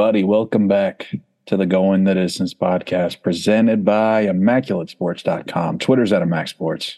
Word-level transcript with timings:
everybody. 0.00 0.24
Welcome 0.24 0.66
back 0.66 1.14
to 1.44 1.58
the 1.58 1.66
Going 1.66 2.04
the 2.04 2.14
Distance 2.14 2.54
podcast 2.54 3.22
presented 3.22 3.84
by 3.84 4.24
ImmaculateSports.com. 4.24 5.78
Twitter's 5.78 6.10
at 6.10 6.22
ImmaCSports. 6.22 6.94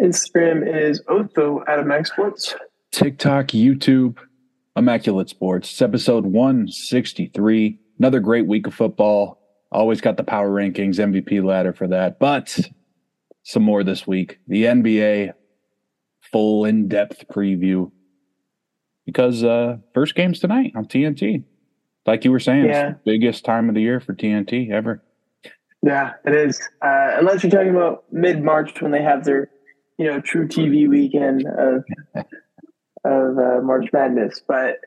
Instagram 0.00 0.64
is 0.64 1.02
Otho 1.08 1.64
at 1.66 1.80
ImmaCSports. 1.80 2.54
TikTok, 2.92 3.46
YouTube, 3.48 4.18
Immaculate 4.76 5.28
Sports. 5.28 5.72
It's 5.72 5.82
episode 5.82 6.24
163. 6.24 7.80
Another 7.98 8.20
great 8.20 8.46
week 8.46 8.68
of 8.68 8.74
football. 8.74 9.40
Always 9.72 10.00
got 10.00 10.16
the 10.16 10.22
power 10.22 10.48
rankings, 10.48 11.00
MVP 11.00 11.42
ladder 11.42 11.72
for 11.72 11.88
that. 11.88 12.20
But 12.20 12.60
some 13.42 13.64
more 13.64 13.82
this 13.82 14.06
week. 14.06 14.38
The 14.46 14.66
NBA 14.66 15.32
full 16.30 16.64
in 16.64 16.86
depth 16.86 17.24
preview 17.26 17.90
because 19.04 19.42
uh 19.42 19.78
first 19.94 20.14
game's 20.14 20.38
tonight 20.38 20.74
on 20.76 20.84
TNT. 20.84 21.42
Like 22.06 22.24
you 22.24 22.30
were 22.30 22.40
saying, 22.40 22.66
Yeah. 22.66 22.90
it's 22.90 22.98
the 23.04 23.12
biggest 23.12 23.44
time 23.44 23.68
of 23.68 23.74
the 23.74 23.80
year 23.82 24.00
for 24.00 24.14
TNT 24.14 24.70
ever. 24.70 25.02
Yeah, 25.82 26.14
it 26.24 26.34
is. 26.34 26.60
Uh, 26.82 27.14
unless 27.18 27.42
you're 27.42 27.50
talking 27.50 27.70
about 27.70 28.04
mid 28.12 28.42
March 28.42 28.80
when 28.80 28.92
they 28.92 29.02
have 29.02 29.24
their, 29.24 29.50
you 29.98 30.06
know, 30.06 30.20
truTV 30.20 30.88
weekend 30.88 31.46
of 31.46 31.84
of 33.04 33.38
uh, 33.38 33.60
March 33.62 33.86
Madness. 33.92 34.40
But 34.46 34.78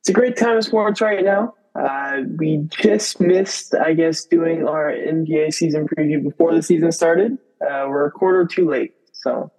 it's 0.00 0.08
a 0.08 0.12
great 0.12 0.36
time 0.36 0.56
of 0.56 0.64
sports 0.64 1.00
right 1.00 1.24
now. 1.24 1.54
Uh, 1.74 2.22
we 2.38 2.66
just 2.70 3.20
missed, 3.20 3.74
I 3.74 3.94
guess, 3.94 4.24
doing 4.24 4.66
our 4.66 4.92
NBA 4.92 5.52
season 5.52 5.88
preview 5.88 6.22
before 6.22 6.54
the 6.54 6.62
season 6.62 6.92
started. 6.92 7.32
Uh, 7.60 7.86
we're 7.88 8.06
a 8.06 8.10
quarter 8.10 8.46
too 8.46 8.68
late, 8.68 8.92
so 9.12 9.50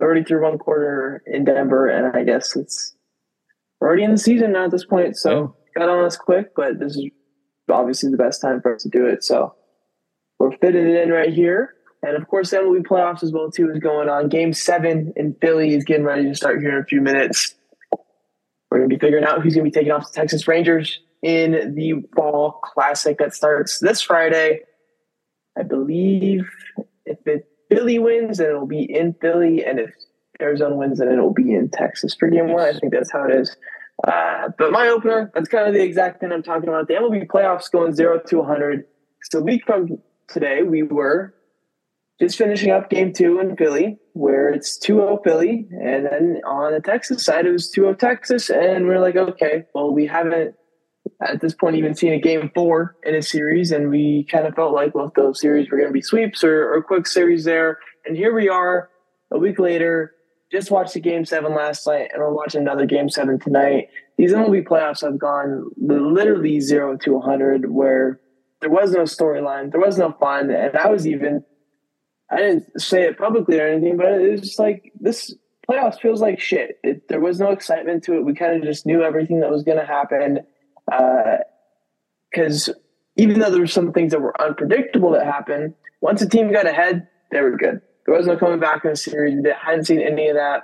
already 0.00 0.22
through 0.22 0.42
one 0.42 0.58
quarter 0.58 1.22
in 1.26 1.44
Denver, 1.44 1.88
and 1.88 2.14
I 2.16 2.24
guess 2.24 2.56
it's 2.56 2.94
already 3.80 4.02
in 4.04 4.10
the 4.10 4.18
season 4.18 4.52
now 4.52 4.64
at 4.66 4.70
this 4.70 4.84
point. 4.84 5.16
So 5.16 5.56
got 5.76 5.88
on 5.88 6.04
us 6.04 6.16
quick, 6.16 6.54
but 6.54 6.78
this 6.78 6.96
is 6.96 7.06
obviously 7.70 8.10
the 8.10 8.16
best 8.16 8.40
time 8.40 8.60
for 8.60 8.74
us 8.74 8.82
to 8.82 8.88
do 8.88 9.06
it. 9.06 9.24
So 9.24 9.54
we're 10.38 10.56
fitting 10.58 10.88
it 10.88 11.02
in 11.02 11.10
right 11.10 11.32
here. 11.32 11.74
And 12.02 12.16
of 12.16 12.28
course, 12.28 12.52
MLB 12.52 12.86
playoffs 12.86 13.22
as 13.22 13.32
well 13.32 13.50
too 13.50 13.70
is 13.70 13.78
going 13.78 14.08
on. 14.08 14.28
Game 14.28 14.52
seven 14.52 15.12
in 15.16 15.34
Philly 15.40 15.74
is 15.74 15.84
getting 15.84 16.04
ready 16.04 16.24
to 16.24 16.34
start 16.34 16.60
here 16.60 16.76
in 16.76 16.82
a 16.82 16.86
few 16.86 17.00
minutes. 17.00 17.54
We're 18.70 18.78
going 18.78 18.90
to 18.90 18.96
be 18.96 19.00
figuring 19.00 19.24
out 19.24 19.42
who's 19.42 19.54
going 19.54 19.64
to 19.64 19.70
be 19.70 19.74
taking 19.74 19.92
off 19.92 20.12
the 20.12 20.14
Texas 20.14 20.46
Rangers 20.46 21.00
in 21.22 21.74
the 21.74 21.94
Fall 22.14 22.60
Classic 22.62 23.18
that 23.18 23.34
starts 23.34 23.78
this 23.78 24.02
Friday. 24.02 24.60
I 25.58 25.62
believe 25.62 26.48
if 27.06 27.18
it 27.26 27.48
Philly 27.70 27.98
wins, 27.98 28.38
then 28.38 28.48
it'll 28.48 28.66
be 28.66 28.82
in 28.82 29.14
Philly, 29.14 29.64
and 29.64 29.80
if 29.80 29.90
Arizona 30.40 30.76
wins, 30.76 30.98
then 30.98 31.10
it'll 31.10 31.32
be 31.32 31.54
in 31.54 31.68
Texas 31.70 32.14
for 32.14 32.28
Game 32.28 32.52
One. 32.52 32.62
I 32.62 32.78
think 32.78 32.92
that's 32.92 33.10
how 33.10 33.24
it 33.24 33.34
is. 33.34 33.56
Uh, 34.06 34.48
but 34.58 34.72
my 34.72 34.88
opener, 34.88 35.30
that's 35.34 35.48
kind 35.48 35.66
of 35.66 35.74
the 35.74 35.82
exact 35.82 36.20
thing 36.20 36.32
I'm 36.32 36.42
talking 36.42 36.68
about. 36.68 36.88
The 36.88 36.94
MLB 36.94 37.26
playoffs 37.26 37.70
going 37.70 37.94
zero 37.94 38.20
to 38.26 38.38
100. 38.38 38.84
So 39.30 39.38
a 39.38 39.42
week 39.42 39.64
from 39.64 39.98
today, 40.28 40.62
we 40.62 40.82
were 40.82 41.34
just 42.20 42.38
finishing 42.38 42.70
up 42.70 42.90
game 42.90 43.12
two 43.12 43.40
in 43.40 43.56
Philly, 43.56 43.98
where 44.12 44.50
it's 44.50 44.78
2 44.78 44.94
0 44.94 45.20
Philly. 45.24 45.66
And 45.70 46.06
then 46.06 46.40
on 46.46 46.72
the 46.72 46.80
Texas 46.80 47.24
side, 47.24 47.46
it 47.46 47.52
was 47.52 47.70
2 47.70 47.82
0 47.82 47.94
Texas. 47.94 48.50
And 48.50 48.86
we're 48.86 49.00
like, 49.00 49.16
okay, 49.16 49.64
well, 49.74 49.92
we 49.92 50.06
haven't 50.06 50.54
at 51.22 51.40
this 51.40 51.54
point 51.54 51.76
even 51.76 51.94
seen 51.94 52.12
a 52.12 52.20
game 52.20 52.50
four 52.54 52.96
in 53.04 53.14
a 53.14 53.22
series. 53.22 53.70
And 53.70 53.90
we 53.90 54.26
kind 54.30 54.46
of 54.46 54.54
felt 54.54 54.74
like 54.74 54.92
both 54.92 55.14
those 55.14 55.40
series 55.40 55.70
were 55.70 55.78
going 55.78 55.88
to 55.88 55.94
be 55.94 56.02
sweeps 56.02 56.44
or, 56.44 56.72
or 56.72 56.82
quick 56.82 57.06
series 57.06 57.44
there. 57.44 57.78
And 58.04 58.16
here 58.16 58.34
we 58.34 58.48
are 58.48 58.90
a 59.30 59.38
week 59.38 59.58
later. 59.58 60.12
Just 60.56 60.70
watched 60.70 60.94
the 60.94 61.00
game 61.00 61.26
seven 61.26 61.54
last 61.54 61.86
night, 61.86 62.08
and 62.14 62.22
we're 62.22 62.32
watching 62.32 62.62
another 62.62 62.86
game 62.86 63.10
seven 63.10 63.38
tonight. 63.38 63.88
These 64.16 64.32
MLB 64.32 64.66
playoffs 64.66 65.02
have 65.02 65.18
gone 65.18 65.70
literally 65.76 66.60
zero 66.60 66.96
to 66.96 67.12
100, 67.12 67.70
where 67.70 68.20
there 68.62 68.70
was 68.70 68.92
no 68.92 69.02
storyline, 69.02 69.70
there 69.70 69.80
was 69.82 69.98
no 69.98 70.12
fun, 70.18 70.50
and 70.50 70.74
I 70.74 70.88
was 70.88 71.06
even 71.06 71.44
I 72.30 72.38
didn't 72.38 72.80
say 72.80 73.02
it 73.02 73.18
publicly 73.18 73.60
or 73.60 73.68
anything, 73.68 73.98
but 73.98 74.06
it 74.06 74.30
was 74.30 74.40
just 74.40 74.58
like 74.58 74.92
this 74.98 75.34
playoffs 75.68 76.00
feels 76.00 76.22
like 76.22 76.40
shit. 76.40 76.78
It, 76.82 77.06
there 77.08 77.20
was 77.20 77.38
no 77.38 77.50
excitement 77.50 78.02
to 78.04 78.14
it. 78.14 78.24
We 78.24 78.32
kind 78.32 78.56
of 78.56 78.62
just 78.62 78.86
knew 78.86 79.02
everything 79.02 79.40
that 79.40 79.50
was 79.50 79.62
going 79.62 79.78
to 79.78 79.84
happen. 79.84 80.38
Uh, 80.90 81.36
because 82.30 82.70
even 83.16 83.40
though 83.40 83.50
there 83.50 83.60
were 83.60 83.66
some 83.66 83.92
things 83.92 84.12
that 84.12 84.22
were 84.22 84.40
unpredictable 84.40 85.12
that 85.12 85.26
happened, 85.26 85.74
once 86.00 86.22
a 86.22 86.28
team 86.28 86.50
got 86.50 86.66
ahead, 86.66 87.06
they 87.30 87.42
were 87.42 87.58
good. 87.58 87.82
There 88.06 88.16
was 88.16 88.26
no 88.26 88.36
coming 88.36 88.60
back 88.60 88.84
in 88.84 88.90
the 88.90 88.96
series. 88.96 89.36
We 89.42 89.52
hadn't 89.60 89.84
seen 89.84 90.00
any 90.00 90.28
of 90.28 90.36
that. 90.36 90.62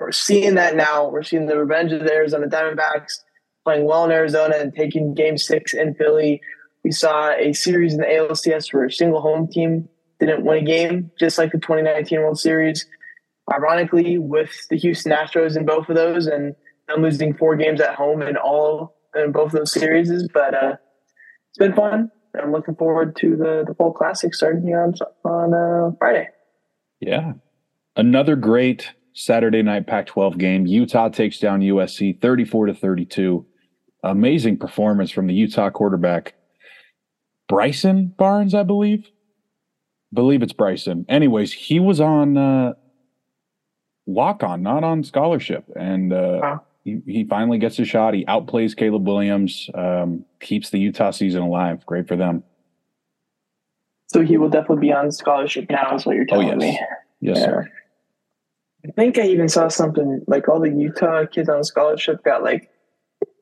We're 0.00 0.12
seeing 0.12 0.54
that 0.56 0.74
now. 0.74 1.08
We're 1.08 1.22
seeing 1.22 1.46
the 1.46 1.58
revenge 1.58 1.92
of 1.92 2.00
the 2.00 2.12
Arizona 2.12 2.48
Diamondbacks 2.48 3.20
playing 3.64 3.86
well 3.86 4.04
in 4.04 4.10
Arizona 4.10 4.56
and 4.56 4.74
taking 4.74 5.14
game 5.14 5.38
six 5.38 5.72
in 5.72 5.94
Philly. 5.94 6.40
We 6.82 6.90
saw 6.90 7.30
a 7.30 7.52
series 7.52 7.94
in 7.94 8.00
the 8.00 8.06
ALCS 8.06 8.72
where 8.72 8.84
a 8.84 8.92
single 8.92 9.20
home 9.20 9.48
team 9.48 9.88
didn't 10.20 10.44
win 10.44 10.58
a 10.58 10.66
game, 10.66 11.10
just 11.18 11.38
like 11.38 11.52
the 11.52 11.58
2019 11.58 12.20
World 12.20 12.38
Series. 12.38 12.86
Ironically, 13.52 14.18
with 14.18 14.50
the 14.68 14.76
Houston 14.76 15.12
Astros 15.12 15.56
in 15.56 15.64
both 15.64 15.88
of 15.88 15.96
those, 15.96 16.26
and 16.26 16.54
them 16.88 17.02
losing 17.02 17.34
four 17.34 17.56
games 17.56 17.80
at 17.80 17.94
home 17.94 18.22
in 18.22 18.36
all 18.36 18.96
in 19.14 19.32
both 19.32 19.46
of 19.46 19.52
those 19.52 19.72
series. 19.72 20.10
But 20.32 20.54
uh, 20.54 20.76
it's 21.50 21.58
been 21.58 21.74
fun. 21.74 22.10
I'm 22.40 22.52
looking 22.52 22.74
forward 22.74 23.16
to 23.16 23.36
the 23.36 23.64
the 23.66 23.74
fall 23.74 23.92
classic 23.92 24.34
starting 24.34 24.62
here 24.62 24.82
on 24.82 24.94
on 25.24 25.54
uh, 25.54 25.96
Friday. 25.98 26.28
Yeah. 27.00 27.32
Another 27.96 28.36
great 28.36 28.92
Saturday 29.12 29.62
night 29.62 29.86
Pac 29.86 30.06
12 30.06 30.38
game. 30.38 30.66
Utah 30.66 31.08
takes 31.08 31.38
down 31.38 31.60
USC 31.60 32.20
34 32.20 32.66
to 32.66 32.74
32. 32.74 33.46
Amazing 34.02 34.58
performance 34.58 35.10
from 35.10 35.26
the 35.26 35.34
Utah 35.34 35.70
quarterback, 35.70 36.34
Bryson 37.48 38.08
Barnes, 38.18 38.54
I 38.54 38.62
believe. 38.62 39.08
Believe 40.12 40.42
it's 40.42 40.52
Bryson. 40.52 41.06
Anyways, 41.08 41.52
he 41.52 41.80
was 41.80 42.00
on 42.00 42.36
uh, 42.36 42.74
walk 44.06 44.42
on, 44.42 44.62
not 44.62 44.84
on 44.84 45.02
scholarship. 45.04 45.64
And 45.74 46.12
uh, 46.12 46.38
Wow. 46.42 46.62
he, 46.84 47.00
he 47.06 47.24
finally 47.24 47.58
gets 47.58 47.78
a 47.78 47.84
shot. 47.86 48.12
He 48.14 48.24
outplays 48.26 48.76
Caleb 48.76 49.06
Williams, 49.06 49.70
um, 49.74 50.24
keeps 50.40 50.68
the 50.70 50.78
Utah 50.78 51.10
season 51.10 51.42
alive. 51.42 51.84
Great 51.86 52.06
for 52.06 52.16
them. 52.16 52.42
So 54.14 54.20
he 54.20 54.36
will 54.36 54.48
definitely 54.48 54.86
be 54.86 54.92
on 54.92 55.10
scholarship 55.10 55.66
now, 55.68 55.92
is 55.96 56.06
what 56.06 56.14
you're 56.14 56.24
Oh, 56.30 56.34
telling 56.40 56.46
yes. 56.46 56.56
me. 56.60 56.80
Yes, 57.20 57.38
Yeah. 57.38 57.44
sir. 57.44 57.72
I 58.86 58.92
think 58.92 59.18
I 59.18 59.22
even 59.22 59.48
saw 59.48 59.66
something 59.66 60.22
like 60.28 60.48
all 60.48 60.60
the 60.60 60.70
Utah 60.70 61.26
kids 61.26 61.48
on 61.48 61.64
scholarship 61.64 62.22
got 62.22 62.44
like 62.44 62.70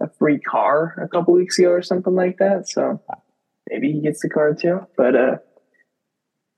a 0.01 0.09
free 0.19 0.39
car 0.41 0.95
a 1.05 1.09
couple 1.09 1.35
weeks 1.35 1.59
ago 1.59 1.73
or 1.73 1.83
something 1.83 2.15
like 2.15 2.39
that. 2.39 2.71
So 2.71 3.03
maybe 3.69 3.93
he 3.93 4.01
gets 4.01 4.23
the 4.23 4.31
car 4.31 4.55
too. 4.55 4.87
But 4.97 5.15
uh, 5.15 5.37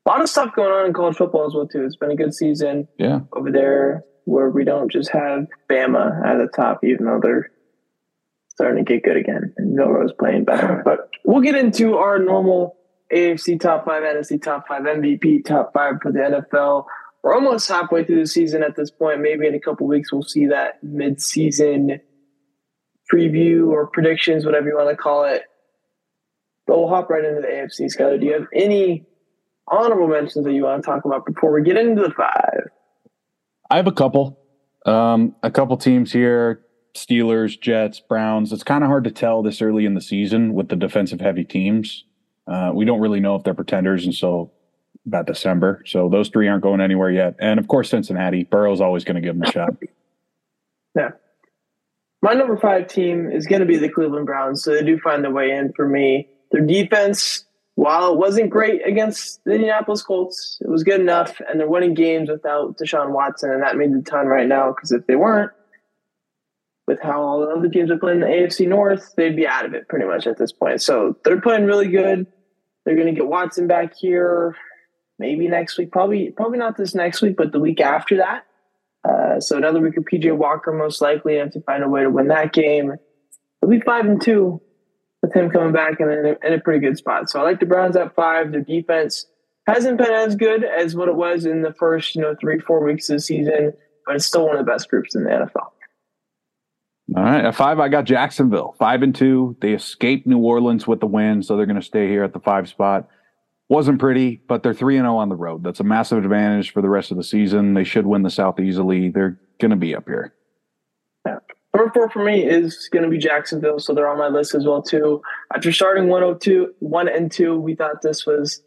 a 0.06 0.08
lot 0.08 0.20
of 0.22 0.28
stuff 0.28 0.54
going 0.54 0.70
on 0.70 0.86
in 0.86 0.92
college 0.92 1.16
football 1.16 1.46
as 1.46 1.54
well 1.54 1.66
too. 1.66 1.84
It's 1.84 1.96
been 1.96 2.12
a 2.12 2.16
good 2.16 2.34
season 2.34 2.86
Yeah. 2.98 3.20
over 3.32 3.50
there 3.50 4.04
where 4.26 4.48
we 4.48 4.62
don't 4.64 4.92
just 4.92 5.10
have 5.10 5.48
Bama 5.68 6.24
at 6.24 6.38
the 6.38 6.46
top, 6.54 6.84
even 6.84 7.06
though 7.06 7.18
they're 7.20 7.50
starting 8.50 8.84
to 8.84 8.92
get 8.92 9.02
good 9.02 9.16
again. 9.16 9.52
And 9.56 9.76
Villan's 9.76 10.12
playing 10.12 10.44
better. 10.44 10.82
But 10.84 11.10
we'll 11.24 11.42
get 11.42 11.56
into 11.56 11.96
our 11.96 12.20
normal 12.20 12.76
AFC 13.12 13.60
top 13.60 13.84
five, 13.84 14.02
NFC 14.02 14.42
top 14.42 14.66
five, 14.66 14.82
MVP 14.82 15.44
top 15.44 15.72
five 15.72 15.94
for 16.02 16.12
the 16.12 16.18
NFL. 16.18 16.86
We're 17.22 17.34
almost 17.34 17.68
halfway 17.68 18.04
through 18.04 18.20
the 18.20 18.26
season 18.26 18.62
at 18.62 18.76
this 18.76 18.90
point. 18.90 19.20
Maybe 19.20 19.46
in 19.46 19.54
a 19.54 19.60
couple 19.60 19.86
weeks 19.86 20.12
we'll 20.12 20.22
see 20.22 20.46
that 20.46 20.82
mid-season 20.82 22.00
preview 23.12 23.68
or 23.68 23.86
predictions, 23.86 24.44
whatever 24.44 24.68
you 24.68 24.76
want 24.76 24.90
to 24.90 24.96
call 24.96 25.24
it. 25.24 25.42
But 26.66 26.78
we'll 26.78 26.88
hop 26.88 27.10
right 27.10 27.24
into 27.24 27.40
the 27.40 27.46
AFC. 27.46 27.94
Skyler, 27.94 28.18
do 28.18 28.26
you 28.26 28.32
have 28.32 28.46
any 28.54 29.06
honorable 29.68 30.08
mentions 30.08 30.44
that 30.44 30.52
you 30.52 30.64
want 30.64 30.82
to 30.82 30.86
talk 30.86 31.04
about 31.04 31.26
before 31.26 31.52
we 31.52 31.62
get 31.62 31.76
into 31.76 32.02
the 32.02 32.10
five? 32.10 32.68
I 33.70 33.76
have 33.76 33.86
a 33.86 33.92
couple. 33.92 34.38
Um, 34.86 35.34
a 35.42 35.50
couple 35.50 35.76
teams 35.78 36.12
here 36.12 36.64
Steelers, 36.94 37.60
Jets, 37.60 38.00
Browns. 38.00 38.52
It's 38.52 38.62
kind 38.62 38.84
of 38.84 38.88
hard 38.88 39.04
to 39.04 39.10
tell 39.10 39.42
this 39.42 39.60
early 39.60 39.84
in 39.84 39.94
the 39.94 40.00
season 40.00 40.54
with 40.54 40.68
the 40.68 40.76
defensive 40.76 41.20
heavy 41.20 41.44
teams. 41.44 42.04
Uh, 42.46 42.70
we 42.74 42.84
don't 42.84 43.00
really 43.00 43.20
know 43.20 43.36
if 43.36 43.42
they're 43.42 43.54
pretenders 43.54 44.06
until 44.06 44.52
about 45.06 45.26
December. 45.26 45.82
So 45.86 46.08
those 46.08 46.28
three 46.28 46.48
aren't 46.48 46.62
going 46.62 46.80
anywhere 46.80 47.10
yet. 47.10 47.36
And 47.38 47.58
of 47.58 47.68
course, 47.68 47.90
Cincinnati. 47.90 48.44
Burrow's 48.44 48.80
always 48.80 49.04
going 49.04 49.16
to 49.16 49.20
give 49.20 49.38
them 49.38 49.48
a 49.48 49.50
shot. 49.50 49.74
Yeah. 50.96 51.10
My 52.22 52.34
number 52.34 52.56
five 52.56 52.86
team 52.86 53.28
is 53.28 53.48
going 53.48 53.58
to 53.58 53.66
be 53.66 53.76
the 53.76 53.88
Cleveland 53.88 54.26
Browns, 54.26 54.62
so 54.62 54.72
they 54.72 54.84
do 54.84 54.96
find 55.00 55.24
their 55.24 55.32
way 55.32 55.50
in 55.50 55.72
for 55.72 55.88
me. 55.88 56.28
Their 56.52 56.64
defense, 56.64 57.44
while 57.74 58.12
it 58.12 58.16
wasn't 58.16 58.50
great 58.50 58.86
against 58.86 59.42
the 59.44 59.54
Indianapolis 59.54 60.02
Colts, 60.02 60.58
it 60.60 60.70
was 60.70 60.84
good 60.84 61.00
enough, 61.00 61.40
and 61.48 61.58
they're 61.58 61.68
winning 61.68 61.94
games 61.94 62.30
without 62.30 62.78
Deshaun 62.78 63.10
Watson, 63.10 63.50
and 63.50 63.60
that 63.64 63.76
means 63.76 64.00
a 64.00 64.08
ton 64.08 64.28
right 64.28 64.46
now 64.46 64.70
because 64.70 64.92
if 64.92 65.04
they 65.08 65.16
weren't, 65.16 65.50
with 66.86 67.00
how 67.02 67.22
all 67.22 67.40
the 67.40 67.48
other 67.48 67.68
teams 67.68 67.90
are 67.90 67.98
playing 67.98 68.22
in 68.22 68.28
the 68.28 68.34
AFC 68.34 68.68
North, 68.68 69.14
they'd 69.16 69.36
be 69.36 69.46
out 69.46 69.64
of 69.64 69.74
it 69.74 69.88
pretty 69.88 70.06
much 70.06 70.26
at 70.26 70.38
this 70.38 70.52
point. 70.52 70.82
So 70.82 71.16
they're 71.24 71.40
playing 71.40 71.64
really 71.64 71.88
good. 71.88 72.26
They're 72.84 72.96
going 72.96 73.06
to 73.06 73.12
get 73.12 73.26
Watson 73.26 73.66
back 73.66 73.94
here, 73.94 74.56
maybe 75.18 75.48
next 75.48 75.78
week. 75.78 75.90
Probably, 75.90 76.30
probably 76.30 76.58
not 76.58 76.76
this 76.76 76.94
next 76.94 77.22
week, 77.22 77.36
but 77.36 77.52
the 77.52 77.60
week 77.60 77.80
after 77.80 78.18
that. 78.18 78.46
Uh, 79.08 79.40
so 79.40 79.56
another 79.56 79.80
week 79.80 79.96
of 79.96 80.04
PJ 80.04 80.36
Walker 80.36 80.72
most 80.72 81.00
likely 81.00 81.36
have 81.36 81.52
to 81.52 81.60
find 81.62 81.82
a 81.82 81.88
way 81.88 82.02
to 82.02 82.10
win 82.10 82.28
that 82.28 82.52
game. 82.52 82.92
It'll 83.62 83.70
be 83.70 83.80
five 83.80 84.06
and 84.06 84.20
two. 84.20 84.60
with 85.22 85.32
him 85.34 85.50
coming 85.50 85.72
back 85.72 86.00
in 86.00 86.08
a, 86.08 86.46
in 86.46 86.52
a 86.52 86.60
pretty 86.60 86.80
good 86.80 86.98
spot. 86.98 87.30
So 87.30 87.40
I 87.40 87.42
like 87.42 87.60
the 87.60 87.66
Browns 87.66 87.96
at 87.96 88.14
five. 88.14 88.52
Their 88.52 88.60
defense 88.60 89.26
hasn't 89.66 89.96
been 89.96 90.10
as 90.10 90.36
good 90.36 90.64
as 90.64 90.94
what 90.94 91.08
it 91.08 91.14
was 91.14 91.46
in 91.46 91.62
the 91.62 91.72
first, 91.72 92.14
you 92.14 92.20
know, 92.20 92.34
three, 92.38 92.58
four 92.58 92.84
weeks 92.84 93.08
of 93.08 93.16
the 93.16 93.20
season, 93.20 93.72
but 94.06 94.16
it's 94.16 94.26
still 94.26 94.46
one 94.46 94.56
of 94.56 94.64
the 94.64 94.70
best 94.70 94.90
groups 94.90 95.14
in 95.14 95.24
the 95.24 95.30
NFL. 95.30 95.68
All 97.16 97.22
right. 97.22 97.44
At 97.44 97.54
five, 97.54 97.80
I 97.80 97.88
got 97.88 98.04
Jacksonville. 98.04 98.74
Five 98.78 99.02
and 99.02 99.14
two. 99.14 99.56
They 99.60 99.72
escaped 99.72 100.26
New 100.26 100.38
Orleans 100.38 100.86
with 100.86 101.00
the 101.00 101.06
win, 101.06 101.42
so 101.42 101.56
they're 101.56 101.66
going 101.66 101.80
to 101.80 101.82
stay 101.82 102.08
here 102.08 102.24
at 102.24 102.32
the 102.32 102.40
five 102.40 102.68
spot. 102.68 103.08
Wasn't 103.68 103.98
pretty, 103.98 104.42
but 104.46 104.62
they're 104.62 104.74
3 104.74 104.98
and 104.98 105.04
0 105.04 105.16
on 105.16 105.30
the 105.30 105.36
road. 105.36 105.64
That's 105.64 105.80
a 105.80 105.84
massive 105.84 106.18
advantage 106.18 106.72
for 106.72 106.82
the 106.82 106.88
rest 106.90 107.10
of 107.10 107.16
the 107.16 107.24
season. 107.24 107.72
They 107.72 107.84
should 107.84 108.06
win 108.06 108.22
the 108.22 108.30
South 108.30 108.60
easily. 108.60 109.08
They're 109.08 109.38
going 109.58 109.70
to 109.70 109.76
be 109.76 109.94
up 109.94 110.04
here. 110.06 110.34
Yeah. 111.26 111.38
Number 111.74 111.90
four 111.92 112.10
for 112.10 112.22
me 112.22 112.44
is 112.44 112.88
going 112.92 113.04
to 113.04 113.08
be 113.08 113.18
Jacksonville, 113.18 113.78
so 113.80 113.94
they're 113.94 114.08
on 114.08 114.18
my 114.18 114.28
list 114.28 114.54
as 114.54 114.66
well 114.66 114.82
too. 114.82 115.22
After 115.54 115.72
starting 115.72 116.08
102, 116.08 116.74
1 116.78 117.08
and 117.08 117.32
2, 117.32 117.58
we 117.58 117.74
thought 117.74 118.02
this 118.02 118.26
was 118.26 118.62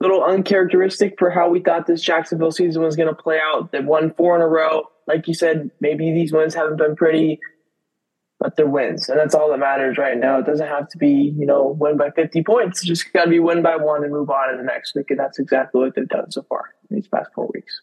a 0.00 0.04
little 0.04 0.22
uncharacteristic 0.22 1.14
for 1.18 1.30
how 1.30 1.48
we 1.48 1.60
thought 1.60 1.86
this 1.86 2.02
Jacksonville 2.02 2.52
season 2.52 2.82
was 2.82 2.96
going 2.96 3.08
to 3.08 3.14
play 3.14 3.40
out. 3.42 3.72
They 3.72 3.80
won 3.80 4.14
four 4.16 4.36
in 4.36 4.42
a 4.42 4.46
row. 4.46 4.84
Like 5.10 5.26
you 5.28 5.34
said, 5.34 5.70
maybe 5.80 6.12
these 6.12 6.32
wins 6.32 6.54
haven't 6.54 6.78
been 6.78 6.96
pretty 6.96 7.40
but 8.40 8.56
they're 8.56 8.66
wins. 8.66 9.08
And 9.08 9.18
that's 9.18 9.34
all 9.34 9.50
that 9.50 9.58
matters 9.58 9.98
right 9.98 10.16
now. 10.18 10.38
It 10.38 10.46
doesn't 10.46 10.66
have 10.66 10.88
to 10.88 10.98
be, 10.98 11.34
you 11.38 11.44
know, 11.44 11.76
win 11.78 11.98
by 11.98 12.10
50 12.10 12.42
points. 12.42 12.80
It's 12.80 12.88
just 12.88 13.12
got 13.12 13.24
to 13.24 13.30
be 13.30 13.38
win 13.38 13.62
by 13.62 13.76
one 13.76 14.02
and 14.02 14.12
move 14.12 14.30
on 14.30 14.50
to 14.50 14.56
the 14.56 14.64
next 14.64 14.94
week. 14.94 15.10
And 15.10 15.20
that's 15.20 15.38
exactly 15.38 15.82
what 15.82 15.94
they've 15.94 16.08
done 16.08 16.32
so 16.32 16.42
far 16.48 16.74
in 16.88 16.96
these 16.96 17.06
past 17.06 17.30
four 17.34 17.50
weeks. 17.52 17.82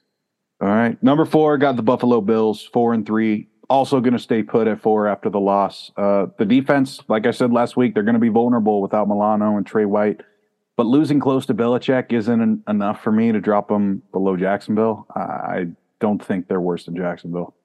All 0.59 0.67
right. 0.67 1.01
Number 1.03 1.25
four, 1.25 1.59
got 1.59 1.75
the 1.75 1.83
Buffalo 1.83 2.21
Bills, 2.21 2.67
four 2.73 2.95
and 2.95 3.05
three. 3.05 3.47
Also 3.69 3.99
going 3.99 4.13
to 4.13 4.19
stay 4.19 4.41
put 4.41 4.67
at 4.67 4.81
four 4.81 5.07
after 5.07 5.29
the 5.29 5.39
loss. 5.39 5.91
Uh, 5.95 6.27
the 6.39 6.45
defense, 6.45 7.01
like 7.07 7.27
I 7.27 7.31
said 7.31 7.53
last 7.53 7.77
week, 7.77 7.93
they're 7.93 8.01
going 8.01 8.15
to 8.15 8.19
be 8.19 8.29
vulnerable 8.29 8.81
without 8.81 9.07
Milano 9.07 9.57
and 9.57 9.67
Trey 9.67 9.85
White. 9.85 10.21
But 10.75 10.87
losing 10.87 11.19
close 11.19 11.45
to 11.47 11.53
Belichick 11.53 12.11
isn't 12.13 12.41
an, 12.41 12.63
enough 12.67 13.03
for 13.03 13.11
me 13.11 13.31
to 13.31 13.41
drop 13.41 13.67
them 13.67 14.01
below 14.11 14.37
Jacksonville. 14.37 15.05
I 15.15 15.67
don't 15.99 16.23
think 16.23 16.47
they're 16.47 16.61
worse 16.61 16.85
than 16.85 16.95
Jacksonville. 16.95 17.55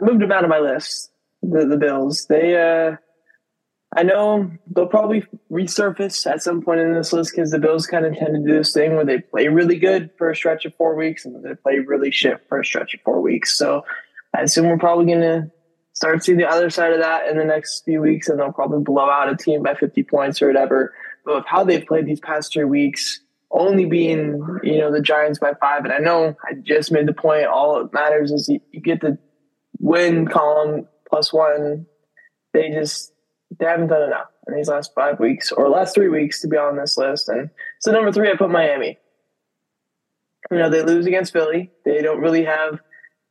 I 0.00 0.04
moved 0.04 0.22
them 0.22 0.32
out 0.32 0.44
of 0.44 0.50
my 0.50 0.58
list. 0.58 1.10
The 1.42 1.66
the 1.66 1.76
Bills. 1.76 2.26
They 2.26 2.56
uh 2.56 2.96
I 3.96 4.02
know 4.02 4.50
they'll 4.74 4.86
probably 4.86 5.24
resurface 5.50 6.28
at 6.28 6.42
some 6.42 6.62
point 6.62 6.80
in 6.80 6.94
this 6.94 7.12
list 7.12 7.32
because 7.34 7.52
the 7.52 7.60
Bills 7.60 7.86
kind 7.86 8.04
of 8.04 8.14
tend 8.16 8.34
to 8.34 8.50
do 8.50 8.58
this 8.58 8.72
thing 8.72 8.96
where 8.96 9.04
they 9.04 9.20
play 9.20 9.46
really 9.46 9.78
good 9.78 10.10
for 10.18 10.30
a 10.30 10.36
stretch 10.36 10.64
of 10.64 10.74
four 10.74 10.96
weeks 10.96 11.24
and 11.24 11.44
they 11.44 11.54
play 11.54 11.78
really 11.78 12.10
shit 12.10 12.44
for 12.48 12.58
a 12.58 12.64
stretch 12.64 12.94
of 12.94 13.00
four 13.02 13.20
weeks. 13.20 13.56
So 13.56 13.84
I 14.36 14.42
assume 14.42 14.66
we're 14.66 14.78
probably 14.78 15.06
going 15.06 15.20
to 15.20 15.50
start 15.92 16.24
seeing 16.24 16.38
the 16.38 16.48
other 16.48 16.70
side 16.70 16.92
of 16.92 16.98
that 17.00 17.28
in 17.28 17.38
the 17.38 17.44
next 17.44 17.84
few 17.84 18.00
weeks 18.00 18.28
and 18.28 18.40
they'll 18.40 18.52
probably 18.52 18.82
blow 18.82 19.08
out 19.08 19.32
a 19.32 19.36
team 19.36 19.62
by 19.62 19.74
50 19.74 20.02
points 20.02 20.42
or 20.42 20.48
whatever. 20.48 20.92
But 21.24 21.36
with 21.36 21.46
how 21.46 21.62
they've 21.62 21.86
played 21.86 22.06
these 22.06 22.20
past 22.20 22.52
three 22.52 22.64
weeks, 22.64 23.20
only 23.54 23.86
being, 23.86 24.44
you 24.62 24.78
know, 24.78 24.92
the 24.92 25.00
Giants 25.00 25.38
by 25.38 25.54
five. 25.54 25.84
And 25.84 25.92
I 25.92 25.98
know 25.98 26.36
I 26.44 26.54
just 26.54 26.92
made 26.92 27.06
the 27.06 27.14
point, 27.14 27.46
all 27.46 27.78
that 27.78 27.92
matters 27.94 28.32
is 28.32 28.48
you, 28.48 28.60
you 28.72 28.80
get 28.80 29.00
the 29.00 29.16
win 29.78 30.26
column 30.26 30.86
plus 31.08 31.32
one. 31.32 31.86
They 32.52 32.70
just 32.70 33.12
they 33.58 33.66
haven't 33.66 33.88
done 33.88 34.02
enough 34.02 34.26
in 34.48 34.56
these 34.56 34.68
last 34.68 34.92
five 34.94 35.20
weeks 35.20 35.52
or 35.52 35.68
last 35.68 35.94
three 35.94 36.08
weeks 36.08 36.40
to 36.40 36.48
be 36.48 36.56
on 36.56 36.76
this 36.76 36.96
list. 36.98 37.28
And 37.28 37.50
so 37.80 37.92
number 37.92 38.10
three, 38.10 38.30
I 38.30 38.36
put 38.36 38.50
Miami. 38.50 38.98
You 40.50 40.58
know, 40.58 40.68
they 40.68 40.82
lose 40.82 41.06
against 41.06 41.32
Philly. 41.32 41.70
They 41.84 42.02
don't 42.02 42.20
really 42.20 42.44
have 42.44 42.80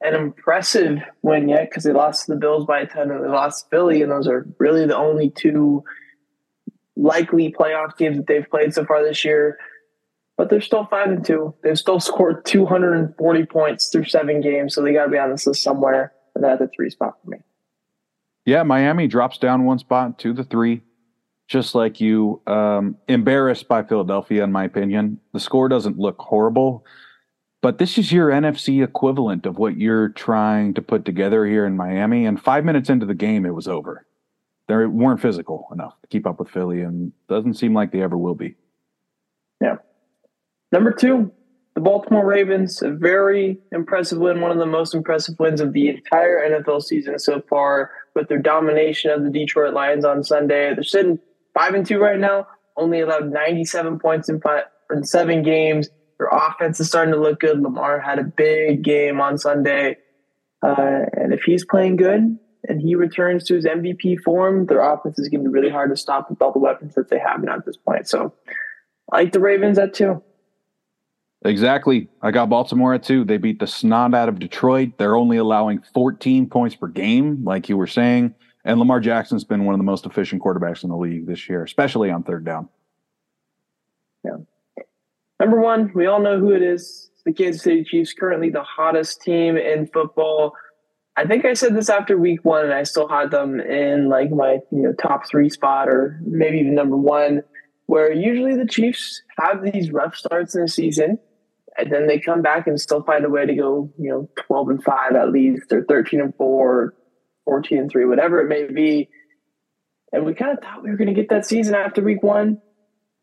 an 0.02 0.16
impressive 0.16 1.00
win 1.22 1.50
yet 1.50 1.70
because 1.70 1.84
they 1.84 1.92
lost 1.92 2.26
to 2.26 2.34
the 2.34 2.40
Bills 2.40 2.66
by 2.66 2.82
a 2.82 2.88
ton 2.88 3.12
and 3.12 3.24
they 3.24 3.30
lost 3.30 3.70
Philly, 3.70 4.02
and 4.02 4.12
those 4.12 4.28
are 4.28 4.48
really 4.58 4.86
the 4.86 4.98
only 4.98 5.30
two 5.30 5.84
likely 6.96 7.52
playoff 7.52 7.98
teams 7.98 8.18
that 8.18 8.28
they've 8.28 8.50
played 8.50 8.74
so 8.74 8.86
far 8.86 9.04
this 9.04 9.24
year. 9.24 9.58
But 10.44 10.50
they're 10.50 10.60
still 10.60 10.86
five 10.88 11.08
and 11.08 11.26
two. 11.26 11.56
They've 11.64 11.80
still 11.80 12.02
scored 12.02 12.44
240 12.44 13.46
points 13.46 13.88
through 13.88 14.04
seven 14.04 14.42
games, 14.42 14.76
so 14.76 14.82
they 14.82 14.92
got 14.92 15.06
to 15.06 15.10
be 15.10 15.18
on 15.18 15.32
this 15.32 15.48
list 15.48 15.64
somewhere. 15.64 16.12
And 16.36 16.44
that's 16.44 16.60
a 16.60 16.68
three 16.68 16.90
spot 16.90 17.14
for 17.24 17.30
me. 17.30 17.38
Yeah, 18.46 18.64
Miami 18.64 19.08
drops 19.08 19.38
down 19.38 19.64
one 19.64 19.80
spot 19.80 20.20
to 20.20 20.34
the 20.34 20.44
three, 20.44 20.82
just 21.48 21.76
like 21.76 22.02
you. 22.02 22.42
Um, 22.46 22.98
embarrassed 23.08 23.70
by 23.70 23.84
Philadelphia, 23.84 24.44
in 24.44 24.52
my 24.52 24.66
opinion. 24.66 25.22
The 25.32 25.40
score 25.40 25.70
doesn't 25.70 25.98
look 25.98 26.20
horrible, 26.20 26.84
but 27.62 27.78
this 27.78 27.98
is 27.98 28.12
your 28.12 28.30
NFC 28.30 28.84
equivalent 28.84 29.46
of 29.46 29.58
what 29.58 29.78
you're 29.78 30.10
trying 30.10 30.74
to 30.74 30.82
put 30.82 31.06
together 31.06 31.46
here 31.46 31.66
in 31.66 31.78
Miami. 31.78 32.26
And 32.26 32.38
five 32.38 32.66
minutes 32.66 32.90
into 32.90 33.06
the 33.06 33.16
game, 33.16 33.46
it 33.46 33.56
was 33.56 33.70
over. 33.70 34.06
They 34.68 34.76
weren't 34.76 35.22
physical 35.22 35.70
enough 35.72 35.94
to 36.02 36.08
keep 36.10 36.28
up 36.28 36.38
with 36.38 36.50
Philly, 36.50 36.82
and 36.82 37.14
doesn't 37.30 37.54
seem 37.54 37.74
like 37.74 37.94
they 37.94 38.02
ever 38.02 38.18
will 38.18 38.36
be. 38.36 38.56
Yeah. 39.62 39.78
Number 40.74 40.92
two, 40.92 41.32
the 41.76 41.82
Baltimore 41.82 42.26
Ravens, 42.26 42.82
a 42.82 42.90
very 42.90 43.60
impressive 43.72 44.18
win, 44.18 44.42
one 44.42 44.50
of 44.50 44.58
the 44.58 44.66
most 44.66 44.96
impressive 44.96 45.36
wins 45.38 45.62
of 45.62 45.72
the 45.72 45.88
entire 45.88 46.50
NFL 46.50 46.82
season 46.82 47.20
so 47.20 47.44
far, 47.48 47.92
with 48.16 48.28
their 48.28 48.40
domination 48.40 49.12
of 49.12 49.24
the 49.24 49.30
Detroit 49.30 49.76
Lions 49.76 50.04
on 50.04 50.24
Sunday. 50.24 50.74
They're 50.74 50.84
sitting 50.84 51.20
five 51.54 51.76
and 51.76 51.86
two 51.86 52.00
right 52.00 52.18
now, 52.18 52.48
only 52.76 53.02
allowed 53.02 53.32
97 53.32 54.00
points 54.00 54.30
in, 54.30 54.42
five, 54.42 54.64
in 54.90 55.04
seven 55.04 55.44
games. 55.44 55.90
Their 56.18 56.30
offense 56.30 56.80
is 56.80 56.88
starting 56.88 57.14
to 57.14 57.20
look 57.20 57.40
good. 57.40 57.62
Lamar 57.62 58.00
had 58.00 58.18
a 58.18 58.24
big 58.24 58.82
game 58.82 59.22
on 59.22 59.38
Sunday. 59.38 59.98
Uh, 60.66 61.02
and 61.14 61.36
if 61.36 61.44
he's 61.44 61.66
playing 61.66 61.98
good 61.98 62.36
and 62.68 62.82
he 62.82 62.96
returns 62.96 63.44
to 63.44 63.54
his 63.54 63.66
MVP 63.66 64.22
form, 64.22 64.66
their 64.66 64.82
offense 64.82 65.20
is 65.20 65.30
going 65.30 65.44
to 65.44 65.50
be 65.52 65.54
really 65.54 65.72
hard 65.72 65.92
to 65.92 65.96
stop 65.96 66.32
with 66.32 66.42
all 66.42 66.52
the 66.52 66.58
weapons 66.58 66.96
that 66.96 67.12
they 67.12 67.20
have 67.20 67.44
now 67.44 67.58
at 67.58 67.64
this 67.64 67.78
point. 67.78 68.08
So 68.08 68.34
I 69.12 69.18
like 69.18 69.34
the 69.34 69.40
Ravens 69.40 69.78
at 69.78 69.94
two. 69.94 70.24
Exactly. 71.46 72.08
I 72.22 72.32
got 72.32 72.50
Baltimore 72.50 72.94
at 72.94 73.04
two. 73.04 73.26
They 73.26 73.38
beat 73.38 73.60
the 73.60 73.68
snot 73.68 74.14
out 74.14 74.30
of 74.30 74.40
Detroit. 74.40 74.98
They're 74.98 75.16
only 75.16 75.38
allowing 75.38 75.82
14 75.94 76.50
points 76.50 76.76
per 76.76 76.88
game, 76.88 77.44
like 77.44 77.68
you 77.68 77.78
were 77.78 77.88
saying. 77.88 78.34
And 78.66 78.80
Lamar 78.80 79.02
Jackson's 79.02 79.44
been 79.44 79.66
one 79.66 79.76
of 79.76 79.80
the 79.80 79.84
most 79.84 80.06
efficient 80.06 80.42
quarterbacks 80.42 80.84
in 80.84 80.90
the 80.90 80.96
league 80.96 81.28
this 81.28 81.50
year, 81.50 81.64
especially 81.64 82.10
on 82.10 82.24
third 82.24 82.46
down. 82.46 82.70
Yeah. 84.24 84.38
Number 85.40 85.60
one, 85.60 85.92
we 85.94 86.06
all 86.06 86.22
know 86.22 86.40
who 86.40 86.52
it 86.52 86.62
is. 86.62 87.10
The 87.26 87.34
Kansas 87.34 87.62
City 87.62 87.84
Chiefs, 87.84 88.14
currently 88.14 88.50
the 88.50 88.64
hottest 88.64 89.22
team 89.22 89.58
in 89.58 89.88
football. 89.88 90.54
I 91.16 91.26
think 91.26 91.46
I 91.46 91.54
said 91.54 91.76
this 91.76 91.90
after 91.90 92.18
week 92.18 92.44
one, 92.44 92.66
and 92.66 92.74
I 92.74 92.84
still 92.84 93.08
had 93.08 93.32
them 93.32 93.60
in 93.60 94.10
like 94.10 94.32
my 94.32 94.60
you 94.72 94.82
know 94.84 94.94
top 94.94 95.28
three 95.28 95.50
spot 95.50 95.90
or 95.90 96.20
maybe 96.26 96.60
even 96.60 96.76
number 96.76 96.98
one. 96.98 97.44
Where 97.86 98.12
usually 98.14 98.56
the 98.56 98.66
Chiefs 98.66 99.22
have 99.38 99.62
these 99.62 99.92
rough 99.92 100.16
starts 100.16 100.56
in 100.56 100.62
the 100.62 100.68
season, 100.68 101.20
and 101.78 101.92
then 101.92 102.08
they 102.08 102.20
come 102.20 102.42
back 102.42 102.68
and 102.68 102.80
still 102.80 103.04
find 103.04 103.26
a 103.26 103.30
way 103.30 103.46
to 103.46 103.56
go, 103.56 103.92
you 103.98 104.10
know, 104.10 104.30
12 104.48 104.70
and 104.70 104.84
5 104.84 105.16
at 105.16 105.32
least, 105.32 105.72
or 105.72 105.84
13 105.84 106.22
and 106.22 106.36
4, 106.36 106.94
14 107.46 107.78
and 107.78 107.92
3, 107.92 108.06
whatever 108.06 108.42
it 108.42 108.48
may 108.48 108.72
be. 108.72 109.10
And 110.12 110.26
we 110.26 110.34
kind 110.34 110.56
of 110.58 110.64
thought 110.64 110.84
we 110.84 110.92
were 110.92 110.98
going 110.98 111.08
to 111.08 111.14
get 111.14 111.30
that 111.30 111.46
season 111.46 111.74
after 111.74 112.02
week 112.02 112.22
one. 112.22 112.62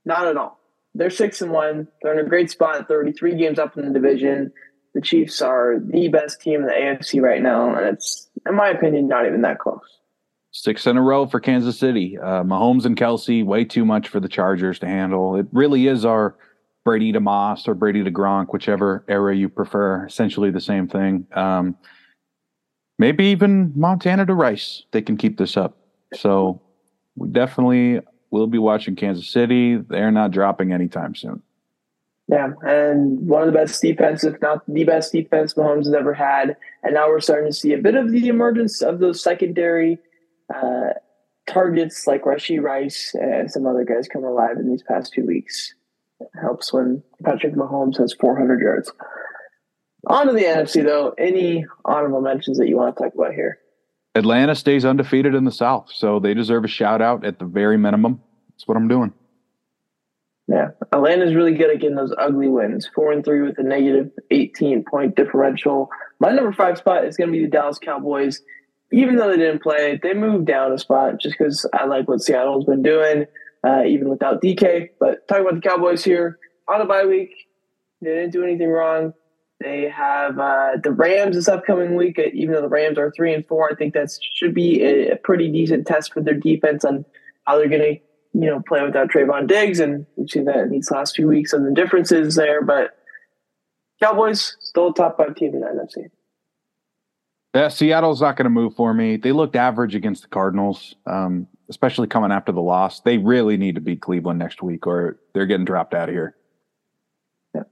Not 0.04 0.26
at 0.26 0.36
all. 0.36 0.58
They're 0.94 1.10
6 1.10 1.42
and 1.42 1.52
1. 1.52 1.88
They're 2.02 2.18
in 2.18 2.26
a 2.26 2.28
great 2.28 2.50
spot, 2.50 2.88
33 2.88 3.36
games 3.36 3.58
up 3.58 3.76
in 3.78 3.86
the 3.86 3.92
division. 3.92 4.52
The 4.94 5.00
Chiefs 5.00 5.40
are 5.40 5.76
the 5.78 6.08
best 6.08 6.40
team 6.40 6.62
in 6.62 6.66
the 6.66 6.72
AFC 6.72 7.20
right 7.20 7.40
now. 7.40 7.76
And 7.76 7.94
it's, 7.94 8.28
in 8.44 8.56
my 8.56 8.70
opinion, 8.70 9.06
not 9.06 9.26
even 9.26 9.42
that 9.42 9.60
close. 9.60 10.00
Six 10.50 10.84
in 10.88 10.96
a 10.96 11.02
row 11.02 11.26
for 11.26 11.38
Kansas 11.38 11.78
City. 11.78 12.18
Uh, 12.18 12.42
Mahomes 12.42 12.84
and 12.84 12.96
Kelsey, 12.96 13.44
way 13.44 13.64
too 13.64 13.84
much 13.84 14.08
for 14.08 14.18
the 14.18 14.28
Chargers 14.28 14.80
to 14.80 14.86
handle. 14.88 15.36
It 15.36 15.46
really 15.52 15.86
is 15.86 16.04
our 16.04 16.36
Brady 16.84 17.12
to 17.12 17.20
Moss 17.20 17.68
or 17.68 17.74
Brady 17.74 18.02
to 18.04 18.10
Gronk, 18.10 18.48
whichever 18.52 19.04
era 19.08 19.36
you 19.36 19.48
prefer. 19.48 20.06
Essentially 20.06 20.50
the 20.50 20.60
same 20.60 20.88
thing. 20.88 21.26
Um, 21.32 21.76
maybe 22.98 23.26
even 23.26 23.72
Montana 23.74 24.26
to 24.26 24.34
Rice. 24.34 24.84
They 24.92 25.02
can 25.02 25.16
keep 25.16 25.38
this 25.38 25.56
up. 25.56 25.76
So 26.14 26.60
we 27.16 27.28
definitely 27.28 28.00
will 28.30 28.46
be 28.46 28.58
watching 28.58 28.96
Kansas 28.96 29.28
City. 29.28 29.76
They're 29.76 30.10
not 30.10 30.30
dropping 30.30 30.72
anytime 30.72 31.14
soon. 31.14 31.42
Yeah, 32.28 32.52
and 32.62 33.26
one 33.26 33.42
of 33.42 33.46
the 33.48 33.58
best 33.58 33.82
defense, 33.82 34.22
if 34.22 34.40
not 34.40 34.62
the 34.72 34.84
best 34.84 35.10
defense 35.10 35.54
Mahomes 35.54 35.86
has 35.86 35.94
ever 35.94 36.14
had. 36.14 36.56
And 36.84 36.94
now 36.94 37.08
we're 37.08 37.20
starting 37.20 37.50
to 37.50 37.52
see 37.52 37.72
a 37.72 37.78
bit 37.78 37.96
of 37.96 38.12
the 38.12 38.28
emergence 38.28 38.82
of 38.82 39.00
those 39.00 39.20
secondary 39.20 39.98
uh, 40.54 40.90
targets 41.48 42.06
like 42.06 42.22
Rashee 42.22 42.62
Rice 42.62 43.14
and 43.14 43.50
some 43.50 43.66
other 43.66 43.84
guys 43.84 44.06
come 44.06 44.22
alive 44.22 44.58
in 44.58 44.70
these 44.70 44.84
past 44.84 45.12
two 45.12 45.26
weeks 45.26 45.74
helps 46.40 46.72
when 46.72 47.02
Patrick 47.24 47.54
Mahomes 47.54 47.98
has 47.98 48.14
400 48.14 48.60
yards. 48.60 48.92
On 50.06 50.26
to 50.26 50.32
the 50.32 50.44
NFC, 50.44 50.82
though. 50.82 51.14
Any 51.18 51.66
honorable 51.84 52.20
mentions 52.20 52.58
that 52.58 52.68
you 52.68 52.76
want 52.76 52.96
to 52.96 53.02
talk 53.02 53.14
about 53.14 53.34
here? 53.34 53.58
Atlanta 54.14 54.54
stays 54.54 54.84
undefeated 54.84 55.34
in 55.34 55.44
the 55.44 55.52
South, 55.52 55.90
so 55.92 56.18
they 56.18 56.34
deserve 56.34 56.64
a 56.64 56.68
shout 56.68 57.00
out 57.00 57.24
at 57.24 57.38
the 57.38 57.44
very 57.44 57.78
minimum. 57.78 58.20
That's 58.48 58.66
what 58.66 58.76
I'm 58.76 58.88
doing. 58.88 59.12
Yeah, 60.48 60.70
Atlanta's 60.92 61.34
really 61.34 61.54
good 61.54 61.70
at 61.70 61.80
getting 61.80 61.96
those 61.96 62.12
ugly 62.18 62.48
wins. 62.48 62.88
Four 62.92 63.12
and 63.12 63.24
three 63.24 63.42
with 63.42 63.58
a 63.58 63.62
negative 63.62 64.10
18 64.32 64.84
point 64.84 65.14
differential. 65.14 65.90
My 66.18 66.32
number 66.32 66.52
five 66.52 66.76
spot 66.76 67.04
is 67.04 67.16
going 67.16 67.28
to 67.28 67.32
be 67.32 67.44
the 67.44 67.50
Dallas 67.50 67.78
Cowboys. 67.78 68.42
even 68.90 69.14
though 69.14 69.30
they 69.30 69.36
didn't 69.36 69.62
play, 69.62 70.00
they 70.02 70.12
moved 70.12 70.46
down 70.46 70.72
a 70.72 70.78
spot 70.78 71.20
just 71.20 71.36
because 71.38 71.68
I 71.72 71.84
like 71.86 72.08
what 72.08 72.20
Seattle's 72.20 72.64
been 72.64 72.82
doing, 72.82 73.26
uh, 73.66 73.84
even 73.84 74.08
without 74.08 74.42
DK. 74.42 74.90
But 74.98 75.26
talking 75.28 75.46
about 75.46 75.62
the 75.62 75.68
Cowboys 75.68 76.04
here 76.04 76.38
on 76.68 76.80
a 76.80 76.86
bye 76.86 77.04
week, 77.04 77.30
they 78.00 78.10
didn't 78.10 78.30
do 78.30 78.42
anything 78.42 78.68
wrong. 78.68 79.12
They 79.60 79.90
have 79.90 80.38
uh, 80.38 80.78
the 80.82 80.90
Rams 80.90 81.36
this 81.36 81.48
upcoming 81.48 81.94
week. 81.94 82.18
Uh, 82.18 82.30
even 82.32 82.54
though 82.54 82.62
the 82.62 82.68
Rams 82.68 82.96
are 82.96 83.12
three 83.14 83.34
and 83.34 83.46
four, 83.46 83.70
I 83.70 83.74
think 83.74 83.92
that 83.94 84.08
should 84.34 84.54
be 84.54 84.82
a, 84.82 85.12
a 85.12 85.16
pretty 85.16 85.50
decent 85.50 85.86
test 85.86 86.14
for 86.14 86.22
their 86.22 86.34
defense 86.34 86.84
on 86.84 87.04
how 87.46 87.58
they're 87.58 87.68
going 87.68 87.80
to, 87.80 88.00
you 88.38 88.46
know, 88.46 88.62
play 88.66 88.82
without 88.82 89.10
Trevon 89.10 89.46
Diggs. 89.46 89.78
And 89.78 90.06
we've 90.16 90.30
seen 90.30 90.46
that 90.46 90.58
in 90.58 90.70
these 90.70 90.90
last 90.90 91.14
few 91.14 91.28
weeks 91.28 91.52
and 91.52 91.66
the 91.66 91.72
differences 91.78 92.36
there. 92.36 92.62
But 92.62 92.96
Cowboys 94.02 94.56
still 94.60 94.88
a 94.88 94.94
top 94.94 95.18
five 95.18 95.34
team 95.34 95.54
in 95.54 95.60
the 95.60 95.66
NFC. 95.66 96.08
Yeah, 97.54 97.68
Seattle's 97.68 98.22
not 98.22 98.36
going 98.36 98.44
to 98.44 98.50
move 98.50 98.74
for 98.76 98.94
me. 98.94 99.16
They 99.16 99.32
looked 99.32 99.56
average 99.56 99.94
against 99.94 100.22
the 100.22 100.28
Cardinals, 100.28 100.94
um, 101.06 101.48
especially 101.70 102.08
coming 102.08 102.32
after 102.32 102.52
the 102.52 102.60
loss. 102.60 103.00
They 103.00 103.16
really 103.16 103.56
need 103.56 103.76
to 103.76 103.80
beat 103.80 104.02
Cleveland 104.02 104.38
next 104.38 104.62
week, 104.62 104.86
or 104.86 105.18
they're 105.32 105.46
getting 105.46 105.64
dropped 105.64 105.94
out 105.94 106.08
of 106.08 106.14
here. 106.14 106.36
Yeah. 107.54 107.62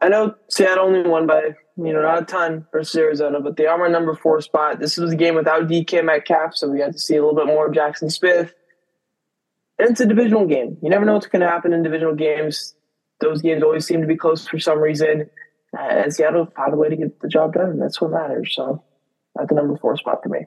I 0.00 0.08
know 0.08 0.34
Seattle 0.48 0.86
only 0.86 1.08
won 1.08 1.26
by 1.26 1.56
you 1.76 1.92
know 1.92 2.02
not 2.02 2.22
a 2.22 2.24
ton 2.24 2.66
versus 2.70 2.94
Arizona, 2.96 3.40
but 3.40 3.56
they 3.56 3.66
are 3.66 3.78
my 3.78 3.88
number 3.88 4.14
four 4.14 4.40
spot. 4.40 4.78
This 4.78 4.96
was 4.96 5.12
a 5.12 5.16
game 5.16 5.34
without 5.34 5.66
DK 5.66 6.04
Metcalf, 6.04 6.54
so 6.54 6.68
we 6.68 6.78
got 6.78 6.92
to 6.92 6.98
see 6.98 7.16
a 7.16 7.24
little 7.24 7.36
bit 7.36 7.46
more 7.46 7.66
of 7.66 7.74
Jackson 7.74 8.10
Smith. 8.10 8.54
And 9.78 9.90
it's 9.90 10.00
a 10.00 10.06
divisional 10.06 10.46
game. 10.46 10.76
You 10.82 10.90
never 10.90 11.06
know 11.06 11.14
what's 11.14 11.26
going 11.26 11.40
to 11.40 11.48
happen 11.48 11.72
in 11.72 11.82
divisional 11.82 12.14
games. 12.14 12.74
Those 13.20 13.40
games 13.40 13.62
always 13.62 13.86
seem 13.86 14.02
to 14.02 14.06
be 14.06 14.16
close 14.16 14.46
for 14.46 14.58
some 14.58 14.78
reason 14.78 15.30
and 15.78 16.12
Seattle 16.12 16.46
found 16.56 16.74
a 16.74 16.76
way 16.76 16.88
to 16.88 16.96
get 16.96 17.20
the 17.20 17.28
job 17.28 17.54
done. 17.54 17.78
That's 17.78 18.00
what 18.00 18.10
matters. 18.10 18.54
So 18.54 18.82
at 19.40 19.48
the 19.48 19.54
number 19.54 19.76
four 19.76 19.96
spot 19.96 20.22
for 20.22 20.28
me. 20.28 20.40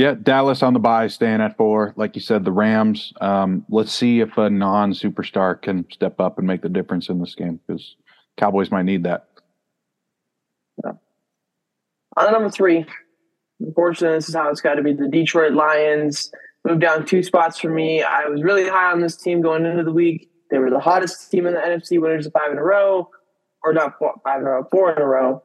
Yeah, 0.00 0.14
Dallas 0.14 0.62
on 0.62 0.72
the 0.72 0.78
bye, 0.78 1.08
staying 1.08 1.42
at 1.42 1.58
four. 1.58 1.92
Like 1.94 2.16
you 2.16 2.22
said, 2.22 2.42
the 2.42 2.52
Rams. 2.52 3.12
Um, 3.20 3.66
let's 3.68 3.92
see 3.92 4.20
if 4.20 4.38
a 4.38 4.48
non 4.48 4.94
superstar 4.94 5.60
can 5.60 5.84
step 5.92 6.18
up 6.20 6.38
and 6.38 6.46
make 6.46 6.62
the 6.62 6.70
difference 6.70 7.10
in 7.10 7.20
this 7.20 7.34
game 7.34 7.60
because 7.66 7.96
Cowboys 8.38 8.70
might 8.70 8.86
need 8.86 9.04
that. 9.04 9.28
Yeah. 10.82 10.92
On 12.16 12.32
number 12.32 12.48
three, 12.48 12.86
unfortunately, 13.60 14.16
this 14.16 14.30
is 14.30 14.34
how 14.34 14.48
it's 14.48 14.62
got 14.62 14.76
to 14.76 14.82
be. 14.82 14.94
The 14.94 15.06
Detroit 15.06 15.52
Lions 15.52 16.32
moved 16.64 16.80
down 16.80 17.04
two 17.04 17.22
spots 17.22 17.60
for 17.60 17.68
me. 17.68 18.02
I 18.02 18.24
was 18.24 18.42
really 18.42 18.66
high 18.66 18.92
on 18.92 19.02
this 19.02 19.18
team 19.18 19.42
going 19.42 19.66
into 19.66 19.84
the 19.84 19.92
week. 19.92 20.30
They 20.50 20.56
were 20.56 20.70
the 20.70 20.80
hottest 20.80 21.30
team 21.30 21.46
in 21.46 21.52
the 21.52 21.60
NFC, 21.60 22.00
winners 22.00 22.24
of 22.24 22.32
five 22.32 22.50
in 22.50 22.56
a 22.56 22.64
row 22.64 23.10
or 23.62 23.74
not 23.74 23.98
five 24.24 24.40
in 24.40 24.46
a 24.46 24.50
row, 24.50 24.66
four 24.70 24.92
in 24.92 25.02
a 25.02 25.06
row, 25.06 25.42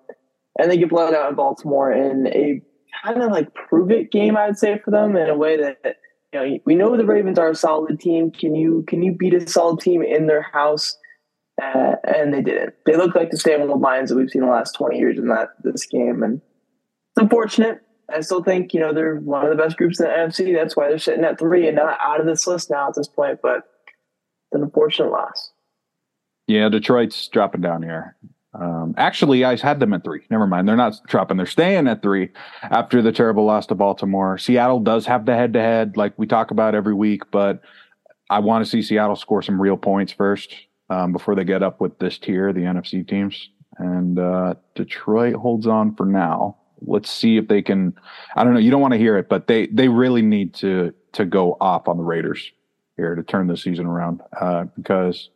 and 0.58 0.72
they 0.72 0.78
get 0.78 0.88
blown 0.88 1.14
out 1.14 1.30
in 1.30 1.36
Baltimore 1.36 1.92
in 1.92 2.28
a 2.28 2.62
kind 3.04 3.22
of 3.22 3.32
like 3.32 3.54
prove 3.54 3.92
it 3.92 4.12
game, 4.12 4.38
I'd 4.38 4.58
say 4.58 4.80
for 4.84 4.92
them 4.92 5.16
in 5.16 5.30
a 5.30 5.38
way 5.38 5.58
that 5.58 5.98
you 6.34 6.40
know 6.40 6.60
we 6.66 6.76
know 6.76 6.96
the 6.96 7.06
Ravens 7.06 7.40
are 7.40 7.50
a 7.50 7.56
solid 7.56 8.00
team. 8.00 8.32
Can 8.32 8.56
you 8.56 8.84
can 8.88 9.02
you 9.02 9.12
beat 9.12 9.34
a 9.34 9.48
solid 9.48 9.80
team 9.80 10.02
in 10.02 10.28
their 10.28 10.42
house? 10.42 10.98
Uh, 11.62 11.96
and 12.04 12.34
they 12.34 12.42
didn't. 12.42 12.74
They 12.86 12.98
look 12.98 13.16
like 13.16 13.32
the 13.32 13.38
same 13.38 13.62
old 13.62 13.80
Lions 13.80 14.10
that 14.10 14.18
we've 14.18 14.30
seen 14.30 14.42
the 14.42 14.48
last 14.48 14.74
twenty 14.74 14.98
years 14.98 15.18
in 15.18 15.28
that 15.30 15.50
this 15.64 15.86
game, 15.86 16.22
and 16.22 16.36
it's 16.36 17.22
unfortunate. 17.22 17.82
I 18.14 18.22
still 18.22 18.44
think 18.44 18.74
you 18.74 18.80
know 18.80 18.94
they're 18.94 19.16
one 19.16 19.46
of 19.46 19.50
the 19.50 19.62
best 19.62 19.78
groups 19.78 20.00
in 20.00 20.06
the 20.06 20.12
NFC. 20.12 20.54
That's 20.54 20.76
why 20.76 20.90
they're 20.90 21.00
sitting 21.00 21.24
at 21.24 21.40
three 21.40 21.68
and 21.68 21.78
not 21.78 21.98
out 22.02 22.20
of 22.20 22.26
this 22.26 22.46
list 22.46 22.70
now 22.70 22.90
at 22.90 22.96
this 22.96 23.08
point. 23.08 23.40
But 23.42 23.58
it's 23.58 24.54
an 24.54 24.64
unfortunate 24.64 25.12
loss. 25.12 25.52
Yeah, 26.48 26.70
Detroit's 26.70 27.28
dropping 27.30 27.62
down 27.62 27.82
here. 27.82 28.16
Um, 28.60 28.94
actually, 28.98 29.44
I 29.44 29.56
had 29.58 29.80
them 29.80 29.94
at 29.94 30.04
three. 30.04 30.22
Never 30.30 30.48
mind. 30.48 30.68
They're 30.68 30.76
not 30.76 31.00
dropping. 31.08 31.38
They're 31.38 31.46
staying 31.46 31.88
at 31.88 32.02
three 32.02 32.30
after 32.64 33.02
the 33.02 33.12
terrible 33.12 33.46
loss 33.46 33.66
to 33.68 33.76
Baltimore. 33.76 34.38
Seattle 34.38 34.80
does 34.80 35.06
have 35.06 35.26
the 35.26 35.36
head 35.36 35.54
to 35.54 35.60
head, 35.60 35.98
like 35.98 36.14
we 36.18 36.26
talk 36.26 36.52
about 36.52 36.76
every 36.76 36.94
week, 36.94 37.30
but 37.32 37.62
I 38.30 38.40
want 38.40 38.64
to 38.64 38.70
see 38.70 38.82
Seattle 38.82 39.16
score 39.16 39.42
some 39.42 39.62
real 39.62 39.78
points 39.78 40.14
first 40.14 40.56
um, 40.90 41.12
before 41.12 41.36
they 41.36 41.44
get 41.44 41.64
up 41.64 41.82
with 41.82 42.00
this 42.00 42.18
tier, 42.18 42.54
the 42.54 42.62
NFC 42.62 43.08
teams. 43.08 43.50
And 43.78 44.18
uh, 44.18 44.56
Detroit 44.74 45.36
holds 45.36 45.68
on 45.68 45.96
for 45.96 46.06
now. 46.06 46.58
Let's 46.82 47.10
see 47.10 47.38
if 47.38 47.48
they 47.48 47.62
can. 47.62 47.94
I 48.36 48.44
don't 48.44 48.54
know. 48.54 48.60
You 48.60 48.72
don't 48.72 48.82
want 48.82 48.94
to 48.94 48.98
hear 48.98 49.18
it, 49.18 49.28
but 49.28 49.48
they 49.48 49.68
they 49.68 49.88
really 49.88 50.22
need 50.22 50.54
to 50.56 50.94
to 51.14 51.26
go 51.26 51.58
off 51.60 51.88
on 51.88 51.98
the 51.98 52.04
Raiders 52.04 52.52
here 52.96 53.16
to 53.16 53.24
turn 53.24 53.48
the 53.48 53.58
season 53.58 53.86
around 53.86 54.22
uh, 54.40 54.66
because 54.76 55.30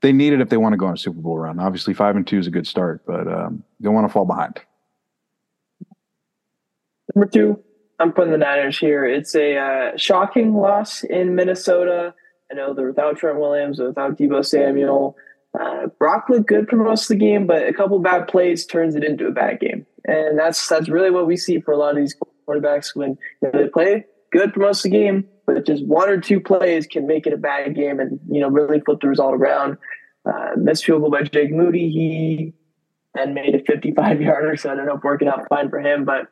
they 0.00 0.12
need 0.12 0.32
it 0.32 0.40
if 0.40 0.48
they 0.48 0.56
want 0.56 0.72
to 0.72 0.76
go 0.76 0.86
on 0.86 0.94
a 0.94 0.98
Super 0.98 1.20
Bowl 1.20 1.38
run. 1.38 1.58
Obviously, 1.58 1.94
five 1.94 2.16
and 2.16 2.26
two 2.26 2.38
is 2.38 2.46
a 2.46 2.50
good 2.50 2.66
start, 2.66 3.02
but 3.06 3.26
um, 3.26 3.64
don't 3.80 3.94
want 3.94 4.06
to 4.06 4.12
fall 4.12 4.24
behind. 4.24 4.60
Number 7.14 7.28
two, 7.28 7.62
I'm 7.98 8.12
putting 8.12 8.32
the 8.32 8.38
Niners 8.38 8.78
here. 8.78 9.04
It's 9.04 9.34
a 9.34 9.56
uh, 9.56 9.96
shocking 9.96 10.54
loss 10.54 11.02
in 11.02 11.34
Minnesota. 11.34 12.14
I 12.50 12.54
know 12.54 12.74
they're 12.74 12.88
without 12.88 13.16
Trent 13.16 13.38
Williams, 13.38 13.78
without 13.78 14.16
Deebo 14.16 14.44
Samuel. 14.44 15.16
Uh, 15.58 15.86
Brock 15.98 16.26
looked 16.28 16.46
good 16.46 16.68
for 16.68 16.76
most 16.76 17.02
of 17.04 17.08
the 17.08 17.16
game, 17.16 17.46
but 17.46 17.66
a 17.66 17.72
couple 17.72 17.98
bad 17.98 18.28
plays 18.28 18.66
turns 18.66 18.94
it 18.94 19.02
into 19.02 19.26
a 19.26 19.32
bad 19.32 19.58
game, 19.60 19.86
and 20.04 20.38
that's 20.38 20.68
that's 20.68 20.88
really 20.88 21.10
what 21.10 21.26
we 21.26 21.36
see 21.36 21.58
for 21.58 21.72
a 21.72 21.76
lot 21.76 21.90
of 21.90 21.96
these 21.96 22.14
quarterbacks 22.46 22.94
when 22.94 23.18
you 23.42 23.50
know, 23.52 23.62
they 23.62 23.68
play 23.68 24.04
good 24.30 24.52
for 24.52 24.60
most 24.60 24.84
of 24.84 24.90
the 24.90 24.98
game, 24.98 25.26
but 25.46 25.66
just 25.66 25.84
one 25.86 26.08
or 26.08 26.20
two 26.20 26.40
plays 26.40 26.86
can 26.86 27.06
make 27.06 27.26
it 27.26 27.32
a 27.32 27.38
bad 27.38 27.74
game 27.74 28.00
and 28.00 28.18
you 28.28 28.40
know 28.40 28.48
really 28.48 28.80
flip 28.80 29.00
the 29.00 29.08
result 29.08 29.34
around. 29.34 29.78
Uh, 30.24 30.50
missed 30.56 30.84
field 30.84 31.00
goal 31.00 31.10
by 31.10 31.22
Jake 31.22 31.50
Moody. 31.52 31.90
He 31.90 32.54
then 33.14 33.34
made 33.34 33.54
a 33.54 33.62
55 33.64 34.20
yarder, 34.20 34.56
so 34.56 34.68
I 34.68 34.72
ended 34.72 34.88
up 34.88 35.04
working 35.04 35.28
out 35.28 35.48
fine 35.48 35.70
for 35.70 35.80
him, 35.80 36.04
but 36.04 36.28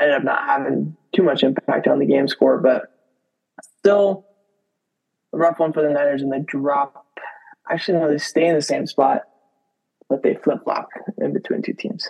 ended 0.00 0.16
up 0.16 0.24
not 0.24 0.44
having 0.44 0.96
too 1.14 1.22
much 1.22 1.42
impact 1.42 1.86
on 1.86 1.98
the 1.98 2.06
game 2.06 2.28
score. 2.28 2.58
But 2.58 2.82
still 3.78 4.26
a 5.32 5.38
rough 5.38 5.58
one 5.58 5.72
for 5.72 5.82
the 5.82 5.90
Niners, 5.90 6.22
and 6.22 6.32
they 6.32 6.40
drop. 6.40 7.06
Actually, 7.70 7.98
no, 7.98 8.10
they 8.10 8.18
stay 8.18 8.46
in 8.46 8.54
the 8.54 8.62
same 8.62 8.86
spot, 8.86 9.22
but 10.08 10.22
they 10.22 10.34
flip 10.34 10.64
flop 10.64 10.88
in 11.18 11.32
between 11.32 11.62
two 11.62 11.72
teams. 11.72 12.08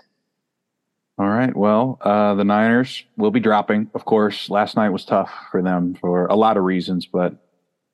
All 1.18 1.28
right. 1.28 1.54
Well, 1.54 1.98
uh, 2.00 2.34
the 2.34 2.44
Niners 2.44 3.04
will 3.16 3.30
be 3.30 3.40
dropping. 3.40 3.90
Of 3.94 4.04
course, 4.04 4.48
last 4.48 4.76
night 4.76 4.88
was 4.88 5.04
tough 5.04 5.30
for 5.50 5.62
them 5.62 5.94
for 5.94 6.26
a 6.26 6.34
lot 6.34 6.56
of 6.56 6.64
reasons, 6.64 7.06
but 7.06 7.36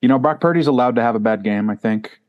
you 0.01 0.09
know, 0.09 0.19
Brock 0.19 0.41
Purdy's 0.41 0.69
allowed 0.69 0.95
to 0.97 1.03
have 1.03 1.17
a 1.17 1.21
bad 1.21 1.43
game. 1.43 1.69
I 1.71 1.77
think. 1.77 2.21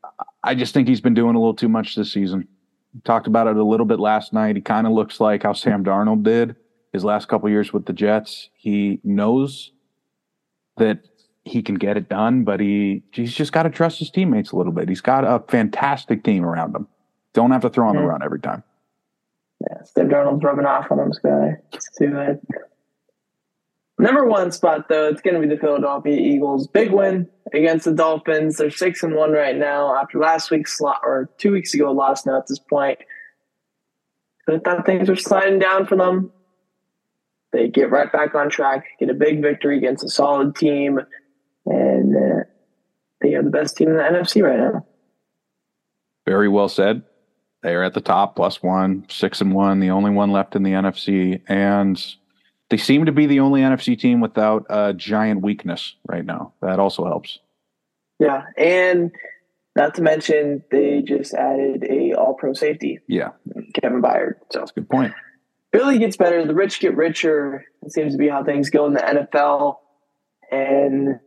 I 0.44 0.56
just 0.56 0.74
think 0.74 0.88
he's 0.88 1.02
been 1.02 1.14
doing 1.14 1.36
a 1.36 1.40
little 1.40 1.54
too 1.54 1.70
much 1.70 1.96
this 1.96 2.12
season. 2.12 2.48
We 2.94 3.02
talked 3.02 3.28
about 3.28 3.48
it 3.48 3.58
a 3.58 3.64
little 3.64 3.86
bit 3.86 4.00
last 4.00 4.34
night. 4.34 4.56
He 4.56 4.62
kind 4.62 4.88
of 4.88 4.94
looks 4.94 5.20
like 5.20 5.44
how 5.44 5.54
Sam 5.54 5.84
Darnold 5.84 6.24
did 6.24 6.56
his 6.94 7.04
last 7.04 7.28
couple 7.28 7.50
years 7.50 7.72
with 7.72 7.86
the 7.86 7.94
Jets. 7.94 8.50
He 8.56 9.00
knows 9.04 9.72
that 10.78 11.02
he 11.44 11.62
can 11.62 11.76
get 11.76 11.98
it 11.98 12.10
done, 12.10 12.44
but 12.44 12.60
he 12.60 13.04
he's 13.12 13.34
just 13.34 13.52
got 13.52 13.64
to 13.64 13.70
trust 13.70 14.00
his 14.00 14.10
teammates 14.10 14.52
a 14.52 14.56
little 14.56 14.74
bit. 14.74 14.90
He's 14.90 15.02
got 15.02 15.24
a 15.24 15.44
fantastic 15.50 16.24
team 16.24 16.44
around 16.44 16.76
him. 16.76 16.88
Don't 17.34 17.52
have 17.52 17.62
to 17.62 17.70
throw 17.70 17.88
on 17.88 17.96
the 17.96 18.02
run 18.02 18.24
every 18.24 18.40
time. 18.40 18.64
Yeah, 19.62 19.84
Sam 19.84 20.10
Darnold's 20.10 20.44
rubbing 20.44 20.66
off 20.66 20.92
on 20.92 21.00
him, 21.00 21.14
Sky. 21.14 21.58
It's 21.74 21.90
too 21.98 22.12
bad. 22.12 22.40
Number 24.00 24.26
one 24.26 24.52
spot 24.54 24.88
though, 24.88 25.10
it's 25.10 25.22
going 25.22 25.34
to 25.34 25.46
be 25.46 25.54
the 25.54 25.60
Philadelphia 25.60 26.16
Eagles. 26.16 26.68
Big 26.68 26.92
win 26.92 27.28
against 27.54 27.84
the 27.84 27.94
Dolphins. 27.94 28.56
They're 28.56 28.72
six 28.72 29.04
and 29.04 29.14
one 29.14 29.34
right 29.34 29.58
now 29.58 29.94
after 29.94 30.20
last 30.20 30.50
week's 30.52 30.78
slot 30.78 31.02
or 31.04 31.30
two 31.38 31.52
weeks 31.52 31.74
ago 31.74 31.92
loss. 31.92 32.26
Now 32.26 32.38
at 32.38 32.48
this 32.48 32.60
point, 32.60 33.00
I 34.48 34.58
thought 34.60 34.86
things 34.86 35.10
were 35.10 35.18
sliding 35.18 35.60
down 35.60 35.86
for 35.86 35.98
them. 35.98 36.32
They 37.52 37.68
get 37.68 37.92
right 37.92 38.10
back 38.10 38.36
on 38.36 38.50
track, 38.50 38.86
get 39.00 39.10
a 39.10 39.14
big 39.14 39.42
victory 39.42 39.78
against 39.78 40.06
a 40.06 40.10
solid 40.10 40.56
team, 40.56 41.00
and 41.66 42.16
uh, 42.16 42.44
they 43.22 43.34
are 43.34 43.44
the 43.44 43.50
best 43.50 43.76
team 43.76 43.90
in 43.90 43.98
the 43.98 44.04
NFC 44.04 44.42
right 44.42 44.60
now. 44.60 44.86
Very 46.26 46.48
well 46.48 46.70
said. 46.70 47.04
They 47.62 47.76
are 47.76 47.84
at 47.84 47.94
the 47.94 48.02
top, 48.02 48.36
plus 48.36 48.64
one, 48.64 49.06
six 49.10 49.42
and 49.42 49.54
one, 49.54 49.80
the 49.80 49.90
only 49.90 50.12
one 50.12 50.32
left 50.32 50.56
in 50.56 50.64
the 50.64 50.72
NFC, 50.72 51.42
and 51.48 52.02
they 52.70 52.78
seem 52.78 53.06
to 53.06 53.12
be 53.12 53.26
the 53.26 53.42
only 53.42 53.62
NFC 53.62 54.00
team 54.00 54.22
without 54.22 54.66
a 54.70 54.94
giant 54.94 55.42
weakness 55.42 55.96
right 56.08 56.26
now. 56.26 56.54
That 56.62 56.80
also 56.80 57.06
helps. 57.06 57.40
Yeah, 58.20 58.44
and 58.58 59.12
not 59.76 59.96
to 59.96 60.02
mention 60.02 60.64
they 60.72 61.02
just 61.02 61.34
added 61.34 61.86
a 61.90 62.14
All 62.14 62.34
Pro 62.34 62.54
safety. 62.54 63.00
Yeah, 63.08 63.30
Kevin 63.74 64.02
Byard. 64.02 64.36
So 64.52 64.60
that's 64.60 64.72
a 64.72 64.76
good 64.76 64.90
point. 64.90 65.14
Philly 65.74 66.00
gets 66.00 66.18
better. 66.18 66.46
The 66.46 66.56
rich 66.56 66.80
get 66.80 66.96
richer. 66.96 67.66
It 67.84 67.92
seems 67.92 68.14
to 68.14 68.18
be 68.18 68.28
how 68.28 68.44
things 68.44 68.70
go 68.70 68.86
in 68.88 68.94
the 68.94 69.02
NFL. 69.02 69.78
And 70.52 71.20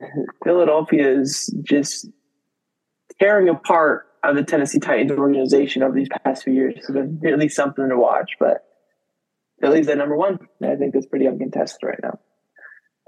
Philadelphia 0.45 1.21
is 1.21 1.55
just 1.63 2.09
tearing 3.21 3.49
apart 3.49 4.07
of 4.23 4.37
the 4.37 4.45
Tennessee 4.45 4.79
Titans 4.79 5.13
organization 5.13 5.83
over 5.83 5.95
these 5.95 6.09
past 6.25 6.45
few 6.45 6.53
years. 6.53 6.75
It's 6.77 6.91
been 6.91 7.19
really 7.21 7.49
something 7.49 7.89
to 7.89 7.97
watch. 7.97 8.33
But 8.39 8.65
Philly's 9.61 9.89
at 9.89 9.99
number 9.99 10.17
one. 10.17 10.39
I 10.63 10.77
think 10.77 10.95
that's 10.95 11.07
pretty 11.07 11.27
uncontested 11.27 11.81
right 11.83 12.01
now. 12.03 12.19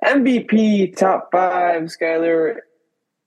MVP 0.04 0.97
top 0.97 1.30
five, 1.33 1.85
Skyler. 1.85 2.56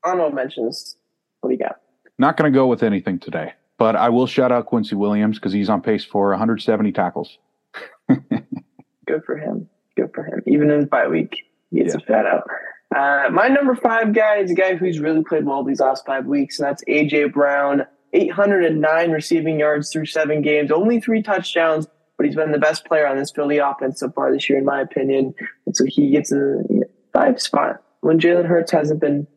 Honorable 0.04 0.36
mentions. 0.36 0.96
What 1.42 1.50
do 1.50 1.54
you 1.56 1.60
got? 1.60 1.78
Not 2.20 2.38
going 2.38 2.52
to 2.52 2.56
go 2.56 2.68
with 2.68 2.84
anything 2.84 3.20
today, 3.20 3.54
but 3.78 3.96
I 3.96 4.10
will 4.10 4.28
shout 4.28 4.52
out 4.52 4.66
Quincy 4.66 4.96
Williams 4.96 5.38
because 5.38 5.54
he's 5.54 5.70
on 5.70 5.82
pace 5.82 6.04
for 6.04 6.30
170 6.30 6.92
tackles. 6.92 7.38
Good 8.08 9.24
for 9.26 9.38
him. 9.38 9.70
Good 9.96 10.12
for 10.14 10.24
him. 10.24 10.42
Even 10.48 10.70
in 10.72 10.86
bye 10.86 11.08
week, 11.08 11.46
he 11.72 11.80
gets 11.80 11.94
yeah. 11.94 12.02
a 12.02 12.06
fat 12.06 12.26
out. 12.26 12.48
Uh, 12.96 13.30
my 13.32 13.48
number 13.48 13.76
five 13.76 14.14
guy 14.14 14.38
is 14.38 14.52
a 14.52 14.56
guy 14.56 14.76
who's 14.76 15.00
really 15.00 15.24
played 15.24 15.46
well 15.46 15.64
these 15.64 15.80
last 15.80 16.06
five 16.06 16.26
weeks, 16.26 16.60
and 16.60 16.68
that's 16.68 16.84
AJ 16.86 17.34
Brown. 17.34 17.86
809 18.14 19.12
receiving 19.12 19.60
yards 19.60 19.92
through 19.92 20.06
seven 20.06 20.42
games, 20.42 20.72
only 20.72 21.00
three 21.00 21.22
touchdowns, 21.22 21.88
but 22.16 22.26
he's 22.26 22.36
been 22.36 22.52
the 22.52 22.58
best 22.58 22.86
player 22.86 23.06
on 23.06 23.18
this 23.18 23.32
Philly 23.32 23.58
offense 23.58 24.00
so 24.00 24.10
far 24.12 24.32
this 24.32 24.50
year, 24.50 24.58
in 24.58 24.66
my 24.66 24.82
opinion. 24.82 25.34
And 25.66 25.76
so 25.76 25.84
he 25.86 26.12
gets 26.12 26.32
in 26.32 26.40
the 26.70 26.86
five 27.14 27.42
spot 27.42 27.84
when 28.02 28.20
Jalen 28.20 28.46
Hurts 28.46 28.72
hasn't 28.72 29.02
been 29.02 29.28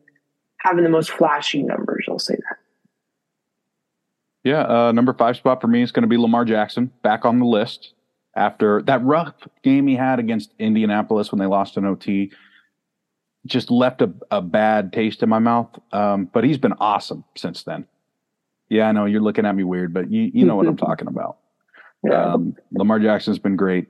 having 0.59 0.83
the 0.83 0.89
most 0.89 1.11
flashy 1.11 1.63
numbers. 1.63 2.05
I'll 2.09 2.17
say 2.17 2.35
that. 2.35 2.57
Yeah, 4.43 4.61
uh, 4.61 4.91
number 4.91 5.13
five 5.13 5.35
spot 5.35 5.61
for 5.61 5.67
me 5.67 5.83
is 5.83 5.91
going 5.91 6.03
to 6.03 6.07
be 6.07 6.17
Lamar 6.17 6.45
Jackson, 6.45 6.91
back 7.03 7.25
on 7.25 7.39
the 7.39 7.45
list 7.45 7.93
after 8.35 8.81
that 8.83 9.03
rough 9.03 9.33
game 9.63 9.87
he 9.87 9.95
had 9.95 10.17
against 10.17 10.51
Indianapolis 10.57 11.31
when 11.31 11.39
they 11.39 11.45
lost 11.45 11.77
an 11.77 11.85
OT 11.85 12.31
just 13.45 13.71
left 13.71 14.01
a, 14.01 14.11
a 14.29 14.41
bad 14.41 14.93
taste 14.93 15.23
in 15.23 15.29
my 15.29 15.39
mouth. 15.39 15.69
Um, 15.91 16.29
but 16.31 16.43
he's 16.43 16.57
been 16.57 16.73
awesome 16.79 17.23
since 17.35 17.63
then. 17.63 17.85
Yeah, 18.69 18.87
I 18.87 18.91
know 18.91 19.05
you're 19.05 19.21
looking 19.21 19.45
at 19.45 19.55
me 19.55 19.63
weird, 19.63 19.93
but 19.93 20.11
you 20.11 20.31
you 20.33 20.45
know 20.45 20.55
what 20.55 20.67
I'm 20.67 20.77
talking 20.89 21.07
about. 21.07 21.37
Yeah. 22.03 22.33
Um, 22.33 22.55
Lamar 22.71 22.99
Jackson's 22.99 23.39
been 23.39 23.55
great. 23.55 23.87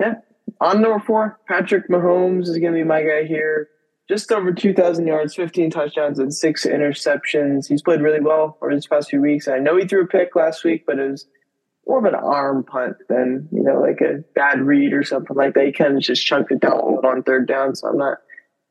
Yeah. 0.00 0.14
On 0.60 0.80
number 0.80 1.00
four, 1.00 1.40
Patrick 1.48 1.88
Mahomes 1.88 2.42
is 2.42 2.58
going 2.58 2.72
to 2.72 2.78
be 2.78 2.84
my 2.84 3.02
guy 3.02 3.24
here. 3.24 3.68
Just 4.08 4.30
over 4.30 4.52
2,000 4.52 5.06
yards, 5.06 5.34
15 5.34 5.70
touchdowns, 5.70 6.18
and 6.18 6.34
six 6.34 6.66
interceptions. 6.66 7.68
He's 7.68 7.82
played 7.82 8.00
really 8.00 8.20
well 8.20 8.58
over 8.60 8.74
these 8.74 8.86
past 8.86 9.10
few 9.10 9.20
weeks. 9.20 9.48
I 9.48 9.58
know 9.58 9.76
he 9.76 9.86
threw 9.86 10.02
a 10.02 10.06
pick 10.06 10.36
last 10.36 10.64
week, 10.64 10.84
but 10.86 10.98
it 10.98 11.10
was 11.10 11.26
more 11.86 11.98
of 11.98 12.04
an 12.04 12.14
arm 12.14 12.64
punt 12.64 12.96
than 13.08 13.48
you 13.52 13.62
know 13.62 13.80
like 13.80 14.00
a 14.00 14.22
bad 14.34 14.60
read 14.60 14.92
or 14.92 15.02
something 15.02 15.36
like 15.36 15.54
that. 15.54 15.66
He 15.66 15.72
kind 15.72 15.96
of 15.96 16.02
just 16.02 16.24
chunked 16.24 16.52
it 16.52 16.60
down 16.60 16.72
on 16.72 17.22
third 17.22 17.48
down, 17.48 17.74
so 17.74 17.88
I'm 17.88 17.98
not 17.98 18.18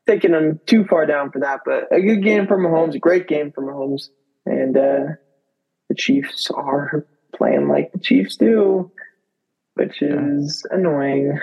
taking 0.06 0.32
him 0.32 0.60
too 0.66 0.84
far 0.84 1.06
down 1.06 1.30
for 1.30 1.40
that. 1.40 1.60
But 1.64 1.88
a 1.90 2.00
good 2.00 2.22
game 2.22 2.46
for 2.46 2.58
Mahomes, 2.58 2.94
a 2.94 2.98
great 2.98 3.28
game 3.28 3.52
for 3.52 3.62
Mahomes, 3.62 4.08
and 4.46 4.76
uh, 4.76 5.14
the 5.88 5.94
Chiefs 5.94 6.50
are 6.54 7.06
playing 7.34 7.68
like 7.68 7.92
the 7.92 7.98
Chiefs 7.98 8.36
do, 8.36 8.90
which 9.74 10.00
is 10.02 10.66
annoying. 10.70 11.38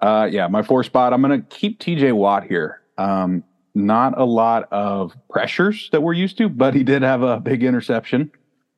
Uh, 0.00 0.28
yeah, 0.30 0.48
my 0.48 0.62
four 0.62 0.82
spot. 0.82 1.12
I'm 1.12 1.22
going 1.22 1.40
to 1.40 1.46
keep 1.46 1.78
TJ 1.78 2.12
Watt 2.12 2.44
here. 2.44 2.80
Um, 2.98 3.44
not 3.74 4.18
a 4.18 4.24
lot 4.24 4.68
of 4.72 5.16
pressures 5.30 5.88
that 5.92 6.02
we're 6.02 6.12
used 6.12 6.38
to, 6.38 6.48
but 6.48 6.74
he 6.74 6.82
did 6.82 7.02
have 7.02 7.22
a 7.22 7.40
big 7.40 7.62
interception 7.62 8.30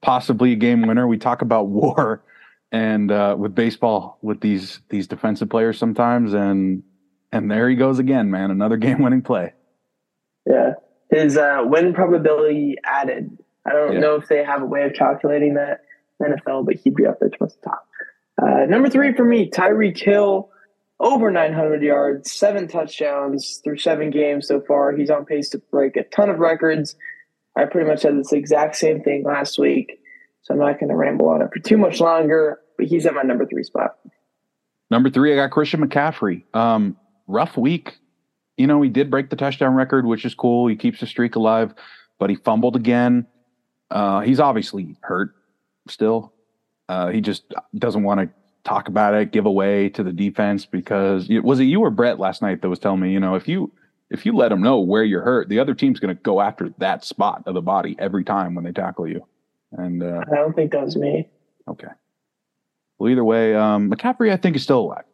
possibly 0.04 0.52
a 0.52 0.56
game 0.56 0.86
winner. 0.86 1.08
We 1.08 1.18
talk 1.18 1.42
about 1.42 1.66
war 1.68 2.22
and 2.70 3.10
uh, 3.10 3.34
with 3.38 3.54
baseball 3.54 4.18
with 4.22 4.40
these 4.40 4.80
these 4.90 5.06
defensive 5.06 5.48
players 5.48 5.78
sometimes, 5.78 6.34
and 6.34 6.82
and 7.32 7.50
there 7.50 7.68
he 7.68 7.76
goes 7.76 7.98
again, 7.98 8.30
man, 8.30 8.50
another 8.50 8.76
game 8.84 9.02
winning 9.02 9.22
play. 9.22 9.54
Yeah, 10.46 10.74
his 11.10 11.36
uh, 11.36 11.62
win 11.64 11.94
probability 11.94 12.76
added. 12.84 13.38
I 13.66 13.72
don't 13.72 13.94
yeah. 13.94 14.00
know 14.00 14.16
if 14.16 14.28
they 14.28 14.44
have 14.44 14.62
a 14.62 14.66
way 14.66 14.82
of 14.82 14.92
calculating 14.92 15.54
that 15.54 15.80
NFL, 16.22 16.66
but 16.66 16.76
he'd 16.76 16.94
be 16.94 17.06
up 17.06 17.18
there 17.18 17.30
towards 17.30 17.56
the 17.56 17.70
top. 17.70 17.88
Uh, 18.40 18.66
number 18.66 18.90
three 18.90 19.14
for 19.14 19.24
me, 19.24 19.48
Tyreek 19.48 19.98
Hill, 19.98 20.50
over 21.00 21.30
900 21.30 21.82
yards, 21.82 22.30
seven 22.30 22.68
touchdowns 22.68 23.62
through 23.64 23.78
seven 23.78 24.10
games 24.10 24.48
so 24.48 24.60
far. 24.60 24.94
He's 24.94 25.08
on 25.08 25.24
pace 25.24 25.48
to 25.50 25.58
break 25.70 25.96
a 25.96 26.04
ton 26.04 26.28
of 26.28 26.40
records. 26.40 26.94
I 27.56 27.64
pretty 27.64 27.88
much 27.88 28.00
said 28.00 28.18
this 28.18 28.32
exact 28.32 28.76
same 28.76 29.02
thing 29.02 29.24
last 29.24 29.58
week, 29.58 30.00
so 30.42 30.54
I'm 30.54 30.60
not 30.60 30.78
going 30.80 30.90
to 30.90 30.96
ramble 30.96 31.28
on 31.28 31.42
it 31.42 31.50
for 31.52 31.60
too 31.60 31.78
much 31.78 32.00
longer. 32.00 32.58
But 32.76 32.86
he's 32.86 33.06
at 33.06 33.14
my 33.14 33.22
number 33.22 33.46
three 33.46 33.62
spot. 33.62 33.96
Number 34.90 35.08
three, 35.10 35.32
I 35.32 35.36
got 35.36 35.50
Christian 35.50 35.86
McCaffrey. 35.86 36.42
Um, 36.54 36.96
rough 37.26 37.56
week. 37.56 37.98
You 38.56 38.66
know, 38.66 38.82
he 38.82 38.88
did 38.88 39.10
break 39.10 39.30
the 39.30 39.36
touchdown 39.36 39.74
record, 39.74 40.06
which 40.06 40.24
is 40.24 40.34
cool. 40.34 40.66
He 40.68 40.76
keeps 40.76 41.00
the 41.00 41.06
streak 41.06 41.36
alive, 41.36 41.74
but 42.18 42.30
he 42.30 42.36
fumbled 42.36 42.76
again. 42.76 43.26
Uh, 43.90 44.20
he's 44.20 44.40
obviously 44.40 44.96
hurt 45.02 45.34
still. 45.88 46.32
Uh, 46.88 47.08
he 47.08 47.20
just 47.20 47.44
doesn't 47.76 48.02
want 48.02 48.20
to 48.20 48.28
talk 48.64 48.88
about 48.88 49.14
it, 49.14 49.30
give 49.32 49.46
away 49.46 49.88
to 49.90 50.02
the 50.02 50.12
defense 50.12 50.66
because 50.66 51.28
it, 51.30 51.44
was 51.44 51.60
it 51.60 51.64
you 51.64 51.80
or 51.80 51.90
Brett 51.90 52.18
last 52.18 52.42
night 52.42 52.62
that 52.62 52.68
was 52.68 52.78
telling 52.78 53.00
me, 53.00 53.12
you 53.12 53.20
know, 53.20 53.34
if 53.34 53.46
you 53.46 53.72
if 54.14 54.24
you 54.24 54.34
let 54.34 54.48
them 54.50 54.62
know 54.62 54.78
where 54.78 55.02
you're 55.02 55.22
hurt, 55.22 55.48
the 55.48 55.58
other 55.58 55.74
team's 55.74 55.98
going 55.98 56.16
to 56.16 56.22
go 56.22 56.40
after 56.40 56.72
that 56.78 57.04
spot 57.04 57.42
of 57.46 57.54
the 57.54 57.60
body 57.60 57.96
every 57.98 58.22
time 58.22 58.54
when 58.54 58.64
they 58.64 58.70
tackle 58.70 59.08
you. 59.08 59.26
And 59.72 60.02
uh, 60.04 60.22
I 60.30 60.36
don't 60.36 60.54
think 60.54 60.70
that 60.70 60.84
was 60.84 60.96
me. 60.96 61.28
Okay. 61.66 61.88
Well, 62.98 63.10
either 63.10 63.24
way, 63.24 63.56
um, 63.56 63.90
McCaffrey, 63.90 64.30
I 64.32 64.36
think, 64.36 64.54
is 64.54 64.62
still 64.62 64.80
alive. 64.80 65.04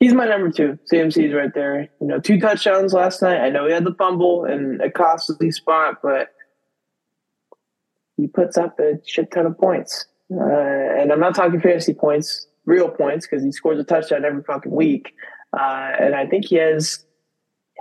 He's 0.00 0.14
my 0.14 0.24
number 0.24 0.50
two. 0.50 0.78
CMC's 0.90 1.34
right 1.34 1.52
there. 1.52 1.90
You 2.00 2.06
know, 2.06 2.18
two 2.18 2.40
touchdowns 2.40 2.94
last 2.94 3.20
night. 3.20 3.42
I 3.42 3.50
know 3.50 3.66
he 3.66 3.74
had 3.74 3.84
the 3.84 3.94
fumble 3.94 4.46
and 4.46 4.80
a 4.80 4.90
costly 4.90 5.50
spot, 5.50 5.96
but 6.02 6.28
he 8.16 8.26
puts 8.26 8.56
up 8.56 8.80
a 8.80 8.98
shit 9.04 9.30
ton 9.30 9.44
of 9.44 9.58
points. 9.58 10.06
Uh, 10.32 10.42
and 10.42 11.12
I'm 11.12 11.20
not 11.20 11.34
talking 11.34 11.60
fantasy 11.60 11.92
points, 11.92 12.46
real 12.64 12.88
points, 12.88 13.26
because 13.26 13.44
he 13.44 13.52
scores 13.52 13.78
a 13.78 13.84
touchdown 13.84 14.24
every 14.24 14.42
fucking 14.42 14.72
week. 14.72 15.12
Uh, 15.52 15.92
and 15.98 16.14
I 16.14 16.26
think 16.26 16.46
he 16.46 16.56
has 16.56 17.04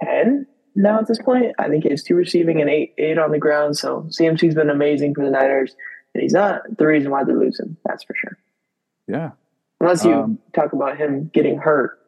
10 0.03 0.47
now 0.75 0.99
at 0.99 1.07
this 1.07 1.19
point. 1.19 1.53
I 1.59 1.67
think 1.67 1.83
he 1.83 1.89
has 1.89 2.03
two 2.03 2.15
receiving 2.15 2.61
and 2.61 2.69
eight, 2.69 2.93
eight 2.97 3.17
on 3.17 3.31
the 3.31 3.39
ground. 3.39 3.77
So 3.77 4.07
CMC's 4.09 4.55
been 4.55 4.69
amazing 4.69 5.13
for 5.13 5.23
the 5.23 5.31
Niners. 5.31 5.75
And 6.13 6.23
he's 6.23 6.33
not 6.33 6.61
the 6.77 6.87
reason 6.87 7.11
why 7.11 7.23
they're 7.23 7.37
losing. 7.37 7.77
That's 7.85 8.03
for 8.03 8.15
sure. 8.15 8.37
Yeah. 9.07 9.31
Unless 9.79 10.05
you 10.05 10.13
um, 10.13 10.39
talk 10.53 10.73
about 10.73 10.97
him 10.97 11.29
getting 11.33 11.57
hurt, 11.57 11.99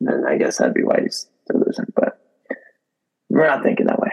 then 0.00 0.24
I 0.28 0.36
guess 0.36 0.58
that'd 0.58 0.74
be 0.74 0.82
why 0.82 1.00
he's 1.02 1.26
they're 1.46 1.60
losing. 1.60 1.86
But 1.94 2.20
we're 3.30 3.46
not 3.46 3.62
thinking 3.62 3.86
that 3.86 3.98
way. 3.98 4.10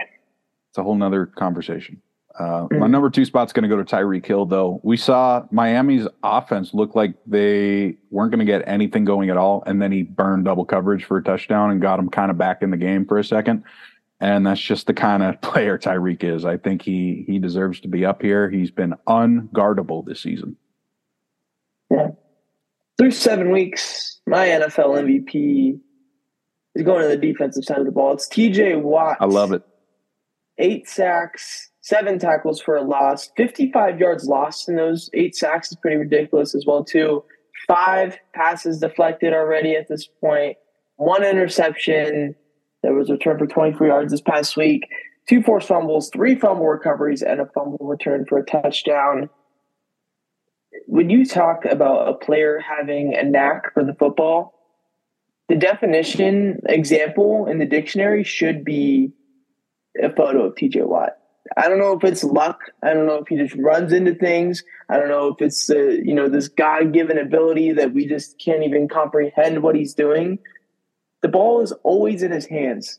It's 0.70 0.78
a 0.78 0.82
whole 0.82 0.94
nother 0.94 1.26
conversation. 1.26 2.00
Uh. 2.38 2.66
My 2.70 2.86
number 2.86 3.10
two 3.10 3.24
spot's 3.24 3.52
going 3.52 3.62
to 3.62 3.68
go 3.68 3.82
to 3.82 3.84
Tyreek 3.84 4.24
Hill, 4.24 4.46
though. 4.46 4.80
We 4.82 4.96
saw 4.96 5.46
Miami's 5.50 6.06
offense 6.22 6.72
look 6.72 6.94
like 6.94 7.14
they 7.26 7.96
weren't 8.10 8.30
going 8.30 8.38
to 8.38 8.44
get 8.44 8.62
anything 8.66 9.04
going 9.04 9.30
at 9.30 9.36
all, 9.36 9.62
and 9.66 9.80
then 9.82 9.92
he 9.92 10.02
burned 10.02 10.44
double 10.44 10.64
coverage 10.64 11.04
for 11.04 11.18
a 11.18 11.22
touchdown 11.22 11.70
and 11.70 11.80
got 11.80 11.98
him 11.98 12.08
kind 12.08 12.30
of 12.30 12.38
back 12.38 12.62
in 12.62 12.70
the 12.70 12.76
game 12.76 13.06
for 13.06 13.18
a 13.18 13.24
second. 13.24 13.64
And 14.20 14.46
that's 14.46 14.60
just 14.60 14.86
the 14.86 14.94
kind 14.94 15.22
of 15.22 15.40
player 15.42 15.78
Tyreek 15.78 16.24
is. 16.24 16.44
I 16.44 16.56
think 16.56 16.82
he 16.82 17.24
he 17.26 17.38
deserves 17.38 17.80
to 17.80 17.88
be 17.88 18.04
up 18.04 18.22
here. 18.22 18.48
He's 18.48 18.70
been 18.70 18.94
unguardable 19.06 20.06
this 20.06 20.20
season. 20.20 20.56
Yeah, 21.90 22.08
through 22.98 23.10
seven 23.10 23.50
weeks, 23.50 24.20
my 24.26 24.46
NFL 24.46 25.02
MVP 25.04 25.78
is 26.74 26.82
going 26.84 27.02
to 27.02 27.08
the 27.08 27.16
defensive 27.16 27.64
side 27.64 27.78
of 27.78 27.86
the 27.86 27.92
ball. 27.92 28.14
It's 28.14 28.28
T.J. 28.28 28.76
Watt. 28.76 29.18
I 29.20 29.26
love 29.26 29.52
it. 29.52 29.62
Eight 30.58 30.88
sacks, 30.88 31.70
seven 31.82 32.18
tackles 32.18 32.60
for 32.60 32.76
a 32.76 32.82
loss, 32.82 33.30
55 33.36 33.98
yards 34.00 34.26
lost 34.26 34.68
in 34.68 34.76
those 34.76 35.10
eight 35.12 35.36
sacks 35.36 35.70
is 35.70 35.76
pretty 35.76 35.96
ridiculous 35.96 36.54
as 36.54 36.64
well 36.64 36.82
too. 36.82 37.22
Five 37.68 38.16
passes 38.34 38.78
deflected 38.78 39.32
already 39.34 39.76
at 39.76 39.88
this 39.88 40.08
point. 40.20 40.56
One 40.96 41.24
interception 41.24 42.34
that 42.82 42.94
was 42.94 43.10
returned 43.10 43.38
for 43.38 43.46
24 43.46 43.86
yards 43.86 44.12
this 44.12 44.20
past 44.20 44.56
week. 44.56 44.88
Two 45.28 45.42
forced 45.42 45.68
fumbles, 45.68 46.10
three 46.10 46.34
fumble 46.34 46.66
recoveries, 46.66 47.22
and 47.22 47.40
a 47.40 47.46
fumble 47.46 47.86
return 47.86 48.24
for 48.28 48.38
a 48.38 48.44
touchdown. 48.44 49.28
When 50.86 51.10
you 51.10 51.24
talk 51.24 51.64
about 51.64 52.08
a 52.08 52.14
player 52.14 52.58
having 52.58 53.14
a 53.14 53.22
knack 53.22 53.72
for 53.74 53.84
the 53.84 53.94
football, 53.94 54.54
the 55.48 55.54
definition 55.54 56.60
example 56.68 57.46
in 57.46 57.58
the 57.58 57.66
dictionary 57.66 58.24
should 58.24 58.64
be 58.64 59.12
a 60.02 60.12
photo 60.14 60.46
of 60.46 60.54
TJ 60.54 60.86
Watt. 60.86 61.18
I 61.56 61.68
don't 61.68 61.78
know 61.78 61.92
if 61.92 62.04
it's 62.04 62.24
luck. 62.24 62.60
I 62.82 62.94
don't 62.94 63.06
know 63.06 63.16
if 63.16 63.28
he 63.28 63.36
just 63.36 63.54
runs 63.56 63.92
into 63.92 64.14
things. 64.14 64.62
I 64.88 64.96
don't 64.96 65.08
know 65.08 65.28
if 65.28 65.40
it's 65.40 65.68
uh, 65.70 65.76
you 65.76 66.14
know 66.14 66.28
this 66.28 66.48
God 66.48 66.92
given 66.92 67.18
ability 67.18 67.72
that 67.72 67.92
we 67.92 68.06
just 68.06 68.38
can't 68.38 68.62
even 68.62 68.88
comprehend 68.88 69.62
what 69.62 69.74
he's 69.74 69.94
doing. 69.94 70.38
The 71.20 71.28
ball 71.28 71.60
is 71.62 71.72
always 71.82 72.22
in 72.22 72.32
his 72.32 72.46
hands 72.46 72.98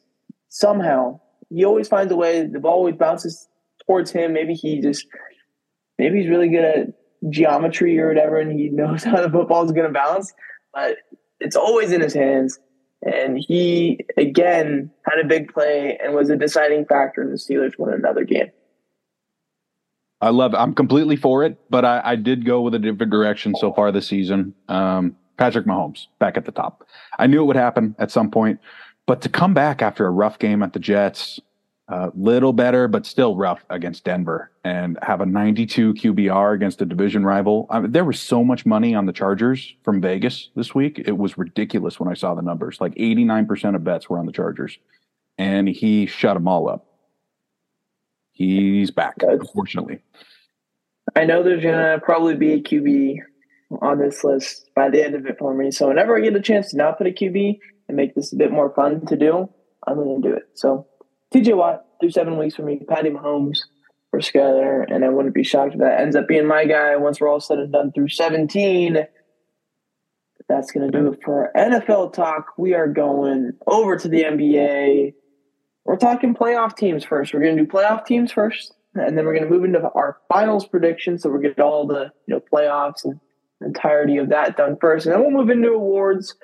somehow. 0.49 1.19
He 1.49 1.65
always 1.65 1.88
finds 1.88 2.12
a 2.12 2.15
way. 2.15 2.45
The 2.45 2.60
ball 2.60 2.73
always 2.73 2.95
bounces 2.95 3.47
towards 3.86 4.12
him. 4.12 4.34
Maybe 4.34 4.53
he 4.53 4.82
just 4.82 5.08
maybe 5.97 6.21
he's 6.21 6.29
really 6.29 6.49
good 6.49 6.65
at 6.65 6.88
geometry 7.29 7.97
or 7.99 8.10
whatever, 8.10 8.39
and 8.39 8.60
he 8.60 8.69
knows 8.71 9.03
how 9.03 9.21
the 9.21 9.29
football 9.29 9.63
is 9.63 9.71
going 9.71 9.88
to 9.88 9.93
bounce. 9.93 10.34
But 10.73 10.97
it's 11.39 11.56
always 11.56 11.91
in 11.91 12.01
his 12.01 12.13
hands. 12.13 12.60
And 13.05 13.37
he, 13.37 13.99
again, 14.17 14.89
had 15.05 15.23
a 15.23 15.27
big 15.27 15.53
play 15.53 15.97
and 16.01 16.13
was 16.13 16.29
a 16.29 16.37
deciding 16.37 16.85
factor 16.85 17.21
in 17.21 17.29
the 17.29 17.35
Steelers 17.35 17.77
win 17.77 17.93
another 17.93 18.23
game. 18.23 18.51
I 20.21 20.29
love 20.29 20.53
it. 20.53 20.57
I'm 20.57 20.73
completely 20.73 21.17
for 21.17 21.43
it, 21.43 21.59
but 21.69 21.83
I, 21.83 22.01
I 22.03 22.15
did 22.15 22.45
go 22.45 22.61
with 22.61 22.73
a 22.73 22.79
different 22.79 23.11
direction 23.11 23.55
so 23.55 23.73
far 23.73 23.91
this 23.91 24.07
season. 24.07 24.53
Um, 24.69 25.17
Patrick 25.37 25.65
Mahomes 25.65 26.07
back 26.19 26.37
at 26.37 26.45
the 26.45 26.51
top. 26.51 26.87
I 27.19 27.27
knew 27.27 27.41
it 27.41 27.45
would 27.45 27.57
happen 27.57 27.93
at 27.99 28.09
some 28.09 28.31
point, 28.31 28.59
but 29.05 29.21
to 29.23 29.29
come 29.29 29.53
back 29.53 29.81
after 29.81 30.05
a 30.05 30.11
rough 30.11 30.39
game 30.39 30.63
at 30.63 30.71
the 30.71 30.79
Jets, 30.79 31.41
A 31.89 32.11
little 32.15 32.53
better, 32.53 32.87
but 32.87 33.05
still 33.05 33.35
rough 33.35 33.65
against 33.69 34.05
Denver, 34.05 34.51
and 34.63 34.97
have 35.01 35.19
a 35.19 35.25
92 35.25 35.93
QBR 35.95 36.55
against 36.55 36.81
a 36.81 36.85
division 36.85 37.25
rival. 37.25 37.67
I 37.69 37.81
mean, 37.81 37.91
there 37.91 38.05
was 38.05 38.21
so 38.21 38.41
much 38.41 38.65
money 38.65 38.95
on 38.95 39.05
the 39.05 39.11
Chargers 39.11 39.75
from 39.83 39.99
Vegas 39.99 40.49
this 40.55 40.73
week. 40.73 41.01
It 41.05 41.17
was 41.17 41.37
ridiculous 41.37 41.99
when 41.99 42.09
I 42.09 42.13
saw 42.13 42.35
the 42.35 42.41
numbers. 42.41 42.79
Like 42.79 42.95
89% 42.95 43.75
of 43.75 43.83
bets 43.83 44.09
were 44.09 44.17
on 44.17 44.25
the 44.25 44.31
Chargers, 44.31 44.79
and 45.37 45.67
he 45.67 46.05
shut 46.05 46.35
them 46.35 46.47
all 46.47 46.69
up. 46.69 46.85
He's 48.31 48.89
back, 48.89 49.15
unfortunately. 49.21 49.99
I 51.17 51.25
know 51.25 51.43
there's 51.43 51.63
gonna 51.63 51.99
probably 52.01 52.35
be 52.35 52.53
a 52.53 52.61
QB 52.61 53.17
on 53.81 53.99
this 53.99 54.23
list 54.23 54.69
by 54.73 54.89
the 54.89 55.03
end 55.03 55.15
of 55.15 55.25
it 55.25 55.37
for 55.37 55.53
me. 55.53 55.69
So 55.69 55.89
whenever 55.89 56.15
I 56.15 56.21
get 56.21 56.35
a 56.35 56.41
chance 56.41 56.69
to 56.69 56.77
not 56.77 56.97
put 56.97 57.07
a 57.07 57.11
QB 57.11 57.59
and 57.89 57.97
make 57.97 58.15
this 58.15 58.31
a 58.31 58.37
bit 58.37 58.51
more 58.51 58.73
fun 58.73 59.05
to 59.07 59.17
do, 59.17 59.49
I'm 59.85 59.97
gonna 59.97 60.21
do 60.21 60.33
it. 60.33 60.43
So 60.53 60.87
TJ 61.33 61.55
Watt 61.55 61.85
through 61.99 62.11
seven 62.11 62.37
weeks 62.37 62.55
for 62.55 62.63
me, 62.63 62.81
Patty 62.87 63.09
Mahomes 63.09 63.59
for 64.11 64.19
Skyler, 64.19 64.85
and 64.87 65.03
I 65.03 65.09
wouldn't 65.09 65.33
be 65.33 65.43
shocked 65.43 65.73
if 65.73 65.79
that 65.79 65.99
ends 65.99 66.15
up 66.15 66.27
being 66.27 66.45
my 66.45 66.65
guy 66.65 66.95
once 66.95 67.19
we're 67.19 67.29
all 67.29 67.39
said 67.39 67.59
and 67.59 67.71
done 67.71 67.91
through 67.91 68.09
17. 68.09 69.05
That's 70.49 70.71
gonna 70.71 70.91
do 70.91 71.11
it 71.11 71.19
for 71.23 71.51
NFL 71.55 72.13
talk. 72.13 72.53
We 72.57 72.73
are 72.73 72.87
going 72.87 73.53
over 73.65 73.97
to 73.97 74.07
the 74.07 74.23
NBA. 74.23 75.13
We're 75.85 75.95
talking 75.97 76.35
playoff 76.35 76.75
teams 76.77 77.03
first. 77.03 77.33
We're 77.33 77.41
gonna 77.41 77.57
do 77.57 77.65
playoff 77.65 78.05
teams 78.05 78.31
first 78.31 78.73
and 78.95 79.17
then 79.17 79.25
we're 79.25 79.33
going 79.33 79.45
to 79.45 79.49
move 79.49 79.63
into 79.63 79.81
our 79.95 80.17
finals 80.29 80.67
prediction. 80.67 81.17
So 81.17 81.29
we're 81.29 81.39
going 81.39 81.49
to 81.49 81.55
get 81.55 81.63
all 81.63 81.87
the 81.87 82.11
you 82.27 82.35
know 82.35 82.41
playoffs 82.51 83.03
and 83.03 83.19
entirety 83.61 84.17
of 84.17 84.29
that 84.29 84.57
done 84.57 84.77
first, 84.79 85.05
and 85.05 85.13
then 85.13 85.21
we'll 85.21 85.31
move 85.31 85.49
into 85.49 85.69
awards 85.69 86.35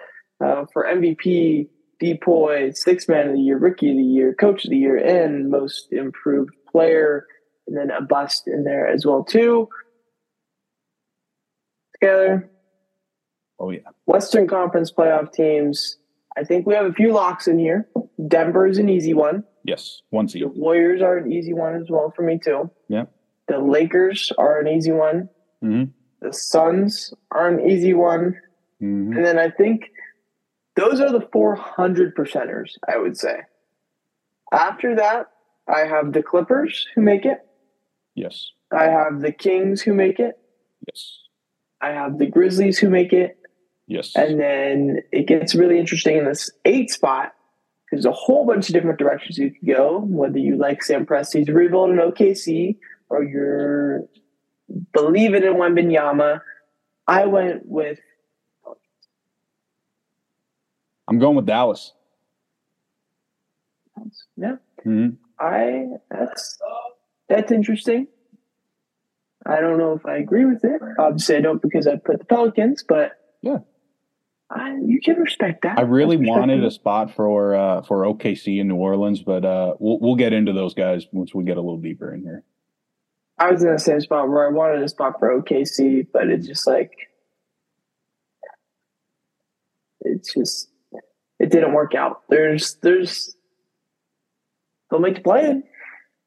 uh, 0.43 0.65
for 0.71 0.86
MVP, 0.86 1.67
Depoy, 2.02 2.76
Six 2.76 3.08
Man 3.08 3.28
of 3.30 3.34
the 3.34 3.40
Year, 3.42 3.58
Rookie 3.58 3.92
of 3.92 3.98
the 3.98 4.04
Year, 4.04 4.34
Coach 4.34 4.66
of 4.66 4.72
the 4.72 4.78
Year, 4.78 4.98
and 4.98 5.50
Most 5.50 5.92
Improved 5.92 6.54
Player, 6.72 7.26
and 7.68 7.76
then 7.78 7.92
a 7.92 8.02
bust 8.02 8.48
in 8.48 8.64
there 8.64 8.88
as 8.88 9.06
well 9.06 9.24
too. 9.24 9.68
Together, 12.00 12.50
Oh 13.62 13.72
yeah, 13.72 13.80
Western 14.06 14.48
Conference 14.48 14.90
playoff 14.92 15.34
teams. 15.34 15.98
I 16.38 16.46
think 16.46 16.66
we 16.66 16.74
have 16.76 16.86
a 16.86 16.94
few 16.94 17.12
locks 17.12 17.48
in 17.48 17.60
here. 17.60 17.90
Denver 18.28 18.66
is 18.66 18.78
an 18.78 18.88
easy 18.88 19.14
one. 19.14 19.44
yes, 19.66 20.02
one 20.10 20.26
The 20.28 20.32
seed. 20.32 20.44
Warriors 20.56 21.02
are 21.02 21.18
an 21.18 21.32
easy 21.32 21.54
one 21.54 21.76
as 21.76 21.88
well 21.90 22.14
for 22.16 22.22
me 22.22 22.40
too. 22.42 22.72
Yeah. 22.88 23.06
The 23.50 23.58
Lakers 23.60 24.32
are 24.38 24.60
an 24.62 24.68
easy 24.70 24.92
one. 24.94 25.28
Mhm. 25.62 25.90
The 26.22 26.32
Suns 26.32 27.14
are 27.32 27.50
an 27.50 27.70
easy 27.70 27.94
one. 27.94 28.40
Mhm. 28.82 29.18
And 29.18 29.26
then 29.26 29.38
I 29.38 29.50
think 29.50 29.92
those 30.76 31.00
are 31.00 31.12
the 31.12 31.28
400 31.32 32.16
percenters, 32.16 32.72
I 32.88 32.98
would 32.98 33.18
say. 33.18 33.42
After 34.52 34.96
that, 34.96 35.28
I 35.68 35.82
have 35.82 36.14
the 36.14 36.24
Clippers 36.24 36.88
who 36.96 37.02
make 37.02 37.26
it. 37.26 37.40
Yes, 38.16 38.52
I 38.72 38.86
have 38.86 39.22
the 39.22 39.32
Kings 39.32 39.82
who 39.82 39.94
make 39.94 40.20
it. 40.20 40.38
yes, 40.88 41.20
I 41.82 41.90
have 41.90 42.18
the 42.18 42.26
Grizzlies 42.28 42.78
who 42.80 42.90
make 42.90 43.14
it. 43.14 43.38
yes. 43.88 44.16
And 44.16 44.40
then 44.40 45.00
it 45.12 45.28
gets 45.28 45.56
really 45.56 45.80
interesting 45.80 46.18
in 46.18 46.26
this 46.26 46.50
eight 46.66 46.90
spot. 46.90 47.34
There's 47.92 48.06
a 48.06 48.12
whole 48.12 48.46
bunch 48.46 48.70
of 48.70 48.74
different 48.74 49.00
directions 49.00 49.38
you 49.38 49.52
could 49.52 49.68
go, 49.68 50.00
whether 50.02 50.38
you 50.38 50.58
like 50.58 50.84
Sam 50.84 51.06
Presti's 51.06 51.50
rebuild 51.50 51.90
in 51.92 51.98
OKC 51.98 52.78
or 53.10 53.24
you're 53.24 54.02
believing 54.94 55.44
in 55.44 55.54
Wembanyama. 55.54 56.42
I 57.08 57.26
went 57.26 57.66
with 57.66 58.00
I'm 61.10 61.19
going 61.19 61.36
with 61.36 61.45
Dallas. 61.45 61.93
yeah. 64.38 64.56
Mhm. 64.86 65.17
I 65.39 65.88
that's 66.10 66.58
that's 67.28 67.52
interesting. 67.52 68.08
I 69.45 69.60
don't 69.62 69.78
know 69.78 69.93
if 69.93 70.06
I 70.06 70.17
agree 70.17 70.45
with 70.45 70.63
it. 70.63 70.82
Obviously, 71.00 71.38
I 71.38 71.41
don't 71.41 71.62
because 71.62 71.88
I 71.88 71.95
put 71.95 72.19
the 72.19 72.26
Pelicans, 72.26 72.84
but 72.88 73.13
Yeah. 73.41 73.60
I, 74.52 74.78
you 74.84 75.00
can 75.00 75.17
respect 75.17 75.62
that. 75.62 75.78
I 75.78 75.84
really 75.84 76.17
wanted 76.17 76.63
a 76.63 76.72
spot 76.72 77.13
for 77.13 77.56
uh, 77.56 77.82
for 77.84 78.04
OKC 78.04 78.60
in 78.60 78.67
New 78.67 78.76
Orleans, 78.78 79.22
but 79.22 79.45
uh, 79.45 79.76
we'll 79.80 80.00
we'll 80.00 80.15
get 80.15 80.34
into 80.34 80.54
those 80.54 80.74
guys 80.74 81.06
once 81.12 81.36
we 81.36 81.43
get 81.43 81.58
a 81.58 81.62
little 81.62 81.78
deeper 81.80 82.13
in 82.13 82.22
here. 82.22 82.43
I 83.38 83.52
was 83.52 83.63
in 83.63 83.72
the 83.72 83.80
same 83.80 84.02
spot 84.02 84.28
where 84.28 84.48
I 84.48 84.52
wanted 84.52 84.82
a 84.82 84.89
spot 84.89 85.19
for 85.19 85.30
OKC, 85.39 86.08
but 86.12 86.28
it's 86.30 86.48
just 86.48 86.65
like 86.67 86.91
it's 90.02 90.34
just 90.34 90.69
it 91.39 91.49
didn't 91.52 91.73
work 91.73 91.95
out. 91.95 92.21
There's 92.30 92.75
there's 92.82 93.36
they'll 94.91 94.99
make 94.99 95.15
the 95.15 95.21
play. 95.21 95.62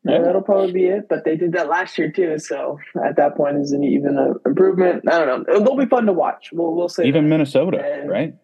Yeah. 0.05 0.17
And 0.17 0.25
that'll 0.25 0.43
probably 0.43 0.73
be 0.73 0.87
it. 0.87 1.09
But 1.09 1.25
they 1.25 1.37
did 1.37 1.53
that 1.53 1.69
last 1.69 1.97
year 1.97 2.11
too, 2.11 2.37
so 2.39 2.79
at 3.05 3.17
that 3.17 3.37
point 3.37 3.59
is 3.59 3.73
it 3.73 3.83
even 3.85 4.19
an 4.19 4.35
improvement? 4.45 5.05
I 5.09 5.25
don't 5.25 5.47
know. 5.47 5.61
They'll 5.61 5.77
be 5.77 5.87
fun 5.87 6.07
to 6.07 6.13
watch. 6.13 6.49
We'll 6.53 6.75
we'll 6.75 6.89
say 6.89 7.05
Even 7.05 7.25
that. 7.25 7.31
Minnesota, 7.31 7.79
And- 7.85 8.11
right? 8.11 8.35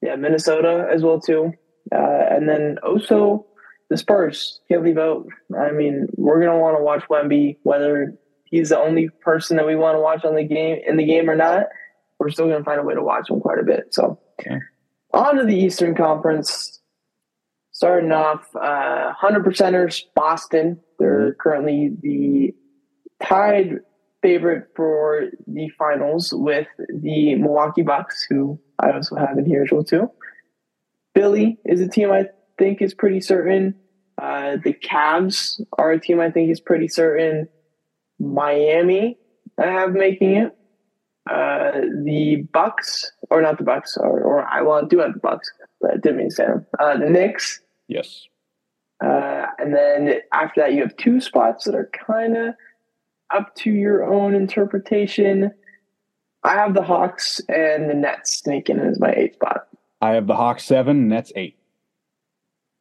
yeah, 0.00 0.16
Minnesota 0.16 0.88
as 0.90 1.02
well 1.02 1.20
too, 1.20 1.52
uh, 1.94 1.98
and 2.30 2.48
then 2.48 2.78
also 2.82 3.44
the 3.90 3.96
Spurs. 3.98 4.60
Can't 4.68 4.82
leave 4.84 4.96
out. 4.98 5.26
I 5.58 5.70
mean, 5.70 6.06
we're 6.16 6.40
gonna 6.40 6.58
want 6.58 6.78
to 6.78 6.82
watch 6.82 7.02
Wemby, 7.10 7.58
whether 7.62 8.14
he's 8.44 8.70
the 8.70 8.78
only 8.78 9.10
person 9.20 9.58
that 9.58 9.66
we 9.66 9.76
want 9.76 9.96
to 9.96 10.00
watch 10.00 10.24
on 10.24 10.34
the 10.34 10.44
game 10.44 10.78
in 10.86 10.96
the 10.96 11.04
game 11.04 11.28
or 11.28 11.36
not. 11.36 11.66
We're 12.18 12.30
still 12.30 12.48
gonna 12.48 12.64
find 12.64 12.80
a 12.80 12.82
way 12.82 12.94
to 12.94 13.02
watch 13.02 13.28
him 13.28 13.40
quite 13.40 13.58
a 13.58 13.64
bit. 13.64 13.92
So, 13.92 14.18
Okay. 14.40 14.58
On 15.16 15.36
to 15.36 15.44
the 15.44 15.56
Eastern 15.56 15.94
Conference. 15.94 16.80
Starting 17.72 18.12
off, 18.12 18.46
uh, 18.56 19.12
hundred 19.12 19.44
percenters 19.44 20.02
Boston. 20.14 20.80
They're 20.98 21.34
currently 21.34 21.90
the 22.00 22.54
tied 23.22 23.80
favorite 24.22 24.68
for 24.74 25.24
the 25.46 25.68
finals 25.78 26.32
with 26.32 26.66
the 26.78 27.34
Milwaukee 27.34 27.82
Bucks, 27.82 28.26
who 28.30 28.58
I 28.78 28.92
also 28.92 29.16
have 29.16 29.36
in 29.36 29.44
here 29.44 29.62
as 29.62 29.70
well 29.70 29.84
too. 29.84 30.10
Philly 31.14 31.58
is 31.66 31.80
a 31.80 31.88
team 31.88 32.12
I 32.12 32.28
think 32.58 32.80
is 32.80 32.94
pretty 32.94 33.20
certain. 33.20 33.74
Uh, 34.20 34.56
the 34.64 34.72
Cavs 34.72 35.60
are 35.76 35.92
a 35.92 36.00
team 36.00 36.18
I 36.18 36.30
think 36.30 36.50
is 36.50 36.60
pretty 36.60 36.88
certain. 36.88 37.48
Miami, 38.18 39.18
I 39.58 39.66
have 39.66 39.92
making 39.92 40.36
it. 40.36 40.56
Uh, 41.30 41.72
the 42.04 42.46
Bucks, 42.52 43.10
or 43.30 43.42
not 43.42 43.58
the 43.58 43.64
Bucks, 43.64 43.96
or, 43.96 44.20
or 44.22 44.46
I 44.46 44.62
well, 44.62 44.84
I 44.84 44.88
do 44.88 44.98
have 44.98 45.12
the 45.14 45.18
Bucks, 45.20 45.50
but 45.80 45.90
I 45.92 45.96
didn't 45.96 46.18
mean 46.18 46.28
to 46.30 46.34
say 46.34 46.46
them. 46.46 46.66
Uh, 46.78 46.96
the 46.98 47.10
Knicks, 47.10 47.60
Yes. 47.88 48.26
uh, 49.04 49.46
and 49.58 49.74
then 49.74 50.14
after 50.32 50.60
that, 50.60 50.72
you 50.74 50.82
have 50.82 50.96
two 50.96 51.20
spots 51.20 51.64
that 51.64 51.74
are 51.74 51.90
kind 52.06 52.36
of 52.36 52.54
up 53.34 53.54
to 53.56 53.70
your 53.70 54.04
own 54.04 54.34
interpretation. 54.34 55.50
I 56.44 56.52
have 56.54 56.74
the 56.74 56.82
Hawks 56.82 57.40
and 57.48 57.90
the 57.90 57.94
Nets 57.94 58.36
sneaking 58.38 58.78
in 58.78 58.86
as 58.88 59.00
my 59.00 59.10
eighth 59.12 59.34
spot. 59.34 59.66
I 60.00 60.12
have 60.12 60.28
the 60.28 60.36
Hawks 60.36 60.64
seven, 60.64 61.08
Nets 61.08 61.32
eight. 61.34 61.56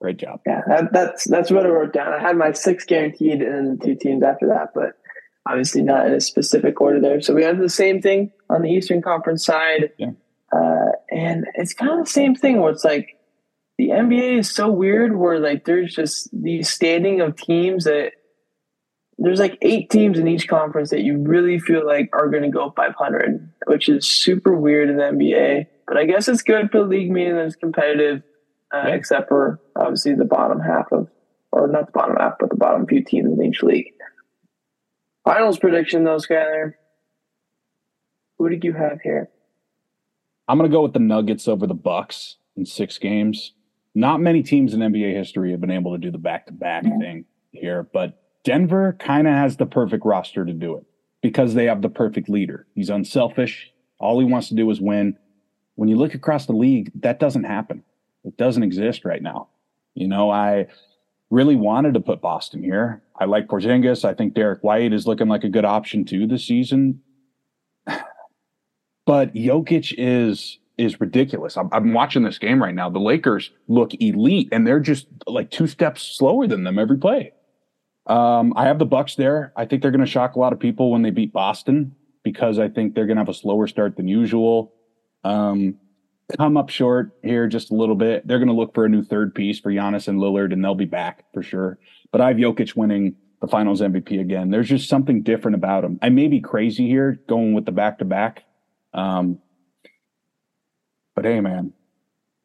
Great 0.01 0.17
job. 0.17 0.41
Yeah, 0.45 0.61
that, 0.67 0.93
that's 0.93 1.23
that's 1.27 1.49
what 1.49 1.65
I 1.65 1.69
wrote 1.69 1.93
down. 1.93 2.13
I 2.13 2.19
had 2.19 2.37
my 2.37 2.51
six 2.51 2.85
guaranteed 2.85 3.41
and 3.41 3.79
the 3.79 3.85
two 3.85 3.95
teams 3.95 4.21
after 4.23 4.45
that, 4.47 4.69
but 4.75 4.97
obviously 5.47 5.81
not 5.81 6.07
in 6.07 6.13
a 6.13 6.19
specific 6.21 6.79
order 6.81 6.99
there. 6.99 7.21
So 7.21 7.33
we 7.33 7.43
have 7.43 7.59
the 7.59 7.69
same 7.69 8.01
thing 8.01 8.31
on 8.49 8.61
the 8.61 8.69
Eastern 8.69 9.01
Conference 9.01 9.45
side. 9.45 9.91
Yeah. 9.97 10.11
Uh, 10.51 10.91
and 11.11 11.45
it's 11.55 11.73
kind 11.73 11.91
of 11.99 12.05
the 12.05 12.11
same 12.11 12.35
thing 12.35 12.61
where 12.61 12.71
it's 12.71 12.83
like 12.85 13.17
the 13.77 13.89
NBA 13.89 14.39
is 14.39 14.49
so 14.49 14.71
weird 14.71 15.15
where 15.17 15.39
like 15.39 15.65
there's 15.65 15.93
just 15.93 16.29
these 16.31 16.69
standing 16.69 17.21
of 17.21 17.35
teams 17.35 17.83
that 17.83 18.13
there's 19.17 19.39
like 19.39 19.57
eight 19.61 19.89
teams 19.89 20.19
in 20.19 20.27
each 20.27 20.47
conference 20.47 20.89
that 20.89 21.01
you 21.01 21.17
really 21.17 21.57
feel 21.59 21.85
like 21.85 22.09
are 22.13 22.29
going 22.29 22.43
to 22.43 22.49
go 22.49 22.73
500, 22.75 23.49
which 23.67 23.87
is 23.87 24.09
super 24.09 24.55
weird 24.55 24.89
in 24.89 24.97
the 24.97 25.03
NBA. 25.03 25.67
But 25.87 25.97
I 25.97 26.05
guess 26.05 26.27
it's 26.27 26.41
good 26.41 26.69
for 26.71 26.79
the 26.79 26.85
league, 26.85 27.11
meaning 27.11 27.35
that 27.35 27.45
it's 27.45 27.55
competitive, 27.55 28.23
uh, 28.73 28.83
Yeah. 28.87 28.95
except 28.95 29.29
for 29.29 29.59
obviously 29.75 30.15
the 30.15 30.25
bottom 30.25 30.59
half 30.59 30.91
of, 30.91 31.07
or 31.51 31.67
not 31.67 31.85
the 31.85 31.91
bottom 31.93 32.17
half, 32.17 32.33
but 32.39 32.49
the 32.49 32.57
bottom 32.57 32.85
few 32.87 33.03
teams 33.03 33.31
in 33.31 33.41
each 33.45 33.63
league. 33.63 33.93
Finals 35.25 35.57
prediction, 35.57 36.03
though, 36.03 36.17
Skyler. 36.17 36.75
Who 38.37 38.47
did 38.47 38.63
you 38.63 38.73
have 38.73 39.01
here? 39.01 39.29
I'm 40.47 40.59
going 40.59 40.69
to 40.69 40.75
go 40.75 40.83
with 40.83 40.93
the 40.93 40.99
Nuggets 40.99 41.47
over 41.47 41.65
the 41.65 41.73
Bucks 41.73 42.37
in 42.55 42.65
six 42.65 42.99
games. 42.99 43.53
Not 43.95 44.21
many 44.21 44.43
teams 44.43 44.73
in 44.73 44.81
NBA 44.81 45.15
history 45.15 45.51
have 45.51 45.61
been 45.61 45.71
able 45.71 45.93
to 45.93 45.97
do 45.97 46.11
the 46.11 46.19
back 46.19 46.45
to 46.45 46.53
back 46.53 46.83
thing 46.83 47.25
here, 47.51 47.89
but 47.91 48.21
Denver 48.43 48.95
kind 48.99 49.27
of 49.27 49.33
has 49.33 49.57
the 49.57 49.65
perfect 49.65 50.05
roster 50.05 50.45
to 50.45 50.53
do 50.53 50.77
it 50.77 50.85
because 51.23 51.55
they 51.55 51.65
have 51.65 51.81
the 51.81 51.89
perfect 51.89 52.29
leader. 52.29 52.67
He's 52.75 52.89
unselfish. 52.89 53.71
All 53.97 54.19
he 54.19 54.25
wants 54.25 54.49
to 54.49 54.55
do 54.55 54.69
is 54.69 54.79
win. 54.79 55.17
When 55.75 55.89
you 55.89 55.95
look 55.95 56.13
across 56.13 56.45
the 56.45 56.53
league, 56.53 56.91
that 57.01 57.19
doesn't 57.19 57.45
happen. 57.45 57.83
It 58.23 58.37
doesn't 58.37 58.61
exist 58.61 59.05
right 59.05 59.21
now. 59.21 59.47
You 59.95 60.07
know, 60.07 60.29
I 60.29 60.67
really 61.31 61.55
wanted 61.55 61.95
to 61.95 61.99
put 62.01 62.21
Boston 62.21 62.61
here. 62.61 63.01
I 63.19 63.25
like 63.25 63.47
Porzingis. 63.47 64.03
I 64.03 64.13
think 64.13 64.33
Derrick 64.33 64.63
White 64.63 64.93
is 64.93 65.07
looking 65.07 65.27
like 65.27 65.43
a 65.43 65.49
good 65.49 65.65
option 65.65 66.05
too 66.05 66.27
this 66.27 66.45
season. 66.45 67.01
But 69.07 69.35
Jokic 69.35 69.93
is 69.99 70.57
is 70.79 70.99
ridiculous. 70.99 71.57
I'm, 71.57 71.69
I'm 71.71 71.93
watching 71.93 72.23
this 72.23 72.39
game 72.39 72.61
right 72.61 72.73
now. 72.73 72.89
The 72.89 72.99
Lakers 72.99 73.51
look 73.67 73.91
elite, 74.01 74.49
and 74.51 74.65
they're 74.65 74.79
just 74.79 75.05
like 75.27 75.51
two 75.51 75.67
steps 75.67 76.01
slower 76.01 76.47
than 76.47 76.63
them 76.63 76.79
every 76.79 76.97
play. 76.97 77.31
Um, 78.07 78.53
I 78.55 78.65
have 78.65 78.79
the 78.79 78.85
Bucks 78.85 79.15
there. 79.15 79.53
I 79.55 79.65
think 79.65 79.81
they're 79.81 79.91
going 79.91 80.03
to 80.03 80.11
shock 80.11 80.35
a 80.35 80.39
lot 80.39 80.53
of 80.53 80.59
people 80.59 80.91
when 80.91 81.01
they 81.01 81.09
beat 81.09 81.33
Boston 81.33 81.95
because 82.23 82.59
I 82.59 82.67
think 82.67 82.93
they're 82.93 83.05
going 83.05 83.17
to 83.17 83.21
have 83.21 83.29
a 83.29 83.33
slower 83.33 83.67
start 83.67 83.95
than 83.95 84.07
usual. 84.07 84.73
Um, 85.23 85.75
come 86.37 86.57
up 86.57 86.69
short 86.69 87.11
here 87.23 87.47
just 87.47 87.71
a 87.71 87.75
little 87.75 87.95
bit. 87.95 88.27
They're 88.27 88.39
going 88.39 88.49
to 88.49 88.53
look 88.53 88.73
for 88.73 88.85
a 88.85 88.89
new 88.89 89.03
third 89.03 89.35
piece 89.35 89.59
for 89.59 89.71
Giannis 89.71 90.07
and 90.07 90.19
Lillard, 90.19 90.53
and 90.53 90.63
they'll 90.63 90.75
be 90.75 90.85
back 90.85 91.25
for 91.33 91.43
sure. 91.43 91.77
But 92.11 92.21
I 92.21 92.29
have 92.29 92.37
Jokic 92.37 92.75
winning 92.75 93.15
the 93.41 93.47
Finals 93.47 93.81
MVP 93.81 94.19
again. 94.19 94.49
There's 94.49 94.69
just 94.69 94.89
something 94.89 95.21
different 95.21 95.55
about 95.55 95.83
him. 95.83 95.99
I 96.01 96.09
may 96.09 96.27
be 96.27 96.39
crazy 96.39 96.87
here 96.87 97.19
going 97.27 97.53
with 97.53 97.65
the 97.65 97.71
back 97.71 97.99
to 97.99 98.05
back, 98.05 98.43
but 101.15 101.25
hey, 101.25 101.41
man, 101.41 101.73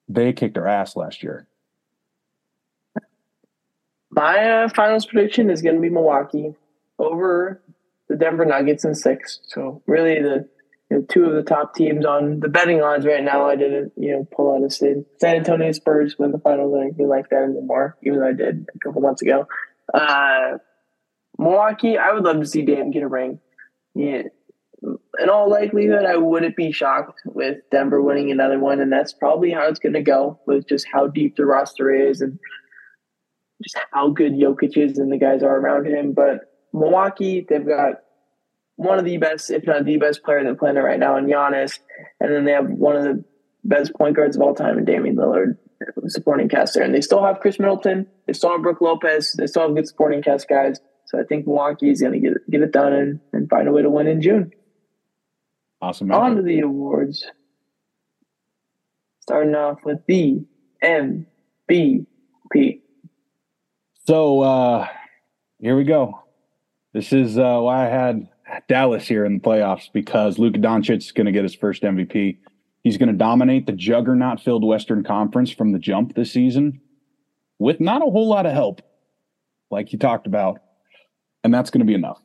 they 0.09 0.33
kicked 0.33 0.59
our 0.59 0.67
ass 0.67 0.97
last 0.97 1.23
year. 1.23 1.47
My 4.11 4.65
uh, 4.65 4.69
finals 4.69 5.07
prediction 5.07 5.51
is 5.51 5.63
going 5.63 5.77
to 5.77 5.81
be 5.81 5.89
Milwaukee 5.89 6.55
over 6.99 7.63
the 8.09 8.17
Denver 8.17 8.45
Nuggets 8.45 8.85
in 8.85 8.95
six. 8.95 9.41
So 9.45 9.83
really, 9.87 10.21
the 10.21 10.49
you 10.91 10.99
know, 10.99 11.05
two 11.09 11.25
of 11.25 11.35
the 11.35 11.43
top 11.43 11.75
teams 11.75 12.05
on 12.05 12.41
the 12.41 12.49
betting 12.49 12.83
odds 12.83 13.07
right 13.07 13.23
now. 13.23 13.47
I 13.47 13.57
didn't 13.57 13.93
you 13.97 14.13
know 14.13 14.29
pull 14.35 14.55
out 14.55 14.65
a 14.65 14.71
San 14.71 15.05
Antonio 15.23 15.71
Spurs 15.73 16.17
win 16.19 16.33
the 16.33 16.39
finals. 16.39 16.75
I 16.75 16.91
don't 16.91 17.09
like 17.09 17.31
that 17.31 17.45
anymore, 17.45 17.97
even 18.03 18.19
though 18.19 18.29
I 18.29 18.33
did 18.33 18.67
a 18.75 18.79
couple 18.81 19.01
months 19.01 19.23
ago. 19.23 19.47
Uh, 19.95 20.59
Milwaukee, 21.39 21.97
I 21.97 22.13
would 22.13 22.25
love 22.25 22.41
to 22.41 22.47
see 22.47 22.63
Dame 22.63 22.91
get 22.91 23.03
a 23.03 23.09
ring. 23.09 23.41
Yeah. 23.95 24.23
In 24.83 25.29
all 25.29 25.51
likelihood, 25.51 26.07
I 26.07 26.17
wouldn't 26.17 26.57
be 26.57 26.73
shocked 26.73 27.21
with 27.25 27.59
Denver 27.71 28.01
winning 28.01 28.31
another 28.31 28.59
one, 28.59 28.81
and 28.81 28.91
that's 28.91 29.13
probably 29.13 29.51
how 29.51 29.69
it's 29.69 29.79
going 29.79 29.93
to 29.93 30.03
go 30.03 30.41
with 30.47 30.67
just 30.67 30.87
how 30.91 31.07
deep 31.07 31.37
the 31.37 31.45
roster 31.45 31.91
is 31.91 32.23
and 32.23 32.39
just 33.63 33.77
how 33.93 34.09
good 34.09 34.33
Jokic 34.33 34.79
is 34.79 34.99
and 34.99 35.13
the 35.13 35.19
guys 35.19 35.43
are 35.43 35.55
around 35.55 35.87
him. 35.87 36.13
But 36.13 36.51
Milwaukee, 36.73 37.45
they've 37.47 37.67
got 37.67 37.97
one 38.81 38.99
of 38.99 39.05
the 39.05 39.19
best, 39.19 39.51
if 39.51 39.67
not 39.67 39.85
the 39.85 39.99
best 39.99 40.23
player 40.23 40.39
in 40.39 40.47
the 40.47 40.55
planet 40.55 40.83
right 40.83 40.99
now 40.99 41.17
in 41.19 41.27
Giannis. 41.27 41.79
And 42.19 42.33
then 42.33 42.47
they 42.47 42.53
have 42.53 42.67
one 42.71 42.97
of 42.97 43.03
the 43.05 43.23
best 43.63 43.93
point 43.95 44.17
guards 44.17 44.37
of 44.37 44.43
all 44.43 44.55
time 44.55 44.79
in 44.79 44.87
Damian 44.87 45.17
Lillard, 45.17 45.59
supporting 46.07 46.49
cast 46.49 46.73
there. 46.73 46.83
And 46.83 46.95
they 46.95 47.03
still 47.03 47.23
have 47.23 47.41
Khris 47.41 47.59
Middleton. 47.59 48.07
They 48.27 48.33
still 48.33 48.53
have 48.53 48.63
Brook 48.63 48.81
Lopez. 48.81 49.35
They 49.37 49.47
still 49.47 49.67
have 49.67 49.75
good 49.75 49.87
supporting 49.87 50.23
cast 50.23 50.49
guys. 50.49 50.81
So 51.05 51.21
I 51.21 51.25
think 51.25 51.47
Milwaukee 51.47 51.91
is 51.91 52.01
going 52.01 52.15
to 52.15 52.21
get 52.21 52.33
it, 52.33 52.51
get 52.51 52.63
it 52.63 52.73
done 52.73 52.95
and, 52.95 53.21
and 53.35 53.51
find 53.51 53.69
a 53.69 53.73
way 53.73 53.83
to 53.83 53.91
win 53.91 54.07
in 54.07 54.23
June. 54.23 54.51
Awesome. 55.83 56.11
On 56.11 56.37
to 56.37 56.43
the 56.43 56.61
awards. 56.61 57.27
Starting 59.21 59.55
off 59.55 59.81
with 59.85 59.99
the 60.07 60.43
MVP. 60.83 62.07
So 64.07 64.41
uh, 64.41 64.89
here 65.59 65.77
we 65.77 65.85
go. 65.85 66.23
This 66.95 67.13
is 67.13 67.39
uh, 67.39 67.59
why 67.61 67.87
I 67.87 67.91
had 67.91 68.27
Dallas 68.69 69.07
here 69.07 69.25
in 69.25 69.35
the 69.35 69.41
playoffs 69.41 69.93
because 69.93 70.39
Luka 70.39 70.59
Doncic 70.59 70.99
is 70.99 71.13
going 71.13 71.27
to 71.27 71.33
get 71.33 71.43
his 71.43 71.55
first 71.55 71.83
MVP. 71.83 72.39
He's 72.83 72.97
going 72.97 73.09
to 73.09 73.15
dominate 73.15 73.67
the 73.67 73.73
juggernaut 73.73 74.41
filled 74.41 74.65
Western 74.65 75.05
Conference 75.05 75.51
from 75.51 75.73
the 75.73 75.79
jump 75.79 76.15
this 76.15 76.33
season 76.33 76.81
with 77.59 77.81
not 77.81 78.03
a 78.03 78.11
whole 78.11 78.29
lot 78.29 78.47
of 78.47 78.53
help, 78.53 78.83
like 79.71 79.93
you 79.93 79.99
talked 79.99 80.27
about. 80.27 80.61
And 81.45 81.53
that's 81.53 81.71
going 81.71 81.81
to 81.81 81.87
be 81.87 81.95
enough. 81.95 82.21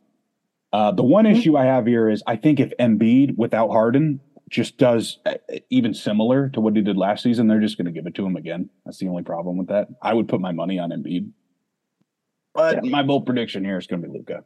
Uh, 0.73 0.91
the 0.91 1.03
one 1.03 1.25
mm-hmm. 1.25 1.37
issue 1.37 1.57
I 1.57 1.65
have 1.65 1.85
here 1.85 2.09
is 2.09 2.23
I 2.25 2.35
think 2.35 2.59
if 2.59 2.73
Embiid 2.79 3.37
without 3.37 3.69
Harden 3.69 4.19
just 4.49 4.77
does 4.77 5.19
uh, 5.25 5.35
even 5.69 5.93
similar 5.93 6.49
to 6.49 6.59
what 6.59 6.75
he 6.75 6.81
did 6.81 6.97
last 6.97 7.23
season, 7.23 7.47
they're 7.47 7.61
just 7.61 7.77
going 7.77 7.85
to 7.85 7.91
give 7.91 8.07
it 8.07 8.15
to 8.15 8.25
him 8.25 8.35
again. 8.35 8.69
That's 8.85 8.97
the 8.97 9.07
only 9.07 9.23
problem 9.23 9.57
with 9.57 9.67
that. 9.67 9.87
I 10.01 10.13
would 10.13 10.27
put 10.27 10.41
my 10.41 10.51
money 10.51 10.79
on 10.79 10.89
Embiid. 10.89 11.31
But 12.53 12.83
yeah. 12.83 12.89
my 12.89 13.03
bold 13.03 13.25
prediction 13.25 13.63
here 13.65 13.77
is 13.77 13.87
going 13.87 14.01
to 14.01 14.07
be 14.07 14.13
Luka. 14.17 14.43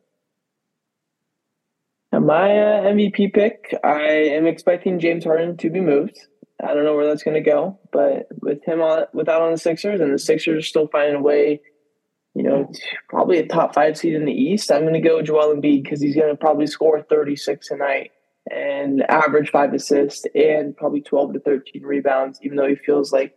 My 2.19 2.51
uh, 2.51 2.84
MVP 2.84 3.34
pick, 3.34 3.73
I 3.84 4.01
am 4.01 4.45
expecting 4.45 4.99
James 4.99 5.23
Harden 5.23 5.55
to 5.58 5.69
be 5.69 5.79
moved. 5.79 6.19
I 6.62 6.73
don't 6.73 6.84
know 6.84 6.95
where 6.95 7.08
that's 7.08 7.23
going 7.23 7.41
to 7.41 7.49
go, 7.49 7.79
but 7.93 8.27
with 8.41 8.63
him 8.65 8.82
on, 8.82 9.05
without 9.13 9.41
on 9.41 9.51
the 9.51 9.58
Sixers, 9.58 10.01
and 10.01 10.13
the 10.13 10.19
Sixers 10.19 10.67
still 10.67 10.88
finding 10.88 11.15
a 11.15 11.21
way, 11.21 11.62
you 12.36 12.43
know, 12.43 12.69
probably 13.08 13.38
a 13.38 13.47
top 13.47 13.73
five 13.73 13.97
seed 13.97 14.13
in 14.13 14.25
the 14.25 14.34
East. 14.34 14.71
I'm 14.71 14.82
going 14.82 14.93
to 14.93 14.99
go 14.99 15.21
Joel 15.21 15.55
Embiid 15.55 15.84
because 15.84 16.01
he's 16.01 16.15
going 16.15 16.29
to 16.29 16.36
probably 16.36 16.67
score 16.67 17.01
36 17.01 17.67
tonight 17.67 18.12
and 18.51 19.01
average 19.10 19.51
five 19.51 19.73
assists 19.73 20.25
and 20.36 20.75
probably 20.75 21.01
12 21.01 21.34
to 21.34 21.39
13 21.39 21.84
rebounds, 21.84 22.39
even 22.41 22.58
though 22.58 22.67
he 22.67 22.75
feels 22.75 23.13
like 23.13 23.34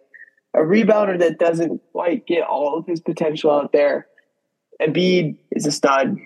a 0.54 0.60
rebounder 0.60 1.18
that 1.18 1.38
doesn't 1.38 1.80
quite 1.92 2.26
get 2.26 2.42
all 2.42 2.76
of 2.76 2.86
his 2.86 3.00
potential 3.00 3.50
out 3.52 3.72
there. 3.72 4.08
Embiid 4.80 5.38
is 5.52 5.66
a 5.66 5.72
stud, 5.72 6.16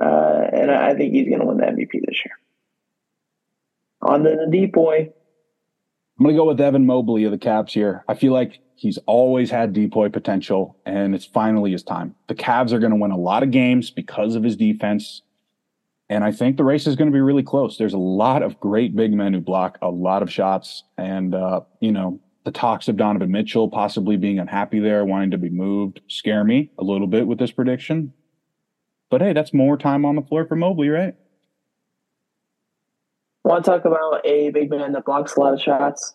uh, 0.00 0.44
and 0.52 0.70
I 0.70 0.94
think 0.94 1.14
he's 1.14 1.28
going 1.28 1.40
to 1.40 1.46
win 1.46 1.58
the 1.58 1.64
MVP 1.64 2.00
this 2.06 2.20
year. 2.24 2.38
On 4.02 4.22
to 4.22 4.36
the 4.44 4.50
deep 4.50 4.72
boy. 4.72 5.12
I'm 6.18 6.24
going 6.24 6.34
to 6.34 6.40
go 6.40 6.46
with 6.46 6.60
Evan 6.60 6.86
Mobley 6.86 7.24
of 7.24 7.32
the 7.32 7.38
Cavs 7.38 7.70
here. 7.70 8.04
I 8.08 8.14
feel 8.14 8.32
like 8.32 8.60
he's 8.74 8.98
always 9.06 9.50
had 9.50 9.72
depoy 9.72 10.12
potential, 10.12 10.76
and 10.86 11.14
it's 11.14 11.26
finally 11.26 11.72
his 11.72 11.82
time. 11.82 12.14
The 12.28 12.34
Cavs 12.34 12.72
are 12.72 12.78
going 12.78 12.92
to 12.92 12.96
win 12.96 13.10
a 13.10 13.18
lot 13.18 13.42
of 13.42 13.50
games 13.50 13.90
because 13.90 14.34
of 14.34 14.42
his 14.42 14.56
defense, 14.56 15.22
and 16.08 16.24
I 16.24 16.32
think 16.32 16.56
the 16.56 16.64
race 16.64 16.86
is 16.86 16.96
going 16.96 17.10
to 17.10 17.12
be 17.12 17.20
really 17.20 17.42
close. 17.42 17.76
There's 17.76 17.94
a 17.94 17.98
lot 17.98 18.42
of 18.42 18.60
great 18.60 18.94
big 18.94 19.12
men 19.12 19.34
who 19.34 19.40
block 19.40 19.78
a 19.82 19.90
lot 19.90 20.22
of 20.22 20.32
shots, 20.32 20.84
and 20.96 21.34
uh, 21.34 21.60
you 21.80 21.92
know 21.92 22.20
the 22.44 22.52
talks 22.52 22.86
of 22.86 22.96
Donovan 22.96 23.32
Mitchell 23.32 23.68
possibly 23.68 24.16
being 24.16 24.38
unhappy 24.38 24.78
there, 24.78 25.04
wanting 25.04 25.32
to 25.32 25.38
be 25.38 25.50
moved, 25.50 26.00
scare 26.06 26.44
me 26.44 26.70
a 26.78 26.84
little 26.84 27.08
bit 27.08 27.26
with 27.26 27.38
this 27.38 27.50
prediction. 27.50 28.12
But 29.10 29.20
hey, 29.20 29.32
that's 29.32 29.54
more 29.54 29.76
time 29.76 30.04
on 30.04 30.16
the 30.16 30.22
floor 30.22 30.46
for 30.46 30.56
Mobley, 30.56 30.88
right? 30.88 31.14
I 33.44 33.48
want 33.48 33.64
to 33.64 33.70
talk 33.70 33.84
about 33.84 34.26
a 34.26 34.50
big 34.50 34.70
man 34.70 34.92
that 34.92 35.04
blocks 35.04 35.36
a 35.36 35.40
lot 35.40 35.54
of 35.54 35.60
shots. 35.60 36.14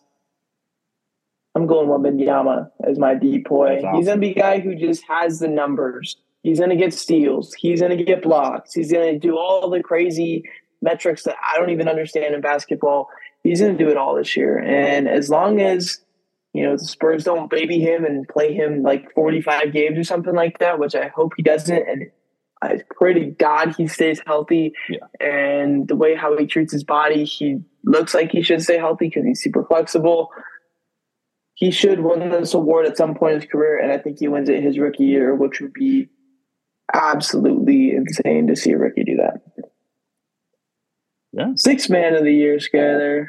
I'm 1.54 1.66
going 1.66 1.88
Wembanyama 1.88 2.70
as 2.86 2.98
my 2.98 3.14
depoy. 3.14 3.78
Awesome. 3.78 3.94
He's 3.96 4.06
gonna 4.06 4.20
be 4.20 4.30
a 4.30 4.34
guy 4.34 4.60
who 4.60 4.74
just 4.74 5.04
has 5.08 5.38
the 5.38 5.48
numbers. 5.48 6.16
He's 6.42 6.60
gonna 6.60 6.76
get 6.76 6.92
steals. 6.92 7.54
He's 7.54 7.80
gonna 7.80 8.02
get 8.02 8.22
blocks. 8.22 8.74
He's 8.74 8.92
gonna 8.92 9.18
do 9.18 9.36
all 9.38 9.70
the 9.70 9.82
crazy 9.82 10.44
metrics 10.80 11.22
that 11.24 11.36
I 11.46 11.58
don't 11.58 11.70
even 11.70 11.88
understand 11.88 12.34
in 12.34 12.40
basketball. 12.40 13.08
He's 13.42 13.60
gonna 13.60 13.78
do 13.78 13.88
it 13.88 13.96
all 13.96 14.14
this 14.14 14.36
year. 14.36 14.58
And 14.58 15.08
as 15.08 15.30
long 15.30 15.60
as 15.60 16.00
you 16.52 16.64
know, 16.64 16.76
the 16.76 16.84
Spurs 16.84 17.24
don't 17.24 17.50
baby 17.50 17.80
him 17.80 18.04
and 18.04 18.28
play 18.28 18.52
him 18.52 18.82
like 18.82 19.12
45 19.14 19.72
games 19.72 19.98
or 19.98 20.04
something 20.04 20.34
like 20.34 20.58
that, 20.58 20.78
which 20.78 20.94
I 20.94 21.08
hope 21.08 21.32
he 21.36 21.42
doesn't. 21.42 21.88
And 21.88 22.10
I 22.62 22.78
pray 22.94 23.14
to 23.14 23.26
God 23.26 23.74
he 23.76 23.86
stays 23.86 24.20
healthy. 24.24 24.72
Yeah. 24.88 25.06
And 25.20 25.88
the 25.88 25.96
way 25.96 26.14
how 26.14 26.36
he 26.36 26.46
treats 26.46 26.72
his 26.72 26.84
body, 26.84 27.24
he 27.24 27.58
looks 27.84 28.14
like 28.14 28.30
he 28.30 28.42
should 28.42 28.62
stay 28.62 28.78
healthy 28.78 29.08
because 29.08 29.24
he's 29.24 29.42
super 29.42 29.64
flexible. 29.64 30.30
He 31.54 31.70
should 31.70 32.00
win 32.00 32.30
this 32.30 32.54
award 32.54 32.86
at 32.86 32.96
some 32.96 33.14
point 33.14 33.34
in 33.34 33.40
his 33.40 33.50
career, 33.50 33.78
and 33.78 33.92
I 33.92 33.98
think 33.98 34.18
he 34.18 34.28
wins 34.28 34.48
it 34.48 34.62
his 34.62 34.78
rookie 34.78 35.04
year, 35.04 35.34
which 35.34 35.60
would 35.60 35.72
be 35.72 36.08
absolutely 36.92 37.92
insane 37.92 38.46
to 38.48 38.56
see 38.56 38.72
a 38.72 38.78
rookie 38.78 39.04
do 39.04 39.16
that. 39.16 39.42
Yeah. 41.32 41.52
Six 41.56 41.88
man 41.88 42.14
of 42.14 42.24
the 42.24 42.32
year, 42.32 42.58
Skyler 42.58 43.26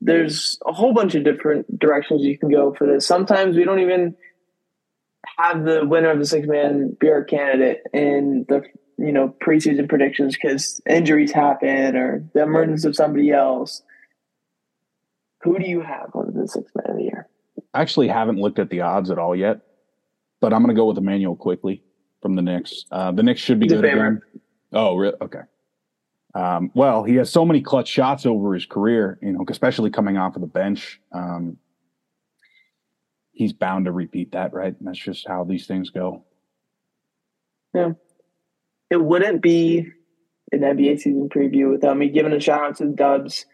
there's 0.00 0.58
a 0.66 0.72
whole 0.72 0.92
bunch 0.92 1.14
of 1.14 1.24
different 1.24 1.78
directions 1.78 2.22
you 2.22 2.38
can 2.38 2.50
go 2.50 2.74
for 2.74 2.86
this. 2.86 3.06
Sometimes 3.06 3.56
we 3.56 3.64
don't 3.64 3.80
even 3.80 4.14
have 5.38 5.64
the 5.64 5.84
winner 5.84 6.10
of 6.10 6.18
the 6.18 6.26
six 6.26 6.46
man 6.46 6.96
be 7.00 7.08
our 7.08 7.24
candidate 7.24 7.82
in 7.92 8.46
the 8.48 8.62
you 8.98 9.12
know 9.12 9.34
preseason 9.44 9.88
predictions 9.88 10.34
because 10.34 10.80
injuries 10.88 11.32
happen 11.32 11.96
or 11.96 12.24
the 12.34 12.42
emergence 12.42 12.84
of 12.84 12.96
somebody 12.96 13.30
else. 13.30 13.82
Who 15.42 15.58
do 15.58 15.66
you 15.66 15.82
have 15.82 16.10
on 16.14 16.32
the 16.34 16.48
six 16.48 16.70
man 16.74 16.90
of 16.90 16.96
the 16.96 17.04
year? 17.04 17.28
I 17.74 17.82
actually 17.82 18.08
haven't 18.08 18.38
looked 18.38 18.58
at 18.58 18.70
the 18.70 18.80
odds 18.80 19.10
at 19.10 19.18
all 19.18 19.36
yet, 19.36 19.60
but 20.40 20.52
I'm 20.52 20.62
going 20.62 20.74
to 20.74 20.78
go 20.78 20.86
with 20.86 20.98
Immanuel 20.98 21.36
Quickley 21.36 21.82
from 22.22 22.34
the 22.34 22.42
Knicks. 22.42 22.84
Uh, 22.90 23.12
the 23.12 23.22
Knicks 23.22 23.40
should 23.40 23.60
be 23.60 23.68
good 23.68 23.84
again. 23.84 24.20
Oh, 24.72 24.96
really? 24.96 25.16
Okay. 25.20 25.40
Um, 26.34 26.70
well, 26.74 27.04
he 27.04 27.14
has 27.16 27.30
so 27.30 27.44
many 27.44 27.62
clutch 27.62 27.88
shots 27.88 28.26
over 28.26 28.52
his 28.52 28.66
career, 28.66 29.18
you 29.22 29.32
know, 29.32 29.44
especially 29.48 29.90
coming 29.90 30.18
off 30.18 30.34
of 30.34 30.42
the 30.42 30.46
bench. 30.46 31.00
Um, 31.12 31.56
he's 33.36 33.52
bound 33.52 33.84
to 33.84 33.92
repeat 33.92 34.32
that, 34.32 34.54
right? 34.54 34.74
And 34.76 34.88
that's 34.88 34.98
just 34.98 35.28
how 35.28 35.44
these 35.44 35.66
things 35.66 35.90
go. 35.90 36.24
Yeah. 37.74 37.92
It 38.90 38.96
wouldn't 38.96 39.42
be 39.42 39.86
an 40.52 40.60
NBA 40.60 41.00
season 41.00 41.28
preview 41.28 41.70
without 41.70 41.98
me 41.98 42.08
giving 42.08 42.32
a 42.32 42.40
shout 42.40 42.62
out 42.62 42.76
to 42.76 42.86
the 42.86 42.92
Dubs. 42.92 43.44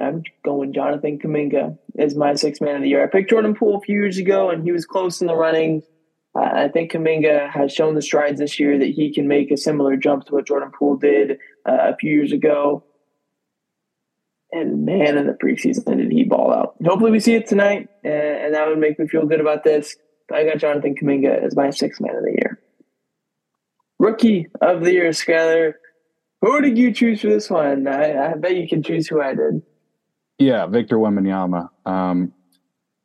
I'm 0.00 0.24
going 0.44 0.72
Jonathan 0.72 1.20
Kuminga 1.20 1.78
as 1.96 2.16
my 2.16 2.34
sixth 2.34 2.60
man 2.60 2.76
of 2.76 2.82
the 2.82 2.88
year. 2.88 3.04
I 3.04 3.06
picked 3.06 3.30
Jordan 3.30 3.54
Poole 3.54 3.76
a 3.76 3.80
few 3.80 3.94
years 3.94 4.18
ago, 4.18 4.50
and 4.50 4.64
he 4.64 4.72
was 4.72 4.84
close 4.84 5.20
in 5.20 5.28
the 5.28 5.36
running. 5.36 5.82
Uh, 6.36 6.50
I 6.52 6.68
think 6.68 6.90
Kuminga 6.90 7.48
has 7.52 7.72
shown 7.72 7.94
the 7.94 8.02
strides 8.02 8.40
this 8.40 8.58
year 8.58 8.76
that 8.76 8.88
he 8.88 9.14
can 9.14 9.28
make 9.28 9.52
a 9.52 9.56
similar 9.56 9.96
jump 9.96 10.24
to 10.26 10.32
what 10.32 10.48
Jordan 10.48 10.72
Poole 10.76 10.96
did 10.96 11.38
uh, 11.64 11.92
a 11.92 11.96
few 11.96 12.10
years 12.10 12.32
ago. 12.32 12.82
And 14.54 14.86
man, 14.86 15.18
in 15.18 15.26
the 15.26 15.32
preseason, 15.32 15.96
did 15.96 16.12
he 16.12 16.22
ball 16.22 16.52
out. 16.52 16.76
Hopefully, 16.84 17.10
we 17.10 17.18
see 17.18 17.34
it 17.34 17.48
tonight, 17.48 17.88
and, 18.04 18.54
that 18.54 18.68
would 18.68 18.78
make 18.78 19.00
me 19.00 19.08
feel 19.08 19.26
good 19.26 19.40
about 19.40 19.64
this. 19.64 19.96
I 20.32 20.44
got 20.44 20.58
Jonathan 20.58 20.94
Kuminga 20.94 21.44
as 21.44 21.56
my 21.56 21.70
sixth 21.70 22.00
man 22.00 22.14
of 22.14 22.22
the 22.22 22.30
year. 22.30 22.60
Rookie 23.98 24.46
of 24.60 24.84
the 24.84 24.92
year, 24.92 25.10
Skyler. 25.10 25.74
Who 26.40 26.60
did 26.60 26.78
you 26.78 26.92
choose 26.92 27.20
for 27.20 27.26
this 27.26 27.50
one? 27.50 27.88
I, 27.88 28.32
I 28.32 28.34
bet 28.34 28.54
you 28.54 28.68
can 28.68 28.84
choose 28.84 29.08
who 29.08 29.20
I 29.20 29.34
did. 29.34 29.62
Yeah, 30.38 30.66
Victor 30.66 30.98
Wembanyama. 30.98 31.68
Um, 31.84 32.32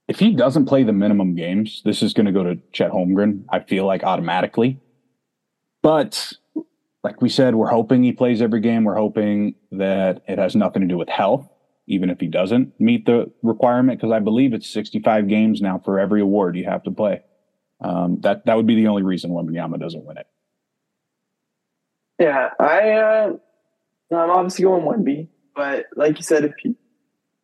if 0.08 0.20
he 0.20 0.34
doesn't 0.34 0.66
play 0.66 0.84
the 0.84 0.94
minimum 0.94 1.34
games, 1.34 1.82
this 1.84 2.04
is 2.04 2.14
going 2.14 2.28
to 2.28 2.32
go 2.32 2.44
to 2.44 2.60
Chet 2.74 2.92
Holmgren. 2.92 3.46
I 3.50 3.62
feel 3.62 3.86
like 3.86 4.04
automatically. 4.04 4.80
But 5.82 6.34
like 7.04 7.22
we 7.22 7.30
said, 7.30 7.56
we're 7.56 7.70
hoping 7.70 8.04
he 8.04 8.12
plays 8.12 8.42
every 8.42 8.60
game. 8.60 8.84
We're 8.84 8.96
hoping 8.96 9.56
that 9.72 10.22
it 10.28 10.38
has 10.38 10.56
nothing 10.56 10.82
to 10.82 10.88
do 10.88 10.98
with 10.98 11.10
health, 11.10 11.48
even 11.88 12.10
if 12.10 12.20
he 12.20 12.28
doesn't 12.28 12.80
meet 12.80 13.06
the 13.06 13.32
requirement, 13.42 14.00
because 14.00 14.12
I 14.12 14.20
believe 14.20 14.54
it's 14.54 14.70
65 14.70 15.28
games 15.28 15.62
now 15.62 15.80
for 15.84 16.00
every 16.00 16.22
award 16.22 16.58
you 16.58 16.66
have 16.66 16.84
to 16.84 16.92
play. 16.92 17.22
Um, 17.82 18.20
that 18.22 18.46
that 18.46 18.58
would 18.58 18.68
be 18.68 18.76
the 18.76 18.88
only 18.88 19.04
reason 19.04 19.32
Wembanyama 19.32 19.80
doesn't 19.80 20.04
win 20.04 20.18
it. 20.18 20.28
Yeah, 22.20 22.50
I 22.60 22.92
uh, 22.92 23.34
I'm 24.12 24.30
obviously 24.30 24.64
going 24.64 24.84
one 24.84 25.06
B, 25.06 25.30
but 25.56 25.86
like 25.96 26.18
you 26.18 26.24
said, 26.24 26.44
if 26.44 26.52
he 26.62 26.76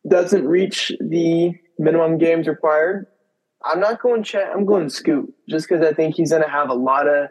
doesn't 0.06 0.46
reach 0.46 0.92
the 1.00 1.54
minimum 1.78 2.18
games 2.18 2.46
required, 2.46 3.06
I'm 3.64 3.80
not 3.80 4.02
going 4.02 4.22
Chet. 4.22 4.50
I'm 4.54 4.66
going 4.66 4.90
Scoot, 4.90 5.32
just 5.48 5.66
because 5.66 5.82
I 5.82 5.94
think 5.94 6.14
he's 6.14 6.30
going 6.30 6.42
to 6.42 6.48
have 6.48 6.68
a 6.68 6.74
lot 6.74 7.08
of 7.08 7.28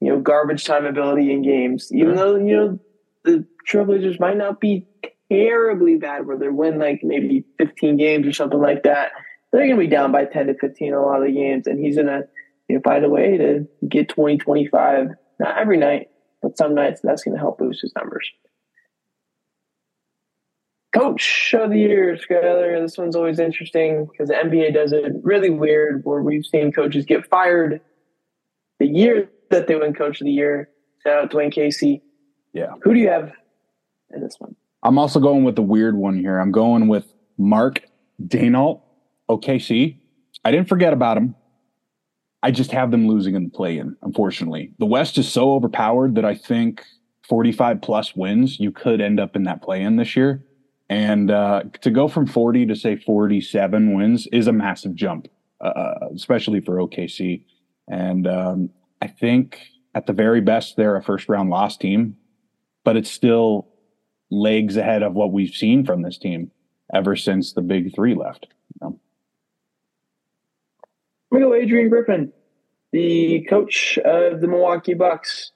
you 0.00 0.08
know, 0.08 0.20
garbage 0.20 0.64
time 0.64 0.86
ability 0.86 1.32
in 1.32 1.42
games. 1.42 1.90
Even 1.92 2.16
though, 2.16 2.36
you 2.36 2.56
know, 2.56 2.78
the 3.24 3.44
Trailblazers 3.70 4.20
might 4.20 4.36
not 4.36 4.60
be 4.60 4.86
terribly 5.30 5.96
bad 5.96 6.26
where 6.26 6.38
they 6.38 6.48
win 6.48 6.78
like 6.78 7.00
maybe 7.02 7.44
15 7.58 7.96
games 7.96 8.26
or 8.26 8.32
something 8.32 8.60
like 8.60 8.84
that. 8.84 9.12
They're 9.52 9.66
going 9.66 9.76
to 9.76 9.80
be 9.80 9.86
down 9.86 10.12
by 10.12 10.24
10 10.24 10.46
to 10.48 10.54
15 10.54 10.92
a 10.92 11.00
lot 11.00 11.20
of 11.20 11.26
the 11.26 11.32
games, 11.32 11.66
and 11.66 11.78
he's 11.78 11.96
going 11.96 12.06
to 12.06 12.24
you 12.68 12.76
know, 12.76 12.82
find 12.84 13.04
a 13.04 13.08
way 13.08 13.36
to 13.38 13.66
get 13.88 14.08
20, 14.08 14.38
25, 14.38 15.08
not 15.40 15.58
every 15.58 15.78
night, 15.78 16.08
but 16.42 16.56
some 16.56 16.74
nights, 16.74 17.00
that's 17.02 17.24
going 17.24 17.34
to 17.34 17.40
help 17.40 17.58
boost 17.58 17.80
his 17.80 17.92
numbers. 17.96 18.30
Coach 20.94 21.54
of 21.56 21.70
the 21.70 21.78
year, 21.78 22.16
Skyler. 22.16 22.80
This 22.80 22.96
one's 22.96 23.16
always 23.16 23.38
interesting 23.38 24.06
because 24.06 24.28
the 24.28 24.34
NBA 24.34 24.74
does 24.74 24.92
it 24.92 25.12
really 25.22 25.50
weird 25.50 26.04
where 26.04 26.22
we've 26.22 26.46
seen 26.46 26.72
coaches 26.72 27.04
get 27.04 27.28
fired 27.28 27.80
the 28.78 28.86
year 28.86 29.28
that 29.50 29.66
they 29.66 29.76
win 29.76 29.94
Coach 29.94 30.20
of 30.20 30.24
the 30.24 30.32
Year. 30.32 30.70
Shout 31.02 31.24
out 31.24 31.30
Dwane 31.30 31.52
Casey. 31.52 32.02
Yeah. 32.52 32.74
Who 32.82 32.94
do 32.94 33.00
you 33.00 33.08
have 33.08 33.32
in 34.10 34.20
this 34.20 34.36
one? 34.38 34.54
I'm 34.82 34.98
also 34.98 35.20
going 35.20 35.44
with 35.44 35.56
the 35.56 35.62
weird 35.62 35.96
one 35.96 36.18
here. 36.18 36.38
I'm 36.38 36.52
going 36.52 36.88
with 36.88 37.12
Mark 37.36 37.82
Daigneault, 38.22 38.80
OKC. 39.28 39.98
I 40.44 40.50
didn't 40.50 40.68
forget 40.68 40.92
about 40.92 41.16
him. 41.16 41.34
I 42.42 42.52
just 42.52 42.70
have 42.70 42.90
them 42.90 43.08
losing 43.08 43.34
in 43.34 43.44
the 43.44 43.50
play-in. 43.50 43.96
Unfortunately, 44.02 44.72
the 44.78 44.86
West 44.86 45.18
is 45.18 45.30
so 45.30 45.52
overpowered 45.52 46.14
that 46.14 46.24
I 46.24 46.34
think 46.36 46.84
45 47.28 47.82
plus 47.82 48.14
wins, 48.14 48.60
you 48.60 48.70
could 48.70 49.00
end 49.00 49.18
up 49.18 49.34
in 49.34 49.42
that 49.44 49.62
play-in 49.62 49.96
this 49.96 50.16
year. 50.16 50.44
And 50.88 51.30
uh, 51.30 51.64
to 51.82 51.90
go 51.90 52.08
from 52.08 52.26
40 52.26 52.66
to 52.66 52.76
say 52.76 52.96
47 52.96 53.94
wins 53.94 54.26
is 54.28 54.46
a 54.46 54.52
massive 54.52 54.94
jump, 54.94 55.28
uh, 55.60 55.94
especially 56.14 56.60
for 56.60 56.76
OKC. 56.76 57.44
And 57.88 58.26
um, 58.26 58.70
I 59.00 59.06
think 59.06 59.60
at 59.94 60.06
the 60.06 60.12
very 60.12 60.40
best, 60.40 60.76
they're 60.76 60.96
a 60.96 61.02
first 61.02 61.28
round 61.28 61.50
loss 61.50 61.76
team, 61.76 62.16
but 62.84 62.96
it's 62.96 63.10
still 63.10 63.68
legs 64.30 64.76
ahead 64.76 65.02
of 65.02 65.14
what 65.14 65.32
we've 65.32 65.54
seen 65.54 65.84
from 65.84 66.02
this 66.02 66.18
team 66.18 66.50
ever 66.94 67.16
since 67.16 67.52
the 67.52 67.62
big 67.62 67.94
three 67.94 68.14
left. 68.14 68.46
You 68.74 68.88
know? 68.88 69.00
We 71.30 71.40
go 71.40 71.54
Adrian 71.54 71.88
Griffin, 71.88 72.32
the 72.92 73.46
coach 73.48 73.98
of 73.98 74.40
the 74.40 74.48
Milwaukee 74.48 74.94
Bucks. 74.94 75.52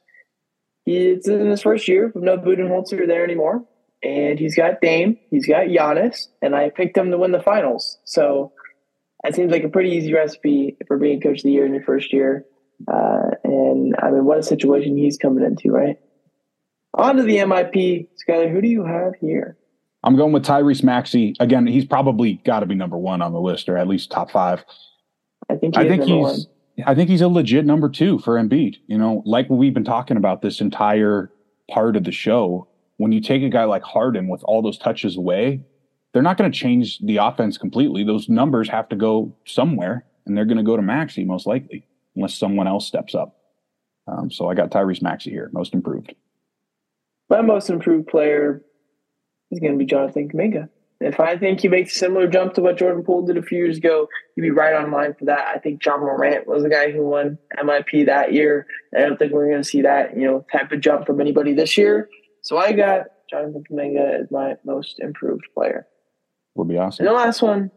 He's 0.85 1.29
in 1.29 1.47
his 1.47 1.63
first 1.63 1.87
year 1.89 2.11
with 2.15 2.25
no 2.25 2.37
Budenholzer 2.37 3.07
there 3.07 3.25
anymore. 3.25 3.65
And 4.03 4.39
he's 4.39 4.57
got 4.57 4.81
Dame, 4.81 5.17
he's 5.31 5.47
got 5.47 5.69
Giannis, 5.69 6.27
and 6.43 6.57
I 6.57 6.71
picked 6.71 6.97
him 6.97 7.13
to 7.13 7.19
win 7.19 7.31
the 7.31 7.41
finals. 7.41 7.99
So 8.05 8.53
that 9.23 9.37
seems 9.37 9.53
like 9.53 9.63
a 9.63 9.69
pretty 9.69 9.91
easy 9.91 10.13
recipe 10.13 10.77
for 10.89 10.99
being 10.99 11.21
coach 11.21 11.39
of 11.39 11.45
the 11.45 11.53
year 11.53 11.65
in 11.65 11.75
your 11.75 11.85
first 11.85 12.13
year. 12.13 12.45
Uh, 12.89 13.31
and 13.45 13.95
I 14.03 14.11
mean, 14.11 14.25
what 14.25 14.39
a 14.39 14.43
situation 14.43 14.97
he's 14.97 15.19
coming 15.19 15.45
into, 15.45 15.71
right? 15.71 15.99
On 16.95 17.17
to 17.17 17.23
the 17.23 17.37
MIP. 17.37 18.09
Skyler, 18.29 18.51
who 18.51 18.61
do 18.61 18.69
you 18.69 18.85
have 18.85 19.15
here? 19.21 19.57
I'm 20.05 20.17
going 20.17 20.33
with 20.33 20.45
Tyrese 20.45 20.83
Maxey. 20.83 21.35
Again, 21.41 21.67
he's 21.67 21.85
probably 21.85 22.35
got 22.45 22.61
to 22.61 22.67
be 22.67 22.75
number 22.75 22.99
one 22.99 23.23
on 23.23 23.33
the 23.33 23.41
list, 23.41 23.69
or 23.69 23.77
at 23.77 23.87
least 23.87 24.11
top 24.11 24.31
five. 24.31 24.65
I 25.49 25.57
think 25.57 25.77
I 25.77 25.89
think 25.89 26.03
he's. 26.03 26.11
One. 26.11 26.39
I 26.87 26.95
think 26.95 27.11
he's 27.11 27.21
a 27.21 27.29
legit 27.29 27.67
number 27.67 27.89
two 27.89 28.19
for 28.19 28.37
Embiid. 28.37 28.77
You 28.87 28.99
know, 28.99 29.23
like 29.25 29.49
we've 29.49 29.75
been 29.75 29.85
talking 29.85 30.17
about 30.17 30.43
this 30.43 30.61
entire 30.61 31.31
part 31.71 31.97
of 31.97 32.05
the 32.05 32.13
show. 32.13 32.69
When 32.97 33.13
you 33.13 33.21
take 33.21 33.43
a 33.43 33.49
guy 33.49 33.65
like 33.65 33.83
Harden 33.83 34.29
with 34.29 34.43
all 34.45 34.63
those 34.63 34.79
touches 34.79 35.17
away, 35.17 35.63
they're 36.13 36.23
not 36.23 36.37
going 36.37 36.51
to 36.51 36.59
change 36.59 36.99
the 37.01 37.19
offense 37.19 37.59
completely. 37.59 38.05
Those 38.05 38.29
numbers 38.29 38.69
have 38.69 38.89
to 38.91 38.97
go 38.97 39.35
somewhere, 39.45 40.05
and 40.27 40.37
they're 40.37 40.45
going 40.45 40.59
to 40.59 40.63
go 40.63 40.77
to 40.77 40.83
Maxey 40.83 41.25
most 41.25 41.47
likely 41.47 41.87
unless 42.17 42.35
someone 42.35 42.69
else 42.69 42.87
steps 42.87 43.15
up. 43.15 43.37
Um, 44.07 44.31
so 44.31 44.49
I 44.49 44.55
got 44.55 44.71
Tyrese 44.71 45.03
Maxey 45.03 45.31
here, 45.31 45.51
most 45.53 45.75
improved. 45.75 46.15
My 47.29 47.41
most 47.41 47.71
improved 47.71 48.09
player 48.09 48.63
is 49.51 49.61
going 49.61 49.73
to 49.73 49.79
be 49.79 49.87
Jonathan 49.87 50.29
Kuminga. 50.29 50.69
If 51.01 51.19
I 51.19 51.37
think 51.37 51.61
he 51.61 51.69
makes 51.69 51.97
a 51.97 51.99
similar 51.99 52.29
jump 52.29 52.55
to 52.55 52.61
what 52.61 52.77
Jordan 52.77 53.03
Poole 53.03 53.27
did 53.27 53.37
a 53.37 53.43
few 53.43 53.59
years 53.59 53.79
ago, 53.79 54.09
he'd 54.35 54.43
be 54.43 54.51
right 54.51 54.75
on 54.75 54.91
line 54.93 55.15
for 55.19 55.25
that. 55.25 55.47
I 55.53 55.59
think 55.59 55.85
Ja 55.85 55.97
Morant 55.97 56.47
was 56.47 56.63
the 56.63 56.69
guy 56.69 56.93
who 56.93 57.07
won 57.07 57.39
MIP 57.59 58.07
that 58.07 58.33
year. 58.33 58.67
I 58.97 59.01
don't 59.01 59.19
think 59.19 59.33
we're 59.33 59.49
going 59.49 59.63
to 59.63 59.69
see 59.69 59.83
that, 59.83 60.17
you 60.17 60.27
know, 60.27 60.47
type 60.53 60.71
of 60.71 60.81
jump 60.81 61.07
from 61.07 61.21
anybody 61.21 61.55
this 61.55 61.77
year. 61.77 62.09
So 62.43 62.57
I 62.57 62.73
got 62.73 63.07
Jonathan 63.29 63.65
Kuminga 63.69 64.23
as 64.23 64.31
my 64.31 64.55
most 64.65 65.01
improved 65.01 65.45
player. 65.55 65.87
Would 66.55 66.69
be 66.69 66.79
awesome. 66.79 67.07
And 67.07 67.15
the 67.15 67.19
last 67.19 67.43
one, 67.43 67.71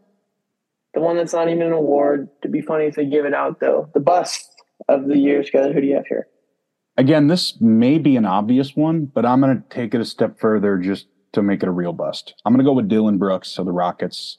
the 0.96 1.02
one 1.02 1.16
that's 1.16 1.34
not 1.34 1.50
even 1.50 1.62
an 1.62 1.72
award. 1.72 2.28
To 2.40 2.48
be 2.48 2.62
funny 2.62 2.86
if 2.86 2.94
they 2.96 3.04
give 3.04 3.26
it 3.26 3.34
out 3.34 3.60
though. 3.60 3.90
The 3.92 4.00
bust 4.00 4.50
of 4.88 5.06
the 5.06 5.18
year, 5.18 5.42
Skyler. 5.42 5.74
Who 5.74 5.82
do 5.82 5.86
you 5.86 5.94
have 5.94 6.06
here? 6.06 6.26
Again, 6.96 7.26
this 7.26 7.60
may 7.60 7.98
be 7.98 8.16
an 8.16 8.24
obvious 8.24 8.74
one, 8.74 9.04
but 9.04 9.26
I'm 9.26 9.42
going 9.42 9.62
to 9.62 9.68
take 9.68 9.94
it 9.94 10.00
a 10.00 10.06
step 10.06 10.40
further 10.40 10.78
just 10.78 11.06
to 11.32 11.42
make 11.42 11.62
it 11.62 11.68
a 11.68 11.72
real 11.72 11.92
bust. 11.92 12.34
I'm 12.44 12.54
going 12.54 12.64
to 12.64 12.68
go 12.68 12.72
with 12.72 12.88
Dillon 12.88 13.18
Brooks 13.18 13.58
of 13.58 13.66
the 13.66 13.72
Rockets. 13.72 14.38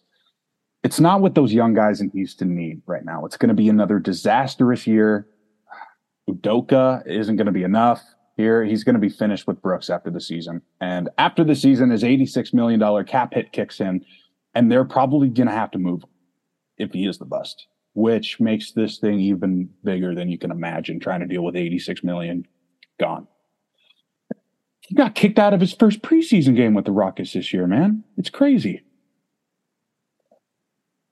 It's 0.84 1.00
not 1.00 1.22
what 1.22 1.36
those 1.36 1.54
young 1.54 1.76
guys 1.76 2.02
in 2.02 2.10
Houston 2.10 2.56
need 2.56 2.82
right 2.88 3.06
now. 3.06 3.24
It's 3.26 3.38
going 3.38 3.50
to 3.50 3.56
be 3.56 3.70
another 3.70 4.00
disastrous 4.00 4.88
year. 4.88 5.28
Udoka 6.28 7.06
isn't 7.06 7.36
going 7.36 7.46
to 7.46 7.52
be 7.52 7.64
enough 7.64 8.02
here. 8.36 8.66
He's 8.66 8.84
going 8.84 8.96
to 8.96 9.00
be 9.00 9.10
finished 9.10 9.46
with 9.46 9.62
Brooks 9.62 9.92
after 9.92 10.10
the 10.10 10.22
season. 10.22 10.64
And 10.82 11.10
after 11.20 11.44
the 11.44 11.56
season, 11.56 11.92
his 11.92 12.02
$86 12.02 12.52
million 12.52 13.06
cap 13.06 13.36
hit 13.36 13.52
kicks 13.52 13.80
in, 13.80 14.04
and 14.56 14.72
they're 14.72 14.86
probably 14.86 15.30
going 15.30 15.48
to 15.48 15.54
have 15.54 15.70
to 15.72 15.78
move 15.78 16.02
him 16.02 16.10
if 16.78 16.92
he 16.92 17.06
is 17.06 17.18
the 17.18 17.26
bust, 17.26 17.68
which 17.94 18.40
makes 18.40 18.72
this 18.72 18.98
thing 18.98 19.20
even 19.20 19.70
bigger 19.84 20.14
than 20.14 20.30
you 20.30 20.38
can 20.38 20.52
imagine 20.52 21.00
trying 21.00 21.22
to 21.22 21.26
deal 21.26 21.44
with 21.44 21.56
86 21.56 22.04
million 22.04 22.46
gone. 23.00 23.28
He 24.82 24.96
got 24.96 25.16
kicked 25.16 25.38
out 25.38 25.54
of 25.54 25.60
his 25.60 25.74
first 25.74 26.02
preseason 26.02 26.56
game 26.56 26.74
with 26.74 26.86
the 26.86 26.92
Rockets 26.92 27.34
this 27.34 27.54
year, 27.54 27.68
man. 27.68 28.04
It's 28.18 28.30
crazy. 28.30 28.84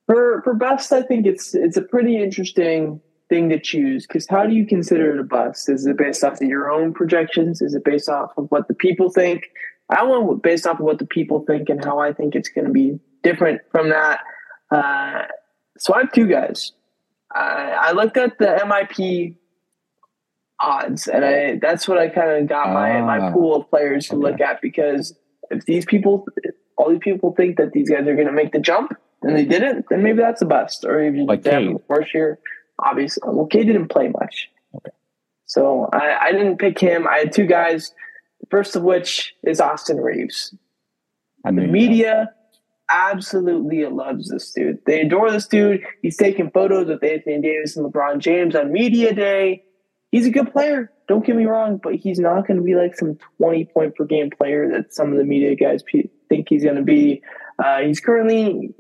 For 0.06 0.42
for 0.44 0.54
bust, 0.54 0.94
I 0.94 1.02
think 1.02 1.26
it's 1.26 1.54
it's 1.56 1.78
a 1.78 1.82
pretty 1.82 2.22
interesting 2.22 3.02
thing 3.28 3.50
to 3.50 3.60
choose 3.60 4.06
because 4.06 4.28
how 4.30 4.46
do 4.46 4.54
you 4.54 4.66
consider 4.66 5.14
it 5.14 5.20
a 5.20 5.24
bust? 5.24 5.68
Is 5.68 5.86
it 5.86 5.98
based 5.98 6.24
off 6.24 6.42
of 6.42 6.48
your 6.48 6.72
own 6.72 6.94
projections? 6.94 7.62
Is 7.62 7.74
it 7.74 7.84
based 7.84 8.08
off 8.08 8.32
of 8.38 8.48
what 8.50 8.68
the 8.68 8.76
people 8.76 9.10
think? 9.10 9.48
I 9.90 10.04
want 10.04 10.42
based 10.42 10.66
off 10.66 10.80
of 10.80 10.86
what 10.86 11.00
the 11.00 11.06
people 11.06 11.44
think 11.46 11.70
and 11.70 11.84
how 11.84 12.00
I 12.00 12.14
think 12.14 12.36
it's 12.36 12.50
going 12.50 12.66
to 12.66 12.72
be 12.72 13.00
different 13.24 13.62
from 13.72 13.90
that. 13.90 14.20
Uh, 14.72 15.24
so 15.78 15.94
I 15.94 16.02
have 16.02 16.12
two 16.12 16.28
guys. 16.28 16.72
I, 17.34 17.78
I 17.80 17.92
looked 17.92 18.18
at 18.18 18.38
the 18.38 18.46
MIP 18.46 19.36
odds, 20.60 21.08
and 21.08 21.26
I 21.26 21.60
that's 21.62 21.88
what 21.88 21.98
I 21.98 22.10
kind 22.10 22.32
of 22.32 22.48
got 22.48 22.74
my 22.74 23.02
my 23.02 23.20
ah, 23.20 23.32
pool 23.32 23.56
of 23.56 23.70
players 23.70 24.08
to 24.08 24.16
okay. 24.16 24.24
look 24.24 24.42
at 24.42 24.62
because 24.62 25.18
if 25.52 25.66
these 25.66 25.86
people, 25.86 26.26
all 26.78 26.90
these 26.90 27.00
people 27.00 27.34
think 27.36 27.58
that 27.58 27.72
these 27.72 27.90
guys 27.90 28.08
are 28.08 28.16
going 28.16 28.28
to 28.28 28.34
make 28.34 28.52
the 28.52 28.60
jump 28.60 28.94
and 29.22 29.36
they 29.36 29.46
didn't, 29.46 29.86
then 29.90 30.04
maybe 30.04 30.20
that's 30.20 30.40
the 30.40 30.46
best. 30.46 30.86
Or 30.86 31.00
if 31.02 31.16
you 31.16 31.26
like 31.26 31.44
the 31.44 31.80
first 31.88 32.14
year, 32.14 32.40
obviously, 32.80 33.22
well, 33.26 33.48
Cade 33.48 33.68
didn't 33.68 33.90
play 33.90 34.08
much, 34.08 34.50
okay. 34.76 34.92
so 35.46 35.90
I, 35.92 36.28
I 36.28 36.32
didn't 36.32 36.58
pick 36.58 36.80
him. 36.80 37.08
I 37.08 37.20
had 37.20 37.34
two 37.34 37.46
guys. 37.46 37.94
First 38.50 38.76
of 38.76 38.84
which 38.84 39.34
is 39.44 39.60
Austin 39.60 39.98
Reeves. 39.98 40.54
Reaves. 41.44 41.56
the 41.56 41.68
media 41.68 42.34
absolutely 42.90 43.86
loves 43.86 44.30
this 44.30 44.52
dude. 44.52 44.80
They 44.86 45.02
adore 45.02 45.32
this 45.32 45.48
dude. 45.48 45.84
He's 46.02 46.18
taking 46.18 46.52
photos 46.52 46.88
with 46.88 47.04
Anthony 47.04 47.42
Davis 47.42 47.76
and 47.76 47.92
LeBron 47.92 48.20
James 48.20 48.56
on 48.56 48.72
media 48.72 49.14
day. 49.14 49.64
he's 50.12 50.28
a 50.28 50.32
good 50.32 50.52
player. 50.52 50.92
Don't 51.08 51.26
get 51.26 51.36
me 51.36 51.46
wrong, 51.46 51.80
but 51.82 51.96
he's 51.96 52.20
not 52.20 52.48
going 52.48 52.58
to 52.58 52.64
be 52.64 52.76
like 52.76 52.96
some 52.96 53.18
20 53.38 53.66
point 53.66 53.96
per 53.96 54.06
game 54.06 54.30
player 54.30 54.70
that 54.72 54.94
some 54.94 55.12
of 55.12 55.18
the 55.18 55.24
media 55.24 55.56
guys 55.56 55.84
think 56.30 56.48
he's 56.50 56.64
going 56.64 56.78
to 56.78 56.84
be. 56.84 57.22
Uh, 57.64 57.80
he's 57.80 58.00
currently 58.00 58.74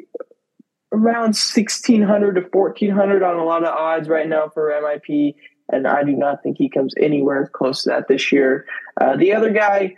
around 0.91 1.35
1600 1.35 2.35
to 2.35 2.41
1400 2.41 3.23
on 3.23 3.35
a 3.37 3.43
lot 3.43 3.63
of 3.63 3.73
odds 3.73 4.07
right 4.07 4.27
now 4.27 4.49
for 4.49 4.71
MIP. 4.71 5.35
And 5.69 5.87
I 5.87 6.03
do 6.03 6.11
not 6.11 6.43
think 6.43 6.57
he 6.57 6.69
comes 6.69 6.93
anywhere 6.99 7.49
close 7.53 7.83
to 7.83 7.89
that 7.89 8.07
this 8.07 8.31
year. 8.31 8.65
Uh, 8.99 9.17
the 9.17 9.33
other 9.33 9.51
guy, 9.51 9.95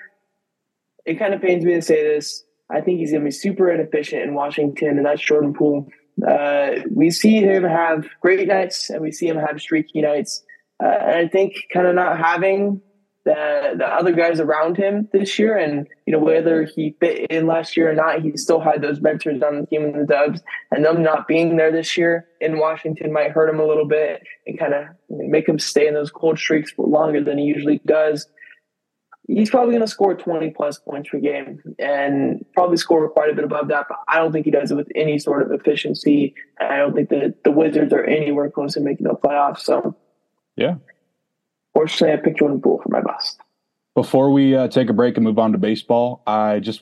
it 1.05 1.19
kind 1.19 1.33
of 1.33 1.41
pains 1.41 1.63
me 1.63 1.73
to 1.73 1.81
say 1.81 2.03
this. 2.03 2.43
I 2.69 2.81
think 2.81 2.99
he's 2.99 3.11
going 3.11 3.21
to 3.21 3.27
be 3.27 3.31
super 3.31 3.71
inefficient 3.71 4.23
in 4.23 4.33
Washington, 4.33 4.97
and 4.97 5.05
that's 5.05 5.21
Jordan 5.21 5.53
Poole. 5.53 5.87
Uh, 6.27 6.71
we 6.93 7.09
see 7.11 7.37
him 7.37 7.63
have 7.63 8.07
great 8.21 8.47
nights, 8.47 8.89
and 8.89 9.01
we 9.01 9.11
see 9.11 9.27
him 9.27 9.37
have 9.37 9.61
streaky 9.61 10.01
nights. 10.01 10.43
Uh, 10.83 10.87
and 10.87 11.15
I 11.15 11.27
think 11.27 11.55
kind 11.73 11.87
of 11.87 11.95
not 11.95 12.19
having 12.19 12.81
the 13.27 13.73
the 13.77 13.85
other 13.85 14.13
guys 14.13 14.39
around 14.39 14.77
him 14.77 15.07
this 15.11 15.37
year, 15.37 15.57
and 15.57 15.87
you 16.05 16.13
know 16.13 16.19
whether 16.19 16.63
he 16.63 16.95
fit 16.99 17.29
in 17.29 17.45
last 17.45 17.77
year 17.77 17.91
or 17.91 17.95
not, 17.95 18.21
he 18.21 18.35
still 18.37 18.59
had 18.59 18.81
those 18.81 19.01
mentors 19.01 19.41
on 19.43 19.61
the 19.61 19.67
team 19.67 19.83
in 19.83 19.99
the 19.99 20.05
Dubs, 20.05 20.41
and 20.71 20.83
them 20.83 21.03
not 21.03 21.27
being 21.27 21.57
there 21.57 21.71
this 21.71 21.97
year 21.97 22.25
in 22.41 22.57
Washington 22.57 23.13
might 23.13 23.31
hurt 23.31 23.49
him 23.49 23.59
a 23.59 23.65
little 23.65 23.87
bit 23.87 24.23
and 24.45 24.57
kind 24.57 24.73
of 24.73 24.85
make 25.09 25.47
him 25.47 25.59
stay 25.59 25.87
in 25.87 25.93
those 25.93 26.11
cold 26.11 26.39
streaks 26.39 26.71
longer 26.77 27.23
than 27.23 27.37
he 27.37 27.45
usually 27.45 27.81
does. 27.85 28.27
He's 29.27 29.49
probably 29.49 29.73
going 29.73 29.85
to 29.85 29.91
score 29.91 30.15
20 30.15 30.51
plus 30.51 30.79
points 30.79 31.09
per 31.09 31.19
game 31.19 31.61
and 31.77 32.45
probably 32.53 32.77
score 32.77 33.09
quite 33.09 33.29
a 33.29 33.33
bit 33.33 33.43
above 33.43 33.67
that, 33.67 33.87
but 33.89 33.97
I 34.07 34.19
don't 34.19 34.31
think 34.31 34.45
he 34.45 34.51
does 34.51 34.71
it 34.71 34.75
with 34.75 34.87
any 34.95 35.19
sort 35.19 35.43
of 35.43 35.51
efficiency. 35.51 36.33
I 36.61 36.77
don't 36.77 36.95
think 36.95 37.09
that 37.09 37.43
the 37.43 37.51
Wizards 37.51 37.91
are 37.91 38.05
anywhere 38.05 38.49
close 38.49 38.75
to 38.75 38.79
making 38.79 39.05
the 39.05 39.15
playoffs. 39.15 39.59
So, 39.59 39.97
yeah, 40.55 40.75
Fortunately, 41.77 42.11
I 42.11 42.17
picked 42.17 42.39
Jordan 42.39 42.59
Poole 42.59 42.81
for 42.81 42.89
my 42.89 43.01
bust. 43.01 43.39
Before 43.93 44.31
we 44.31 44.55
uh, 44.55 44.67
take 44.67 44.89
a 44.89 44.93
break 44.93 45.15
and 45.15 45.23
move 45.23 45.37
on 45.37 45.51
to 45.51 45.59
baseball, 45.59 46.23
I 46.25 46.59
just 46.59 46.81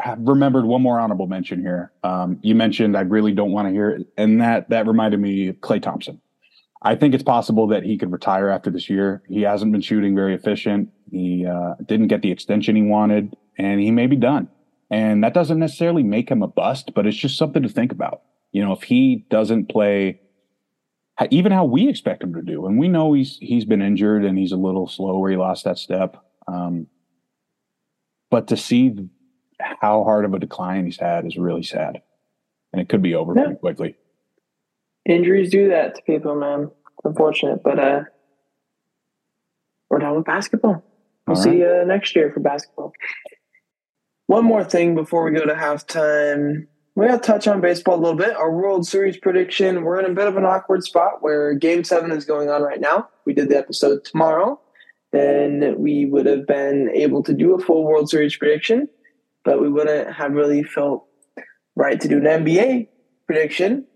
have 0.00 0.18
remembered 0.20 0.64
one 0.64 0.82
more 0.82 0.98
honorable 0.98 1.28
mention 1.28 1.60
here. 1.60 1.92
Um, 2.02 2.40
you 2.42 2.56
mentioned 2.56 2.96
I 2.96 3.02
really 3.02 3.30
don't 3.30 3.52
want 3.52 3.68
to 3.68 3.72
hear 3.72 3.90
it, 3.90 4.08
and 4.16 4.40
that 4.40 4.68
that 4.70 4.88
reminded 4.88 5.20
me 5.20 5.46
of 5.46 5.56
Klay 5.58 5.80
Thompson. 5.80 6.20
I 6.82 6.94
think 6.94 7.14
it's 7.14 7.22
possible 7.22 7.66
that 7.68 7.82
he 7.82 7.96
could 7.98 8.12
retire 8.12 8.48
after 8.48 8.70
this 8.70 8.88
year. 8.88 9.22
He 9.28 9.42
hasn't 9.42 9.72
been 9.72 9.80
shooting 9.80 10.14
very 10.14 10.34
efficient. 10.34 10.90
He 11.10 11.46
uh, 11.46 11.74
didn't 11.86 12.08
get 12.08 12.22
the 12.22 12.30
extension 12.30 12.76
he 12.76 12.82
wanted, 12.82 13.34
and 13.58 13.80
he 13.80 13.90
may 13.90 14.06
be 14.06 14.16
done. 14.16 14.48
And 14.90 15.24
that 15.24 15.34
doesn't 15.34 15.58
necessarily 15.58 16.02
make 16.02 16.30
him 16.30 16.42
a 16.42 16.48
bust, 16.48 16.92
but 16.94 17.06
it's 17.06 17.16
just 17.16 17.38
something 17.38 17.62
to 17.62 17.68
think 17.68 17.92
about. 17.92 18.22
You 18.52 18.64
know, 18.64 18.72
if 18.72 18.82
he 18.82 19.26
doesn't 19.30 19.68
play 19.68 20.20
even 21.30 21.52
how 21.52 21.64
we 21.64 21.88
expect 21.88 22.22
him 22.22 22.34
to 22.34 22.42
do. 22.42 22.66
And 22.66 22.78
we 22.78 22.88
know 22.88 23.12
he's 23.12 23.38
he's 23.38 23.64
been 23.64 23.82
injured 23.82 24.24
and 24.24 24.38
he's 24.38 24.52
a 24.52 24.56
little 24.56 24.86
slow 24.86 25.18
where 25.18 25.30
he 25.30 25.36
lost 25.36 25.64
that 25.64 25.78
step. 25.78 26.16
Um, 26.46 26.86
but 28.30 28.48
to 28.48 28.56
see 28.56 28.94
how 29.58 30.04
hard 30.04 30.24
of 30.24 30.34
a 30.34 30.38
decline 30.38 30.84
he's 30.84 30.98
had 30.98 31.26
is 31.26 31.36
really 31.36 31.62
sad, 31.62 32.02
and 32.72 32.82
it 32.82 32.88
could 32.88 33.02
be 33.02 33.14
over 33.14 33.32
yeah. 33.34 33.44
pretty 33.44 33.58
quickly. 33.58 33.96
Injuries 35.08 35.50
do 35.50 35.68
that 35.68 35.94
to 35.94 36.02
people, 36.02 36.34
man. 36.34 36.70
It's 36.98 37.04
unfortunate, 37.04 37.62
but 37.62 37.78
uh, 37.78 38.00
we're 39.88 40.00
done 40.00 40.16
with 40.16 40.24
basketball. 40.24 40.84
We'll 41.26 41.36
All 41.36 41.42
see 41.42 41.62
right. 41.62 41.80
you 41.80 41.84
next 41.86 42.16
year 42.16 42.30
for 42.32 42.40
basketball. 42.40 42.92
One 44.26 44.44
more 44.44 44.64
thing 44.64 44.94
before 44.94 45.24
we 45.24 45.30
go 45.30 45.46
to 45.46 45.54
halftime 45.54 46.66
we 46.96 47.06
got 47.06 47.22
to 47.22 47.26
touch 47.26 47.46
on 47.46 47.60
baseball 47.60 47.96
a 47.96 48.00
little 48.00 48.16
bit. 48.16 48.34
Our 48.34 48.50
World 48.50 48.86
Series 48.86 49.18
prediction. 49.18 49.84
We're 49.84 50.00
in 50.00 50.10
a 50.10 50.14
bit 50.14 50.28
of 50.28 50.38
an 50.38 50.46
awkward 50.46 50.82
spot 50.82 51.20
where 51.20 51.52
Game 51.52 51.84
Seven 51.84 52.10
is 52.10 52.24
going 52.24 52.48
on 52.48 52.62
right 52.62 52.80
now. 52.80 53.10
We 53.26 53.34
did 53.34 53.50
the 53.50 53.58
episode 53.58 54.02
tomorrow, 54.04 54.58
then 55.12 55.74
we 55.78 56.06
would 56.06 56.24
have 56.24 56.46
been 56.46 56.90
able 56.94 57.22
to 57.24 57.34
do 57.34 57.54
a 57.54 57.60
full 57.60 57.84
World 57.84 58.08
Series 58.08 58.34
prediction, 58.34 58.88
but 59.44 59.60
we 59.60 59.68
wouldn't 59.68 60.14
have 60.14 60.32
really 60.32 60.62
felt 60.62 61.04
right 61.76 62.00
to 62.00 62.08
do 62.08 62.16
an 62.16 62.24
NBA 62.24 62.88
prediction. 63.26 63.86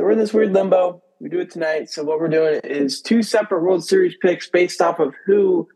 So 0.00 0.04
we're 0.04 0.12
in 0.12 0.18
this 0.18 0.32
weird 0.32 0.54
limbo. 0.54 1.02
We 1.20 1.28
do 1.28 1.40
it 1.40 1.50
tonight. 1.50 1.90
So 1.90 2.02
what 2.02 2.20
we're 2.20 2.28
doing 2.28 2.62
is 2.64 3.02
two 3.02 3.22
separate 3.22 3.60
World 3.60 3.84
Series 3.84 4.14
picks 4.22 4.48
based 4.48 4.80
off 4.80 4.98
of 4.98 5.12
who 5.26 5.68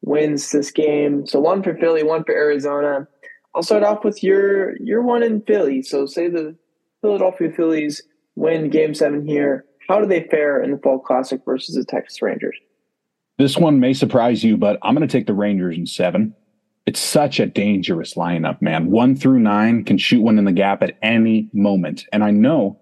wins 0.00 0.52
this 0.52 0.70
game. 0.70 1.26
So 1.26 1.40
one 1.40 1.64
for 1.64 1.74
Philly, 1.74 2.04
one 2.04 2.22
for 2.22 2.32
Arizona. 2.32 3.08
I'll 3.52 3.64
start 3.64 3.82
off 3.82 4.04
with 4.04 4.22
your 4.22 4.76
your 4.76 5.02
one 5.02 5.24
in 5.24 5.42
Philly. 5.42 5.82
So 5.82 6.06
say 6.06 6.28
the 6.28 6.56
Philadelphia 7.02 7.50
Phillies 7.50 8.00
win 8.36 8.70
Game 8.70 8.94
Seven 8.94 9.26
here. 9.26 9.64
How 9.88 10.00
do 10.00 10.06
they 10.06 10.28
fare 10.30 10.62
in 10.62 10.70
the 10.70 10.78
Fall 10.78 11.00
Classic 11.00 11.40
versus 11.44 11.74
the 11.74 11.84
Texas 11.84 12.22
Rangers? 12.22 12.56
This 13.38 13.56
one 13.56 13.80
may 13.80 13.92
surprise 13.92 14.44
you, 14.44 14.56
but 14.56 14.78
I'm 14.82 14.94
going 14.94 15.06
to 15.06 15.12
take 15.12 15.26
the 15.26 15.34
Rangers 15.34 15.76
in 15.76 15.86
seven. 15.86 16.32
It's 16.86 17.00
such 17.00 17.40
a 17.40 17.46
dangerous 17.46 18.14
lineup, 18.14 18.62
man. 18.62 18.92
One 18.92 19.16
through 19.16 19.40
nine 19.40 19.84
can 19.84 19.98
shoot 19.98 20.22
one 20.22 20.38
in 20.38 20.44
the 20.44 20.52
gap 20.52 20.80
at 20.84 20.96
any 21.02 21.48
moment, 21.52 22.04
and 22.12 22.22
I 22.22 22.30
know 22.30 22.79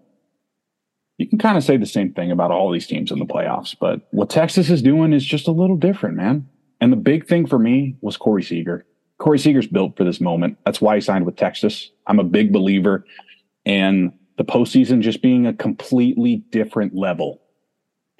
you 1.18 1.28
can 1.28 1.38
kind 1.38 1.58
of 1.58 1.64
say 1.64 1.76
the 1.76 1.84
same 1.86 2.12
thing 2.12 2.30
about 2.30 2.52
all 2.52 2.70
these 2.70 2.86
teams 2.86 3.10
in 3.10 3.18
the 3.18 3.26
playoffs. 3.26 3.76
But 3.78 4.06
what 4.12 4.30
Texas 4.30 4.70
is 4.70 4.80
doing 4.80 5.12
is 5.12 5.24
just 5.24 5.48
a 5.48 5.52
little 5.52 5.76
different, 5.76 6.16
man. 6.16 6.48
And 6.80 6.92
the 6.92 6.96
big 6.96 7.26
thing 7.26 7.46
for 7.46 7.58
me 7.58 7.96
was 8.00 8.16
Corey 8.16 8.42
Seager. 8.42 8.86
Corey 9.18 9.40
Seager's 9.40 9.66
built 9.66 9.96
for 9.96 10.04
this 10.04 10.20
moment. 10.20 10.58
That's 10.64 10.80
why 10.80 10.94
he 10.94 11.00
signed 11.00 11.26
with 11.26 11.34
Texas. 11.34 11.90
I'm 12.06 12.20
a 12.20 12.24
big 12.24 12.52
believer 12.52 13.04
in 13.64 14.12
the 14.36 14.44
postseason 14.44 15.00
just 15.00 15.20
being 15.20 15.44
a 15.44 15.52
completely 15.52 16.36
different 16.50 16.94
level 16.94 17.42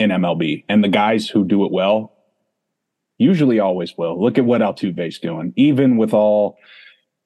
in 0.01 0.11
MLB. 0.11 0.65
And 0.69 0.83
the 0.83 0.89
guys 0.89 1.29
who 1.29 1.45
do 1.45 1.65
it 1.65 1.71
well 1.71 2.13
usually 3.17 3.61
always 3.61 3.97
will. 3.97 4.21
Look 4.21 4.39
at 4.39 4.45
what 4.45 4.61
Altuve's 4.61 5.21
doing. 5.21 5.53
Even 5.55 5.99
with 5.99 6.13
all, 6.13 6.59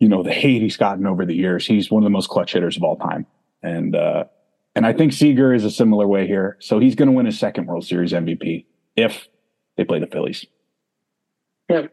you 0.00 0.08
know, 0.08 0.22
the 0.22 0.32
hate 0.32 0.60
he's 0.60 0.76
gotten 0.76 1.06
over 1.06 1.24
the 1.24 1.34
years, 1.34 1.66
he's 1.66 1.90
one 1.90 2.02
of 2.02 2.04
the 2.04 2.10
most 2.10 2.28
clutch 2.28 2.52
hitters 2.52 2.76
of 2.76 2.82
all 2.82 2.96
time. 2.96 3.26
And 3.62 3.96
uh 3.96 4.24
and 4.74 4.86
I 4.86 4.92
think 4.92 5.12
Seager 5.12 5.52
is 5.52 5.64
a 5.64 5.70
similar 5.70 6.06
way 6.06 6.26
here. 6.26 6.56
So 6.60 6.78
he's 6.78 6.94
going 6.94 7.08
to 7.08 7.12
win 7.12 7.26
his 7.26 7.38
second 7.38 7.66
World 7.66 7.84
Series 7.84 8.12
MVP 8.12 8.64
if 8.96 9.28
they 9.76 9.84
play 9.84 9.98
the 9.98 10.06
Phillies. 10.06 10.46
Yeah. 11.68 11.86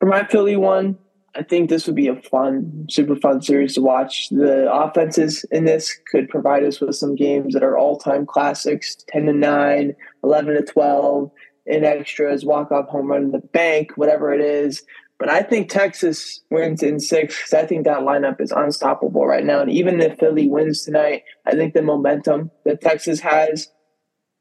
For 0.00 0.06
my 0.06 0.24
Philly 0.24 0.56
one, 0.56 0.98
I 1.34 1.42
think 1.42 1.70
this 1.70 1.86
would 1.86 1.96
be 1.96 2.08
a 2.08 2.20
fun, 2.22 2.86
super 2.90 3.16
fun 3.16 3.40
series 3.40 3.74
to 3.74 3.80
watch. 3.80 4.28
The 4.28 4.70
offenses 4.70 5.44
in 5.50 5.64
this 5.64 5.98
could 6.10 6.28
provide 6.28 6.64
us 6.64 6.80
with 6.80 6.94
some 6.94 7.14
games 7.14 7.54
that 7.54 7.62
are 7.62 7.78
all 7.78 7.98
time 7.98 8.26
classics 8.26 8.96
10 9.08 9.26
to 9.26 9.32
9, 9.32 9.94
11 10.22 10.54
to 10.54 10.62
12, 10.62 11.30
in 11.64 11.84
extras, 11.84 12.44
walk 12.44 12.72
off 12.72 12.88
home 12.88 13.06
run 13.06 13.22
in 13.22 13.30
the 13.30 13.38
bank, 13.38 13.92
whatever 13.96 14.32
it 14.34 14.40
is. 14.40 14.82
But 15.22 15.30
I 15.30 15.44
think 15.44 15.70
Texas 15.70 16.40
wins 16.50 16.82
in 16.82 16.98
six 16.98 17.36
because 17.36 17.54
I 17.54 17.64
think 17.64 17.84
that 17.84 18.00
lineup 18.00 18.40
is 18.40 18.50
unstoppable 18.50 19.24
right 19.24 19.44
now. 19.44 19.60
And 19.60 19.70
even 19.70 20.00
if 20.00 20.18
Philly 20.18 20.48
wins 20.48 20.82
tonight, 20.82 21.22
I 21.46 21.52
think 21.52 21.74
the 21.74 21.82
momentum 21.82 22.50
that 22.64 22.80
Texas 22.80 23.20
has 23.20 23.68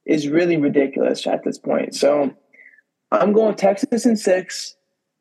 is 0.08 0.28
really 0.28 0.58
ridiculous 0.58 1.28
at 1.28 1.44
this 1.44 1.60
point. 1.60 1.94
So 1.94 2.34
I'm 3.12 3.32
going 3.32 3.54
Texas 3.58 4.08
in 4.08 4.18
six. 4.18 4.76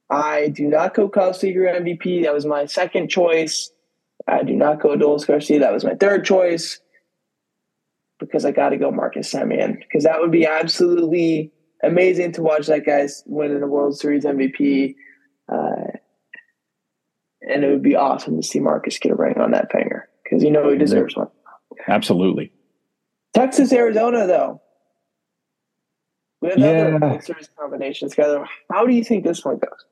I 0.08 0.48
do 0.48 0.66
not 0.66 0.94
go 0.94 1.10
Kyle 1.10 1.34
Seager 1.34 1.64
MVP. 1.64 2.22
That 2.22 2.32
was 2.32 2.46
my 2.46 2.64
second 2.64 3.10
choice. 3.10 3.70
I 4.26 4.42
do 4.44 4.54
not 4.54 4.80
go 4.80 4.96
Adolis 4.96 5.26
Garcia. 5.26 5.58
That 5.60 5.74
was 5.74 5.84
my 5.84 5.94
third 5.94 6.24
choice 6.24 6.80
because 8.18 8.46
I 8.46 8.52
got 8.52 8.70
to 8.70 8.78
go 8.78 8.90
Marcus 8.90 9.30
Semien 9.30 9.78
because 9.78 10.04
that 10.04 10.20
would 10.20 10.32
be 10.32 10.46
absolutely 10.46 11.52
amazing 11.82 12.32
to 12.32 12.42
watch 12.42 12.66
that 12.68 12.86
guy's 12.86 13.22
win 13.26 13.50
in 13.50 13.60
the 13.60 13.66
World 13.66 13.98
Series 13.98 14.24
MVP. 14.24 14.94
Uh, 15.50 15.98
and 17.42 17.64
it 17.64 17.70
would 17.70 17.82
be 17.82 17.96
awesome 17.96 18.40
to 18.40 18.46
see 18.46 18.60
Marcus 18.60 18.98
get 18.98 19.12
a 19.12 19.14
ring 19.14 19.38
on 19.38 19.50
that 19.52 19.72
finger 19.72 20.08
because 20.22 20.42
you 20.42 20.50
know 20.50 20.70
he 20.70 20.78
deserves 20.78 21.16
one. 21.16 21.28
Absolutely. 21.88 22.52
Texas, 23.34 23.72
Arizona, 23.72 24.26
though. 24.26 24.60
We 26.40 26.48
have 26.48 26.58
yeah. 26.58 26.98
other 27.02 27.20
series 27.20 27.50
combinations 27.58 28.12
together. 28.12 28.46
How 28.70 28.86
do 28.86 28.94
you 28.94 29.04
think 29.04 29.24
this 29.24 29.44
one 29.44 29.58
goes? 29.58 29.84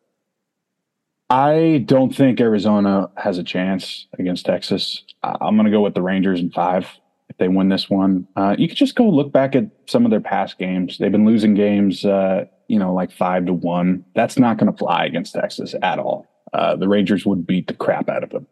I 1.31 1.85
don't 1.85 2.15
think 2.15 2.41
Arizona 2.41 3.11
has 3.17 3.37
a 3.37 3.45
chance 3.45 4.07
against 4.19 4.47
Texas. 4.47 5.05
I'm 5.23 5.57
going 5.57 5.67
to 5.67 5.71
go 5.71 5.83
with 5.83 5.95
the 5.95 6.03
Rangers 6.03 6.41
in 6.41 6.51
five 6.51 6.89
if 7.29 7.37
they 7.37 7.49
win 7.49 7.69
this 7.69 7.91
one. 7.91 8.27
Uh, 8.35 8.57
you 8.59 8.67
could 8.67 8.79
just 8.79 8.95
go 8.95 9.05
look 9.05 9.31
back 9.31 9.55
at 9.55 9.65
some 9.87 10.07
of 10.07 10.11
their 10.11 10.21
past 10.21 10.59
games. 10.59 10.97
They've 10.97 11.13
been 11.13 11.27
losing 11.27 11.53
games, 11.53 12.05
uh, 12.05 12.47
you 12.69 12.79
know, 12.79 12.95
like 12.95 13.11
five 13.11 13.47
to 13.47 13.53
one. 13.53 14.05
That's 14.15 14.39
not 14.39 14.59
going 14.59 14.71
to 14.71 14.79
fly 14.79 15.05
against 15.05 15.35
Texas 15.35 15.75
at 15.83 15.99
all. 15.99 16.27
Uh, 16.53 16.77
the 16.77 16.89
Rangers 16.89 17.27
would 17.27 17.47
beat 17.47 17.67
the 17.67 17.75
crap 17.75 18.09
out 18.09 18.23
of 18.23 18.31
them. 18.31 18.47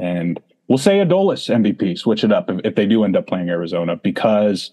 And 0.00 0.40
we'll 0.68 0.78
say 0.78 0.98
Adolis 0.98 1.48
MVP, 1.48 1.98
switch 1.98 2.24
it 2.24 2.32
up 2.32 2.48
if, 2.48 2.60
if 2.64 2.74
they 2.74 2.86
do 2.86 3.04
end 3.04 3.16
up 3.16 3.26
playing 3.26 3.48
Arizona, 3.48 3.96
because, 3.96 4.70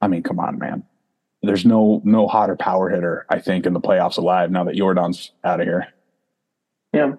I 0.00 0.08
mean, 0.08 0.22
come 0.22 0.38
on, 0.40 0.58
man. 0.58 0.84
There's 1.42 1.66
no 1.66 2.00
no 2.02 2.26
hotter 2.26 2.56
power 2.56 2.88
hitter, 2.88 3.26
I 3.28 3.40
think, 3.40 3.66
in 3.66 3.74
the 3.74 3.80
playoffs 3.80 4.16
alive 4.16 4.50
now 4.50 4.64
that 4.64 4.74
Yordan's 4.74 5.32
out 5.44 5.60
of 5.60 5.66
here. 5.66 5.88
Yeah. 6.92 7.12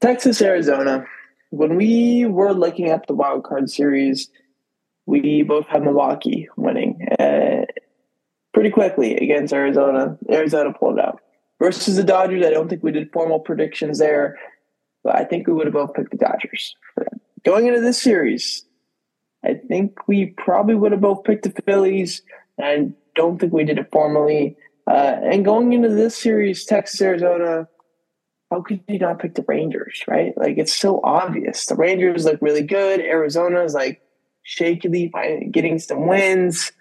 Texas, 0.00 0.42
Arizona. 0.42 1.04
When 1.50 1.76
we 1.76 2.26
were 2.26 2.52
looking 2.52 2.90
at 2.90 3.06
the 3.06 3.14
wild 3.14 3.44
card 3.44 3.70
series, 3.70 4.30
we 5.06 5.42
both 5.42 5.66
had 5.66 5.82
Milwaukee 5.82 6.48
winning. 6.56 7.08
Uh, 7.18 7.64
pretty 8.56 8.70
quickly 8.70 9.18
against 9.18 9.52
Arizona. 9.52 10.16
Arizona 10.30 10.72
pulled 10.72 10.98
out. 10.98 11.20
Versus 11.60 11.96
the 11.96 12.02
Dodgers, 12.02 12.42
I 12.42 12.48
don't 12.48 12.70
think 12.70 12.82
we 12.82 12.90
did 12.90 13.12
formal 13.12 13.38
predictions 13.38 13.98
there, 13.98 14.38
but 15.04 15.14
I 15.14 15.24
think 15.24 15.46
we 15.46 15.52
would 15.52 15.66
have 15.66 15.74
both 15.74 15.92
picked 15.92 16.10
the 16.10 16.16
Dodgers. 16.16 16.74
Going 17.44 17.66
into 17.66 17.82
this 17.82 18.00
series, 18.00 18.64
I 19.44 19.60
think 19.68 20.08
we 20.08 20.34
probably 20.38 20.74
would 20.74 20.92
have 20.92 21.02
both 21.02 21.22
picked 21.24 21.44
the 21.44 21.62
Phillies. 21.66 22.22
I 22.58 22.92
don't 23.14 23.38
think 23.38 23.52
we 23.52 23.64
did 23.64 23.78
it 23.78 23.92
formally. 23.92 24.56
Uh, 24.86 25.16
and 25.22 25.44
going 25.44 25.74
into 25.74 25.90
this 25.90 26.16
series, 26.16 26.64
Texas, 26.64 27.02
Arizona, 27.02 27.68
how 28.50 28.62
could 28.62 28.80
you 28.88 28.98
not 28.98 29.18
pick 29.18 29.34
the 29.34 29.44
Rangers, 29.46 30.02
right? 30.08 30.32
Like 30.34 30.56
it's 30.56 30.74
so 30.74 31.02
obvious. 31.04 31.66
The 31.66 31.74
Rangers 31.74 32.24
look 32.24 32.40
really 32.40 32.62
good. 32.62 33.00
Arizona's 33.00 33.74
like 33.74 34.00
shakily 34.44 35.12
getting 35.50 35.78
some 35.78 36.06
wins. 36.06 36.72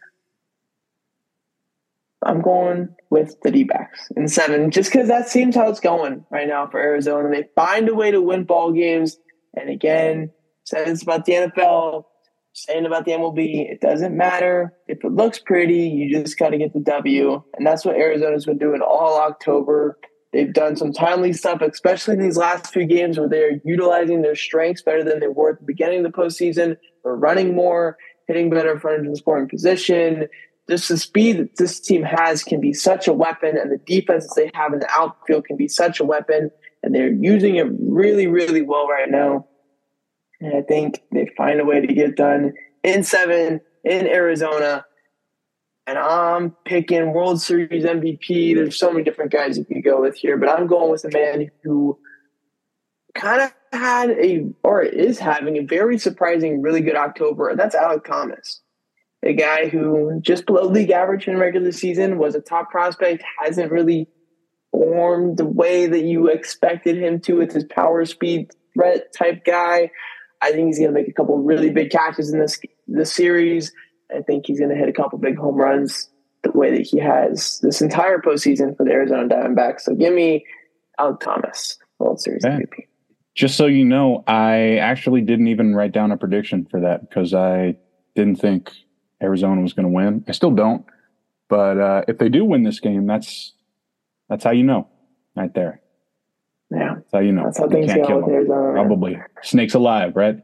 I'm 2.25 2.41
going 2.41 2.89
with 3.11 3.39
the 3.43 3.51
D 3.51 3.63
backs 3.63 4.09
in 4.17 4.27
seven, 4.27 4.71
just 4.71 4.91
because 4.91 5.07
that 5.07 5.29
seems 5.29 5.55
how 5.55 5.69
it's 5.69 5.79
going 5.79 6.25
right 6.31 6.47
now 6.47 6.67
for 6.67 6.79
Arizona. 6.79 7.29
They 7.29 7.47
find 7.55 7.87
a 7.87 7.93
way 7.93 8.11
to 8.11 8.21
win 8.21 8.43
ball 8.43 8.71
games. 8.71 9.17
And 9.55 9.69
again, 9.69 10.31
says 10.65 11.03
about 11.03 11.25
the 11.25 11.33
NFL, 11.33 12.03
saying 12.53 12.85
about 12.85 13.05
the 13.05 13.11
MLB, 13.11 13.71
it 13.71 13.79
doesn't 13.79 14.17
matter 14.17 14.73
if 14.87 15.03
it 15.03 15.11
looks 15.11 15.39
pretty. 15.39 15.87
You 15.87 16.19
just 16.19 16.37
got 16.37 16.49
to 16.49 16.57
get 16.57 16.73
the 16.73 16.79
W, 16.79 17.43
and 17.55 17.65
that's 17.65 17.85
what 17.85 17.95
Arizona's 17.95 18.45
been 18.45 18.57
doing 18.57 18.81
all 18.81 19.19
October. 19.21 19.97
They've 20.33 20.51
done 20.51 20.75
some 20.75 20.91
timely 20.91 21.31
stuff, 21.31 21.61
especially 21.61 22.15
in 22.15 22.21
these 22.21 22.35
last 22.35 22.73
few 22.73 22.85
games 22.85 23.17
where 23.17 23.29
they're 23.29 23.61
utilizing 23.63 24.21
their 24.21 24.35
strengths 24.35 24.81
better 24.81 25.03
than 25.03 25.21
they 25.21 25.27
were 25.27 25.51
at 25.51 25.59
the 25.59 25.65
beginning 25.65 26.05
of 26.05 26.11
the 26.11 26.17
postseason. 26.17 26.75
They're 27.03 27.15
running 27.15 27.55
more, 27.55 27.97
hitting 28.27 28.49
better 28.49 28.73
in 28.73 28.79
front 28.79 28.99
of 28.99 29.09
the 29.09 29.15
scoring 29.15 29.47
position. 29.47 30.27
Just 30.69 30.89
the 30.89 30.97
speed 30.97 31.37
that 31.37 31.57
this 31.57 31.79
team 31.79 32.01
has 32.01 32.43
can 32.43 32.59
be 32.59 32.73
such 32.73 33.07
a 33.07 33.13
weapon, 33.13 33.57
and 33.57 33.71
the 33.71 33.77
defense 33.77 34.25
that 34.27 34.35
they 34.35 34.51
have 34.53 34.73
in 34.73 34.79
the 34.79 34.89
outfield 34.89 35.45
can 35.45 35.57
be 35.57 35.67
such 35.67 35.99
a 35.99 36.03
weapon, 36.03 36.49
and 36.81 36.93
they're 36.93 37.11
using 37.11 37.55
it 37.55 37.67
really, 37.79 38.27
really 38.27 38.61
well 38.61 38.87
right 38.87 39.09
now. 39.09 39.45
And 40.41 40.55
I 40.57 40.61
think 40.61 41.01
they 41.11 41.29
find 41.37 41.59
a 41.59 41.65
way 41.65 41.85
to 41.85 41.93
get 41.93 42.15
done 42.15 42.53
in 42.83 43.03
seven 43.03 43.61
in 43.83 44.07
Arizona. 44.07 44.85
And 45.87 45.99
I'm 45.99 46.51
picking 46.65 47.13
World 47.13 47.41
Series 47.41 47.85
MVP. 47.85 48.55
There's 48.55 48.77
so 48.77 48.91
many 48.91 49.03
different 49.03 49.31
guys 49.31 49.57
you 49.57 49.65
can 49.65 49.81
go 49.81 50.01
with 50.01 50.15
here, 50.15 50.35
but 50.35 50.49
I'm 50.49 50.65
going 50.65 50.91
with 50.91 51.05
a 51.05 51.11
man 51.11 51.51
who 51.63 51.97
kind 53.13 53.41
of 53.41 53.53
had 53.71 54.09
a, 54.11 54.47
or 54.63 54.81
is 54.81 55.19
having 55.19 55.57
a 55.57 55.63
very 55.63 55.97
surprising, 55.97 56.61
really 56.61 56.81
good 56.81 56.95
October, 56.95 57.49
and 57.49 57.59
that's 57.59 57.75
Alek 57.75 58.03
Thomas. 58.03 58.61
A 59.23 59.33
guy 59.33 59.69
who 59.69 60.19
just 60.21 60.45
below 60.45 60.67
league 60.67 60.91
average 60.91 61.27
in 61.27 61.37
regular 61.37 61.71
season 61.71 62.17
was 62.17 62.35
a 62.35 62.41
top 62.41 62.69
prospect, 62.69 63.23
hasn't 63.43 63.71
really 63.71 64.07
formed 64.71 65.37
the 65.37 65.45
way 65.45 65.87
that 65.87 66.03
you 66.03 66.27
expected 66.27 66.97
him 66.97 67.19
to 67.21 67.37
with 67.37 67.51
his 67.51 67.63
power 67.63 68.05
speed 68.05 68.51
threat 68.73 69.13
type 69.13 69.43
guy. 69.45 69.89
I 70.41 70.51
think 70.51 70.67
he's 70.67 70.79
going 70.79 70.93
to 70.93 70.99
make 70.99 71.07
a 71.07 71.13
couple 71.13 71.37
really 71.37 71.69
big 71.69 71.89
catches 71.89 72.31
in 72.31 72.39
this 72.39 72.59
this 72.87 73.11
series. 73.11 73.71
I 74.15 74.21
think 74.21 74.45
he's 74.45 74.59
going 74.59 74.69
to 74.69 74.75
hit 74.75 74.89
a 74.89 74.93
couple 74.93 75.17
big 75.17 75.37
home 75.37 75.55
runs 75.55 76.09
the 76.43 76.51
way 76.51 76.69
that 76.71 76.85
he 76.85 76.99
has 76.99 77.59
this 77.63 77.81
entire 77.81 78.19
postseason 78.19 78.77
for 78.77 78.85
the 78.85 78.91
Arizona 78.91 79.27
Diamondbacks. 79.27 79.81
So 79.81 79.95
give 79.95 80.13
me 80.13 80.45
Alek 80.99 81.19
Thomas, 81.19 81.77
World 81.99 82.21
Series 82.21 82.43
MVP. 82.43 82.87
Just 83.33 83.57
so 83.57 83.65
you 83.65 83.83
know, 83.83 84.23
I 84.27 84.77
actually 84.77 85.21
didn't 85.21 85.47
even 85.47 85.75
write 85.75 85.91
down 85.91 86.11
a 86.11 86.17
prediction 86.17 86.65
for 86.69 86.79
that 86.81 87.09
because 87.09 87.33
I 87.33 87.75
didn't 88.15 88.37
think 88.37 88.71
Arizona 89.21 89.61
was 89.61 89.73
going 89.73 89.87
to 89.87 89.91
win. 89.93 90.23
I 90.27 90.31
still 90.31 90.51
don't, 90.51 90.85
but 91.49 91.79
uh, 91.79 92.01
if 92.07 92.17
they 92.17 92.29
do 92.29 92.45
win 92.45 92.63
this 92.63 92.79
game, 92.79 93.07
that's 93.07 93.53
that's 94.29 94.43
how 94.43 94.51
you 94.51 94.63
know, 94.63 94.87
right 95.35 95.53
there. 95.53 95.81
Yeah. 96.71 96.95
That's 96.95 97.11
how 97.13 97.19
you 97.19 97.31
know. 97.31 97.43
That's 97.43 97.59
how 97.59 97.69
things 97.69 97.93
go 97.93 98.19
with 98.19 98.29
Arizona. 98.29 98.73
Probably. 98.73 99.19
Snakes 99.43 99.73
alive, 99.73 100.15
right? 100.15 100.37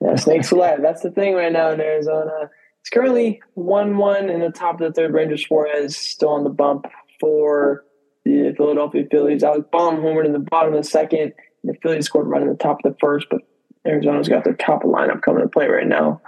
Yeah, 0.00 0.16
snakes 0.16 0.50
alive. 0.50 0.78
That's 0.82 1.02
the 1.02 1.10
thing 1.10 1.34
right 1.34 1.52
now 1.52 1.70
in 1.70 1.80
Arizona. 1.80 2.50
It's 2.80 2.90
currently 2.90 3.40
1 3.54 3.96
1 3.96 4.30
in 4.30 4.40
the 4.40 4.50
top 4.50 4.80
of 4.80 4.86
the 4.86 4.92
third. 4.92 5.12
Ranger 5.12 5.36
Suarez 5.36 5.96
still 5.96 6.30
on 6.30 6.44
the 6.44 6.50
bump 6.50 6.86
for 7.18 7.84
the 8.24 8.54
Philadelphia 8.56 9.04
Phillies. 9.10 9.42
Alec 9.42 9.70
Bohm 9.70 9.96
homered 9.96 10.26
in 10.26 10.32
the 10.32 10.38
bottom 10.38 10.74
of 10.74 10.82
the 10.82 10.88
second. 10.88 11.32
The 11.64 11.74
Phillies 11.82 12.06
scored 12.06 12.26
right 12.26 12.42
in 12.42 12.48
the 12.48 12.54
top 12.54 12.78
of 12.84 12.92
the 12.92 12.98
first, 13.00 13.26
but 13.30 13.42
Arizona's 13.86 14.28
got 14.28 14.44
their 14.44 14.54
top 14.54 14.84
of 14.84 14.90
the 14.90 14.96
lineup 14.96 15.22
coming 15.22 15.42
to 15.42 15.48
play 15.48 15.66
right 15.66 15.86
now. 15.86 16.20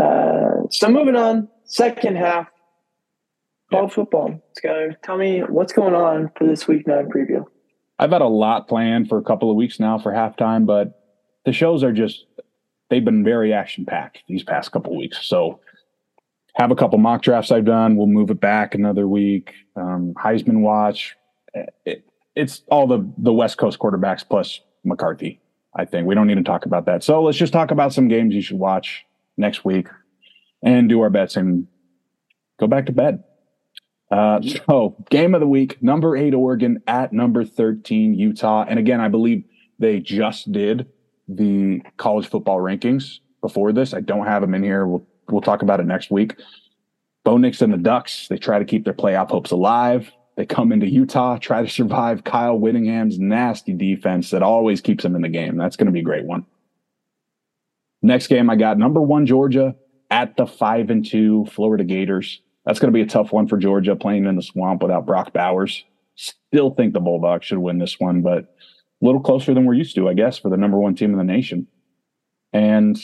Uh, 0.00 0.66
so 0.70 0.88
moving 0.88 1.16
on, 1.16 1.48
second 1.64 2.16
half, 2.16 2.48
college 3.70 3.92
football. 3.92 4.40
Skyler, 4.58 4.94
tell 5.02 5.18
me 5.18 5.40
what's 5.40 5.72
going 5.72 5.94
on 5.94 6.30
for 6.36 6.46
this 6.46 6.66
week 6.66 6.86
nine 6.86 7.08
preview. 7.08 7.44
I've 7.98 8.12
had 8.12 8.22
a 8.22 8.26
lot 8.26 8.66
planned 8.66 9.08
for 9.08 9.18
a 9.18 9.22
couple 9.22 9.50
of 9.50 9.56
weeks 9.56 9.78
now 9.78 9.98
for 9.98 10.12
halftime, 10.12 10.64
but 10.64 11.00
the 11.44 11.52
shows 11.52 11.84
are 11.84 11.92
just 11.92 12.24
they've 12.88 13.04
been 13.04 13.22
very 13.22 13.52
action 13.52 13.84
packed 13.84 14.22
these 14.26 14.42
past 14.42 14.72
couple 14.72 14.92
of 14.92 14.98
weeks. 14.98 15.26
So 15.26 15.60
have 16.54 16.70
a 16.70 16.76
couple 16.76 16.98
mock 16.98 17.22
drafts 17.22 17.52
I've 17.52 17.66
done. 17.66 17.96
We'll 17.96 18.06
move 18.06 18.30
it 18.30 18.40
back 18.40 18.74
another 18.74 19.06
week. 19.06 19.52
Um, 19.76 20.14
Heisman 20.16 20.60
watch. 20.60 21.14
It, 21.84 22.06
it's 22.34 22.62
all 22.70 22.86
the 22.86 23.06
the 23.18 23.34
West 23.34 23.58
Coast 23.58 23.78
quarterbacks 23.78 24.26
plus 24.26 24.60
McCarthy. 24.82 25.40
I 25.74 25.84
think 25.84 26.06
we 26.06 26.14
don't 26.14 26.26
need 26.26 26.36
to 26.36 26.42
talk 26.42 26.64
about 26.64 26.86
that. 26.86 27.04
So 27.04 27.22
let's 27.22 27.36
just 27.36 27.52
talk 27.52 27.70
about 27.70 27.92
some 27.92 28.08
games 28.08 28.34
you 28.34 28.40
should 28.40 28.58
watch 28.58 29.04
next 29.36 29.64
week 29.64 29.88
and 30.62 30.88
do 30.88 31.00
our 31.00 31.10
bets 31.10 31.36
and 31.36 31.66
go 32.58 32.66
back 32.66 32.86
to 32.86 32.92
bed. 32.92 33.24
Uh, 34.10 34.40
so, 34.42 34.96
game 35.10 35.34
of 35.34 35.40
the 35.40 35.46
week, 35.46 35.82
number 35.82 36.16
eight, 36.16 36.34
Oregon 36.34 36.82
at 36.86 37.12
number 37.12 37.44
13, 37.44 38.14
Utah. 38.14 38.64
And 38.68 38.78
again, 38.78 39.00
I 39.00 39.08
believe 39.08 39.44
they 39.78 40.00
just 40.00 40.50
did 40.52 40.88
the 41.28 41.80
college 41.96 42.28
football 42.28 42.58
rankings 42.58 43.20
before 43.40 43.72
this. 43.72 43.94
I 43.94 44.00
don't 44.00 44.26
have 44.26 44.42
them 44.42 44.54
in 44.54 44.62
here. 44.62 44.86
We'll, 44.86 45.06
we'll 45.28 45.40
talk 45.40 45.62
about 45.62 45.80
it 45.80 45.86
next 45.86 46.10
week. 46.10 46.36
Bo 47.24 47.36
Nix 47.36 47.62
and 47.62 47.72
the 47.72 47.78
Ducks, 47.78 48.28
they 48.28 48.38
try 48.38 48.58
to 48.58 48.64
keep 48.64 48.84
their 48.84 48.94
playoff 48.94 49.30
hopes 49.30 49.50
alive. 49.50 50.10
They 50.36 50.46
come 50.46 50.72
into 50.72 50.88
Utah, 50.88 51.36
try 51.38 51.62
to 51.62 51.68
survive 51.68 52.24
Kyle 52.24 52.58
Whittingham's 52.58 53.18
nasty 53.18 53.74
defense 53.74 54.30
that 54.30 54.42
always 54.42 54.80
keeps 54.80 55.02
them 55.02 55.14
in 55.14 55.22
the 55.22 55.28
game. 55.28 55.56
That's 55.56 55.76
going 55.76 55.86
to 55.86 55.92
be 55.92 56.00
a 56.00 56.04
great 56.04 56.24
one. 56.24 56.46
Next 58.02 58.28
game, 58.28 58.48
I 58.48 58.56
got 58.56 58.78
number 58.78 59.00
one 59.00 59.26
Georgia 59.26 59.76
at 60.10 60.36
the 60.36 60.46
five 60.46 60.90
and 60.90 61.04
two 61.04 61.46
Florida 61.46 61.84
Gators. 61.84 62.40
That's 62.64 62.78
going 62.78 62.92
to 62.92 62.96
be 62.96 63.02
a 63.02 63.06
tough 63.06 63.32
one 63.32 63.48
for 63.48 63.56
Georgia 63.56 63.96
playing 63.96 64.26
in 64.26 64.36
the 64.36 64.42
swamp 64.42 64.82
without 64.82 65.06
Brock 65.06 65.32
Bowers. 65.32 65.84
Still 66.16 66.70
think 66.70 66.92
the 66.92 67.00
Bulldogs 67.00 67.46
should 67.46 67.58
win 67.58 67.78
this 67.78 67.98
one, 67.98 68.22
but 68.22 68.54
a 69.02 69.04
little 69.04 69.20
closer 69.20 69.54
than 69.54 69.64
we're 69.64 69.74
used 69.74 69.94
to, 69.94 70.08
I 70.08 70.14
guess, 70.14 70.38
for 70.38 70.50
the 70.50 70.56
number 70.56 70.78
one 70.78 70.94
team 70.94 71.12
in 71.12 71.18
the 71.18 71.24
nation. 71.24 71.66
And 72.52 72.98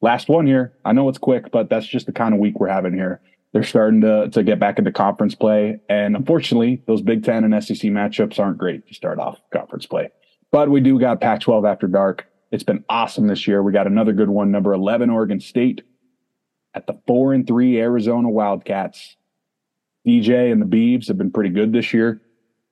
last 0.00 0.28
one 0.28 0.46
here. 0.46 0.74
I 0.84 0.92
know 0.92 1.08
it's 1.08 1.18
quick, 1.18 1.50
but 1.50 1.68
that's 1.68 1.86
just 1.86 2.06
the 2.06 2.12
kind 2.12 2.32
of 2.32 2.40
week 2.40 2.58
we're 2.58 2.68
having 2.68 2.94
here. 2.94 3.20
They're 3.52 3.62
starting 3.62 4.02
to 4.02 4.28
to 4.30 4.42
get 4.42 4.58
back 4.58 4.78
into 4.78 4.92
conference 4.92 5.34
play, 5.34 5.80
and 5.88 6.14
unfortunately, 6.14 6.82
those 6.86 7.00
Big 7.00 7.24
Ten 7.24 7.44
and 7.44 7.64
SEC 7.64 7.90
matchups 7.90 8.38
aren't 8.38 8.58
great 8.58 8.86
to 8.88 8.94
start 8.94 9.18
off 9.18 9.40
conference 9.52 9.86
play. 9.86 10.10
But 10.50 10.70
we 10.70 10.80
do 10.80 10.98
got 10.98 11.20
Pac-12 11.20 11.70
after 11.70 11.86
dark. 11.86 12.26
It's 12.50 12.64
been 12.64 12.84
awesome 12.88 13.26
this 13.26 13.46
year. 13.46 13.62
We 13.62 13.72
got 13.72 13.86
another 13.86 14.12
good 14.12 14.30
one, 14.30 14.50
number 14.50 14.72
11 14.72 15.10
Oregon 15.10 15.40
State 15.40 15.82
at 16.74 16.86
the 16.86 16.98
four 17.06 17.32
and 17.34 17.46
three 17.46 17.78
Arizona 17.78 18.28
Wildcats. 18.28 19.16
DJ 20.06 20.50
and 20.50 20.62
the 20.62 20.66
Beavs 20.66 21.08
have 21.08 21.18
been 21.18 21.30
pretty 21.30 21.50
good 21.50 21.72
this 21.72 21.92
year. 21.92 22.22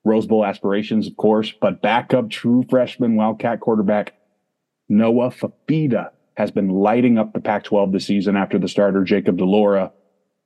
Rose 0.04 0.26
Bowl 0.26 0.44
aspirations, 0.44 1.06
of 1.06 1.16
course, 1.16 1.52
but 1.60 1.82
backup 1.82 2.30
true 2.30 2.64
freshman 2.70 3.16
Wildcat 3.16 3.60
quarterback 3.60 4.14
Noah 4.88 5.30
Fifita 5.30 6.10
has 6.36 6.50
been 6.50 6.68
lighting 6.68 7.18
up 7.18 7.32
the 7.32 7.40
Pac 7.40 7.64
12 7.64 7.92
this 7.92 8.06
season 8.06 8.36
after 8.36 8.58
the 8.58 8.68
starter 8.68 9.02
Jacob 9.02 9.38
de 9.38 9.44
Laura 9.44 9.92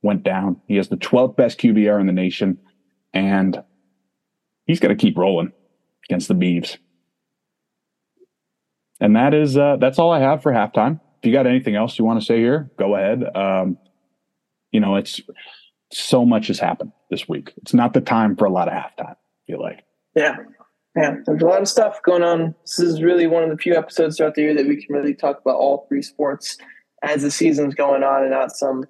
went 0.03 0.23
down. 0.23 0.61
He 0.67 0.77
has 0.77 0.89
the 0.89 0.97
12th 0.97 1.37
best 1.37 1.59
QBR 1.59 2.01
in 2.01 2.07
the 2.07 2.13
nation, 2.13 2.59
and 3.13 3.63
he's 4.67 4.81
going 4.81 4.97
to 4.97 5.01
keep 5.01 5.19
rolling 5.19 5.53
against 6.09 6.29
the 6.29 6.35
Beavs. 6.35 6.79
And 9.01 9.17
that 9.17 9.35
is 9.35 9.57
uh, 9.57 9.77
that's 9.77 9.99
all 9.99 10.13
I 10.13 10.21
have 10.21 10.43
for 10.43 10.53
halftime 10.53 11.01
if 11.21 11.27
you 11.27 11.33
got 11.33 11.47
anything 11.47 11.77
else 11.77 11.99
you 11.99 12.05
want 12.05 12.19
to 12.19 12.25
say 12.25 12.39
here, 12.39 12.71
go 12.79 12.97
ahead. 12.97 13.25
Um, 13.37 13.77
you 14.73 14.81
know, 14.81 14.97
it's 14.97 15.21
so 15.93 16.25
much 16.25 16.47
has 16.47 16.59
happened 16.59 16.93
this 17.11 17.29
week. 17.29 17.53
It's 17.59 17.75
not 17.75 17.93
the 17.93 18.01
time 18.01 18.37
for 18.37 18.47
a 18.47 18.51
lot 18.51 18.69
of 18.69 18.75
halftime. 18.75 19.13
I 19.13 19.47
feel 19.47 19.61
like. 19.61 19.85
Yeah, 20.15 20.37
yeah. 20.97 21.17
There's 21.27 21.43
a 21.43 21.47
lot 21.47 21.61
of 21.61 21.69
stuff 21.69 22.01
going 22.03 22.23
on. 22.23 22.55
This 22.63 22.79
is 22.79 23.03
really 23.03 23.27
one 23.27 23.43
of 23.43 23.51
the 23.51 23.59
few 23.59 23.75
episodes 23.75 24.17
throughout 24.17 24.35
the 24.35 24.43
year 24.43 24.55
that 24.55 24.67
we 24.67 24.83
can 24.83 24.95
really 24.95 25.15
talk 25.15 25.41
about 25.41 25.57
all 25.57 25.85
three 25.89 26.03
sports 26.03 26.57
as 27.03 27.23
the 27.23 27.31
season's 27.31 27.75
going 27.75 28.03
on, 28.03 28.23
and 28.23 28.31
not 28.31 28.53
some 28.53 28.85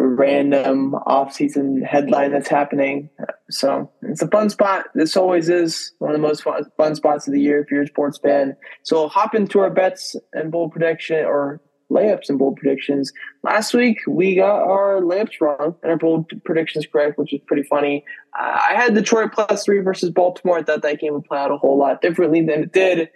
random 0.00 0.94
off-season 0.94 1.82
headline 1.82 2.32
that's 2.32 2.48
happening. 2.48 3.10
So 3.50 3.90
it's 4.02 4.22
a 4.22 4.28
fun 4.28 4.50
spot. 4.50 4.86
This 4.94 5.16
always 5.16 5.48
is 5.48 5.92
one 5.98 6.10
of 6.10 6.16
the 6.16 6.26
most 6.26 6.42
fun, 6.42 6.94
spots 6.94 7.26
of 7.26 7.34
the 7.34 7.40
year 7.40 7.60
if 7.60 7.70
you're 7.70 7.82
a 7.82 7.86
sports 7.86 8.18
fan. 8.18 8.56
So 8.82 9.08
hop 9.08 9.34
into 9.34 9.60
our 9.60 9.70
bets 9.70 10.16
and 10.32 10.50
bold 10.50 10.72
prediction 10.72 11.24
or 11.24 11.60
layups 11.90 12.28
and 12.28 12.38
bold 12.38 12.56
predictions. 12.56 13.12
Last 13.42 13.74
week 13.74 13.98
we 14.06 14.36
got 14.36 14.62
our 14.62 15.00
layups 15.00 15.40
wrong 15.40 15.74
and 15.82 15.90
our 15.90 15.98
bold 15.98 16.30
predictions 16.44 16.86
correct, 16.86 17.18
which 17.18 17.32
is 17.32 17.40
pretty 17.46 17.64
funny. 17.64 18.04
Uh, 18.38 18.60
I 18.70 18.74
had 18.74 18.94
Detroit 18.94 19.32
plus 19.32 19.64
three 19.64 19.80
versus 19.80 20.10
Baltimore. 20.10 20.58
I 20.58 20.62
thought 20.62 20.82
that 20.82 21.00
game 21.00 21.14
would 21.14 21.24
play 21.24 21.38
out 21.38 21.50
a 21.50 21.56
whole 21.56 21.76
lot 21.76 22.00
differently 22.00 22.42
than 22.42 22.62
it 22.62 22.72
did. 22.72 23.10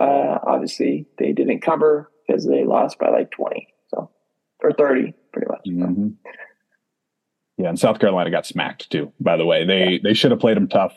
Uh, 0.00 0.38
obviously, 0.46 1.06
they 1.18 1.32
didn't 1.32 1.60
cover 1.60 2.10
because 2.26 2.46
they 2.46 2.64
lost 2.64 2.98
by 2.98 3.10
like 3.10 3.30
twenty, 3.32 3.66
so 3.81 3.81
or 4.62 4.72
thirty, 4.72 5.14
pretty 5.32 5.48
much. 5.48 5.64
Mm-hmm. 5.66 6.08
Yeah, 7.58 7.68
and 7.68 7.78
South 7.78 7.98
Carolina 7.98 8.30
got 8.30 8.46
smacked 8.46 8.90
too. 8.90 9.12
By 9.20 9.36
the 9.36 9.46
way, 9.46 9.64
they 9.64 9.92
yeah. 9.92 9.98
they 10.02 10.14
should 10.14 10.30
have 10.30 10.40
played 10.40 10.56
them 10.56 10.68
tough. 10.68 10.94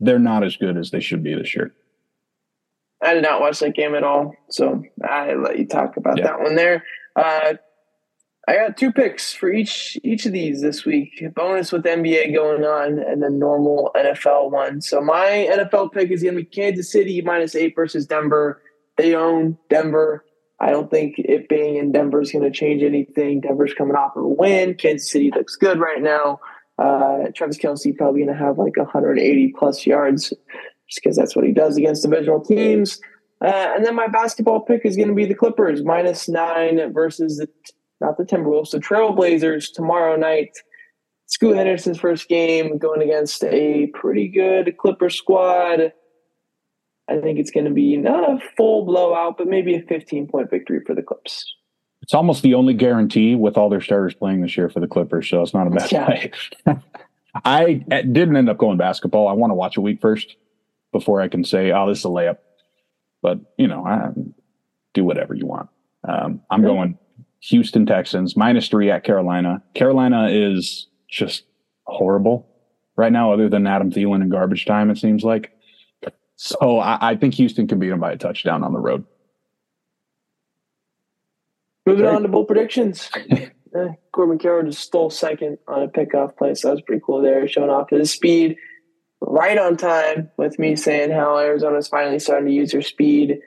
They're 0.00 0.18
not 0.18 0.44
as 0.44 0.56
good 0.56 0.76
as 0.76 0.90
they 0.90 1.00
should 1.00 1.22
be 1.22 1.34
this 1.34 1.54
year. 1.54 1.72
I 3.02 3.14
did 3.14 3.22
not 3.22 3.40
watch 3.40 3.58
that 3.60 3.74
game 3.74 3.94
at 3.94 4.04
all, 4.04 4.34
so 4.48 4.82
I 5.04 5.34
let 5.34 5.58
you 5.58 5.66
talk 5.66 5.96
about 5.96 6.18
yeah. 6.18 6.24
that 6.24 6.40
one 6.40 6.54
there. 6.54 6.84
Uh, 7.16 7.54
I 8.48 8.56
got 8.56 8.76
two 8.76 8.92
picks 8.92 9.32
for 9.32 9.50
each 9.50 9.98
each 10.02 10.26
of 10.26 10.32
these 10.32 10.60
this 10.60 10.84
week. 10.84 11.22
Bonus 11.34 11.70
with 11.70 11.84
NBA 11.84 12.34
going 12.34 12.64
on, 12.64 12.98
and 12.98 13.22
then 13.22 13.38
normal 13.38 13.90
NFL 13.96 14.50
one. 14.50 14.80
So 14.80 15.00
my 15.00 15.48
NFL 15.50 15.92
pick 15.92 16.10
is 16.10 16.22
going 16.22 16.34
to 16.34 16.40
be 16.42 16.46
Kansas 16.46 16.90
City 16.90 17.22
minus 17.22 17.54
eight 17.54 17.74
versus 17.74 18.06
Denver. 18.06 18.60
They 18.96 19.14
own 19.14 19.58
Denver. 19.70 20.24
I 20.62 20.70
don't 20.70 20.90
think 20.90 21.18
it 21.18 21.48
being 21.48 21.76
in 21.76 21.90
Denver 21.90 22.22
is 22.22 22.30
going 22.30 22.44
to 22.44 22.56
change 22.56 22.84
anything. 22.84 23.40
Denver's 23.40 23.74
coming 23.74 23.96
off 23.96 24.16
of 24.16 24.22
a 24.22 24.28
win. 24.28 24.74
Kansas 24.74 25.10
City 25.10 25.32
looks 25.34 25.56
good 25.56 25.80
right 25.80 26.00
now. 26.00 26.38
Uh, 26.78 27.24
Travis 27.34 27.58
Kelce 27.58 27.96
probably 27.96 28.24
going 28.24 28.36
to 28.36 28.44
have 28.44 28.58
like 28.58 28.76
180 28.76 29.54
plus 29.58 29.84
yards 29.84 30.28
just 30.30 31.02
because 31.02 31.16
that's 31.16 31.34
what 31.34 31.44
he 31.44 31.52
does 31.52 31.76
against 31.76 32.04
divisional 32.04 32.40
teams. 32.40 33.00
Uh, 33.44 33.72
and 33.74 33.84
then 33.84 33.96
my 33.96 34.06
basketball 34.06 34.60
pick 34.60 34.82
is 34.84 34.96
going 34.96 35.08
to 35.08 35.14
be 35.14 35.26
the 35.26 35.34
Clippers 35.34 35.82
minus 35.82 36.28
nine 36.28 36.92
versus 36.92 37.38
the 37.38 37.48
not 38.00 38.16
the 38.16 38.24
Timberwolves, 38.24 38.70
the 38.70 38.78
Trailblazers 38.78 39.72
tomorrow 39.72 40.16
night. 40.16 40.50
Scoot 41.26 41.56
Henderson's 41.56 41.98
first 41.98 42.28
game 42.28 42.78
going 42.78 43.02
against 43.02 43.42
a 43.44 43.86
pretty 43.94 44.28
good 44.28 44.76
Clipper 44.76 45.08
squad. 45.08 45.92
I 47.08 47.18
think 47.18 47.38
it's 47.38 47.50
going 47.50 47.66
to 47.66 47.72
be 47.72 47.96
not 47.96 48.28
a 48.28 48.38
full 48.56 48.84
blowout, 48.84 49.36
but 49.38 49.48
maybe 49.48 49.74
a 49.74 49.82
15 49.82 50.28
point 50.28 50.50
victory 50.50 50.80
for 50.86 50.94
the 50.94 51.02
Clips. 51.02 51.54
It's 52.02 52.14
almost 52.14 52.42
the 52.42 52.54
only 52.54 52.74
guarantee 52.74 53.34
with 53.34 53.56
all 53.56 53.68
their 53.68 53.80
starters 53.80 54.14
playing 54.14 54.40
this 54.40 54.56
year 54.56 54.68
for 54.68 54.80
the 54.80 54.88
Clippers, 54.88 55.28
so 55.28 55.40
it's 55.42 55.54
not 55.54 55.66
a 55.66 55.70
bad 55.70 55.92
yeah. 55.92 56.04
play. 56.04 56.32
I 57.44 57.74
didn't 57.74 58.36
end 58.36 58.48
up 58.48 58.58
going 58.58 58.76
basketball. 58.76 59.28
I 59.28 59.32
want 59.32 59.50
to 59.52 59.54
watch 59.54 59.76
a 59.76 59.80
week 59.80 60.00
first 60.00 60.36
before 60.90 61.20
I 61.20 61.28
can 61.28 61.44
say, 61.44 61.70
"Oh, 61.70 61.88
this 61.88 62.00
is 62.00 62.04
a 62.04 62.08
layup." 62.08 62.38
But 63.22 63.38
you 63.56 63.68
know, 63.68 63.86
I 63.86 64.08
do 64.94 65.04
whatever 65.04 65.34
you 65.34 65.46
want. 65.46 65.70
Um, 66.06 66.42
I'm 66.50 66.62
going 66.62 66.98
Houston 67.40 67.86
Texans 67.86 68.36
minus 68.36 68.68
three 68.68 68.90
at 68.90 69.04
Carolina. 69.04 69.62
Carolina 69.74 70.28
is 70.28 70.88
just 71.08 71.44
horrible 71.86 72.48
right 72.96 73.12
now, 73.12 73.32
other 73.32 73.48
than 73.48 73.66
Adam 73.66 73.90
Thielen 73.90 74.22
and 74.22 74.30
garbage 74.30 74.66
time. 74.66 74.90
It 74.90 74.98
seems 74.98 75.24
like. 75.24 75.51
So 76.36 76.78
I, 76.78 77.10
I 77.10 77.16
think 77.16 77.34
Houston 77.34 77.68
can 77.68 77.78
beat 77.78 77.90
them 77.90 78.00
by 78.00 78.12
a 78.12 78.16
touchdown 78.16 78.64
on 78.64 78.72
the 78.72 78.80
road. 78.80 79.04
Moving 81.86 82.06
on 82.06 82.22
to 82.22 82.28
bold 82.28 82.46
predictions. 82.46 83.10
eh, 83.30 83.48
Corbin 84.12 84.38
Carroll 84.38 84.64
just 84.64 84.80
stole 84.80 85.10
second 85.10 85.58
on 85.66 85.82
a 85.82 85.88
pickoff 85.88 86.36
play, 86.36 86.54
so 86.54 86.68
that 86.68 86.74
was 86.74 86.82
pretty 86.82 87.02
cool 87.04 87.20
there, 87.20 87.46
showing 87.48 87.70
off 87.70 87.90
his 87.90 88.10
speed 88.10 88.56
right 89.20 89.58
on 89.58 89.76
time 89.76 90.30
with 90.36 90.58
me 90.58 90.76
saying 90.76 91.10
how 91.10 91.38
Arizona's 91.38 91.88
finally 91.88 92.18
starting 92.18 92.48
to 92.48 92.52
use 92.52 92.72
their 92.72 92.82
speed. 92.82 93.38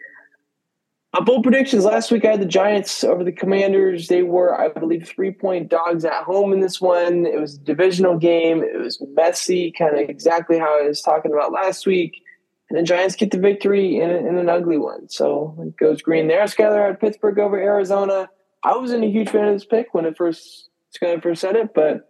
Uh, 1.13 1.21
bold 1.21 1.43
predictions 1.43 1.86
last 1.86 2.11
week, 2.11 2.25
I 2.25 2.31
had 2.31 2.41
the 2.41 2.45
Giants 2.45 3.03
over 3.03 3.23
the 3.23 3.31
Commanders. 3.31 4.07
They 4.07 4.23
were, 4.23 4.59
I 4.59 4.67
believe, 4.67 5.07
three 5.07 5.31
point 5.31 5.69
dogs 5.69 6.03
at 6.03 6.23
home 6.23 6.51
in 6.51 6.59
this 6.59 6.81
one. 6.81 7.25
It 7.25 7.39
was 7.39 7.55
a 7.55 7.59
divisional 7.59 8.17
game. 8.17 8.63
It 8.63 8.77
was 8.77 9.01
messy, 9.13 9.71
kind 9.77 9.97
of 9.97 10.09
exactly 10.09 10.57
how 10.57 10.79
I 10.79 10.88
was 10.88 11.01
talking 11.01 11.31
about 11.31 11.53
last 11.53 11.86
week. 11.86 12.21
And 12.70 12.80
the 12.80 12.84
Giants 12.84 13.16
get 13.16 13.32
the 13.32 13.38
victory 13.38 13.99
in, 13.99 14.09
in 14.09 14.38
an 14.38 14.49
ugly 14.49 14.78
one. 14.78 15.07
So 15.09 15.55
it 15.59 15.78
goes 15.78 16.01
green 16.01 16.28
there. 16.28 16.43
Skyler 16.45 16.88
had 16.88 16.99
Pittsburgh 16.99 17.38
over 17.39 17.59
Arizona. 17.59 18.30
I 18.63 18.76
wasn't 18.76 19.03
a 19.03 19.09
huge 19.09 19.30
fan 19.30 19.47
of 19.47 19.53
this 19.53 19.66
pick 19.66 19.93
when 19.93 20.05
it 20.05 20.18
first 20.18 20.70
Skyler 20.95 21.22
first 21.22 21.41
said 21.41 21.55
it, 21.55 21.74
but 21.76 22.09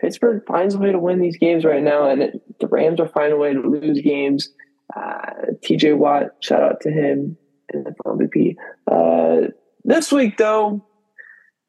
Pittsburgh 0.00 0.42
finds 0.46 0.74
a 0.74 0.78
way 0.78 0.92
to 0.92 0.98
win 0.98 1.20
these 1.20 1.38
games 1.38 1.64
right 1.64 1.82
now, 1.82 2.10
and 2.10 2.22
it, 2.22 2.58
the 2.60 2.66
Rams 2.66 3.00
are 3.00 3.08
finding 3.08 3.32
a 3.32 3.36
way 3.36 3.54
to 3.54 3.60
lose 3.60 4.00
games. 4.02 4.50
Uh, 4.94 5.52
TJ 5.62 5.96
Watt, 5.96 6.32
shout 6.40 6.62
out 6.62 6.80
to 6.82 6.90
him 6.90 7.36
in 7.72 7.84
the 7.84 7.94
MVP. 8.04 8.56
Uh, 8.90 9.48
this 9.84 10.12
week, 10.12 10.36
though, 10.36 10.84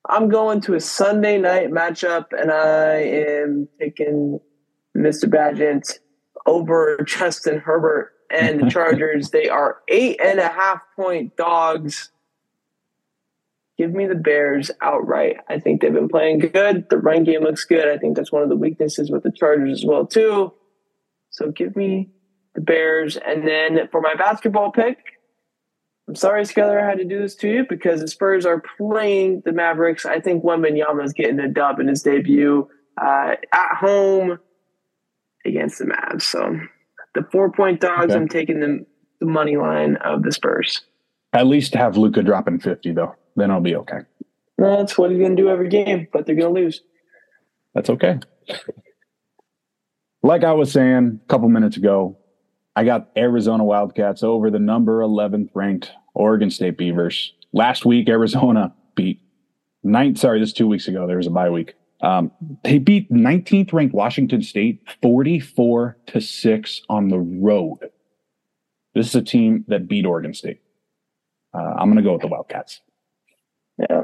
I'm 0.09 0.27
going 0.27 0.61
to 0.61 0.73
a 0.75 0.79
Sunday 0.79 1.37
night 1.37 1.71
matchup, 1.71 2.25
and 2.31 2.51
I 2.51 2.95
am 2.95 3.67
taking 3.79 4.39
Mr. 4.97 5.25
Bagent 5.25 5.99
over 6.45 6.97
Justin 7.05 7.59
Herbert 7.59 8.11
and 8.29 8.59
the 8.59 8.69
Chargers. 8.69 9.29
they 9.29 9.49
are 9.49 9.79
eight 9.87 10.19
and 10.23 10.39
a 10.39 10.47
half 10.47 10.81
point 10.95 11.35
dogs. 11.35 12.11
Give 13.77 13.93
me 13.93 14.05
the 14.07 14.15
Bears 14.15 14.71
outright. 14.81 15.37
I 15.49 15.59
think 15.59 15.81
they've 15.81 15.93
been 15.93 16.07
playing 16.07 16.39
good. 16.39 16.89
The 16.89 16.97
run 16.97 17.25
game 17.25 17.41
looks 17.41 17.65
good. 17.65 17.87
I 17.87 17.97
think 17.97 18.15
that's 18.15 18.31
one 18.31 18.41
of 18.41 18.49
the 18.49 18.55
weaknesses 18.55 19.11
with 19.11 19.23
the 19.23 19.31
Chargers 19.31 19.79
as 19.79 19.85
well 19.85 20.05
too. 20.05 20.53
So 21.29 21.51
give 21.51 21.75
me 21.75 22.09
the 22.53 22.61
Bears. 22.61 23.17
And 23.17 23.45
then 23.45 23.89
for 23.91 23.99
my 23.99 24.15
basketball 24.15 24.71
pick, 24.71 24.97
I'm 26.07 26.15
sorry, 26.15 26.43
Skyler, 26.43 26.81
I 26.81 26.87
had 26.87 26.99
to 26.99 27.03
do 27.03 27.19
this 27.19 27.35
to 27.37 27.49
you 27.49 27.65
because 27.67 27.99
the 27.99 28.07
Spurs 28.07 28.45
are 28.45 28.61
playing 28.77 29.41
the 29.43 29.51
Mavericks. 29.51 30.05
I 30.05 30.21
think 30.21 30.43
Wembanyama 30.43 31.03
is 31.03 31.13
getting 31.13 31.39
a 31.39 31.49
dub 31.49 31.79
in 31.79 31.87
his 31.87 32.03
debut 32.03 32.69
uh, 33.01 33.35
at 33.51 33.75
home 33.77 34.39
against 35.43 35.79
the 35.79 35.85
Mavs. 35.85 36.21
So 36.21 36.59
the 37.15 37.27
four 37.31 37.51
point 37.51 37.81
dogs, 37.81 38.11
okay. 38.11 38.15
I'm 38.15 38.27
taking 38.27 38.59
the, 38.59 38.85
the 39.19 39.25
money 39.25 39.57
line 39.57 39.95
of 39.97 40.23
the 40.23 40.31
Spurs. 40.31 40.81
At 41.33 41.47
least 41.47 41.73
have 41.73 41.97
Luka 41.97 42.21
dropping 42.21 42.59
50, 42.59 42.91
though 42.91 43.15
then 43.35 43.51
I'll 43.51 43.61
be 43.61 43.75
okay. 43.75 43.99
That's 44.57 44.97
what 44.97 45.11
he's 45.11 45.19
going 45.19 45.35
to 45.35 45.41
do 45.41 45.49
every 45.49 45.69
game, 45.69 46.07
but 46.11 46.25
they're 46.25 46.35
going 46.35 46.53
to 46.53 46.61
lose. 46.61 46.81
That's 47.73 47.89
okay. 47.89 48.19
Like 50.23 50.43
I 50.43 50.53
was 50.53 50.71
saying 50.71 51.19
a 51.23 51.27
couple 51.27 51.49
minutes 51.49 51.77
ago, 51.77 52.17
I 52.75 52.83
got 52.83 53.09
Arizona 53.17 53.63
Wildcats 53.63 54.23
over 54.23 54.49
the 54.49 54.59
number 54.59 55.01
11th 55.01 55.49
ranked 55.53 55.91
Oregon 56.13 56.49
State 56.49 56.77
Beavers. 56.77 57.33
Last 57.53 57.85
week, 57.85 58.09
Arizona 58.09 58.73
beat 58.95 59.21
ninth. 59.83 60.17
Sorry, 60.17 60.39
this 60.39 60.53
two 60.53 60.67
weeks 60.67 60.87
ago. 60.87 61.05
There 61.07 61.17
was 61.17 61.27
a 61.27 61.31
bye 61.31 61.49
week. 61.49 61.75
Um, 62.05 62.31
they 62.63 62.77
beat 62.77 63.11
19th 63.11 63.73
ranked 63.73 63.95
Washington 63.95 64.43
State 64.43 64.79
44 65.01 65.97
to 66.05 66.21
6 66.21 66.81
on 66.87 67.09
the 67.09 67.17
road. 67.17 67.79
This 68.93 69.07
is 69.07 69.15
a 69.15 69.23
team 69.23 69.65
that 69.69 69.87
beat 69.87 70.05
Oregon 70.05 70.35
State. 70.35 70.61
Uh, 71.51 71.73
I'm 71.79 71.87
going 71.87 71.97
to 71.97 72.03
go 72.03 72.13
with 72.13 72.21
the 72.21 72.27
Wildcats. 72.27 72.81
Yeah. 73.89 74.03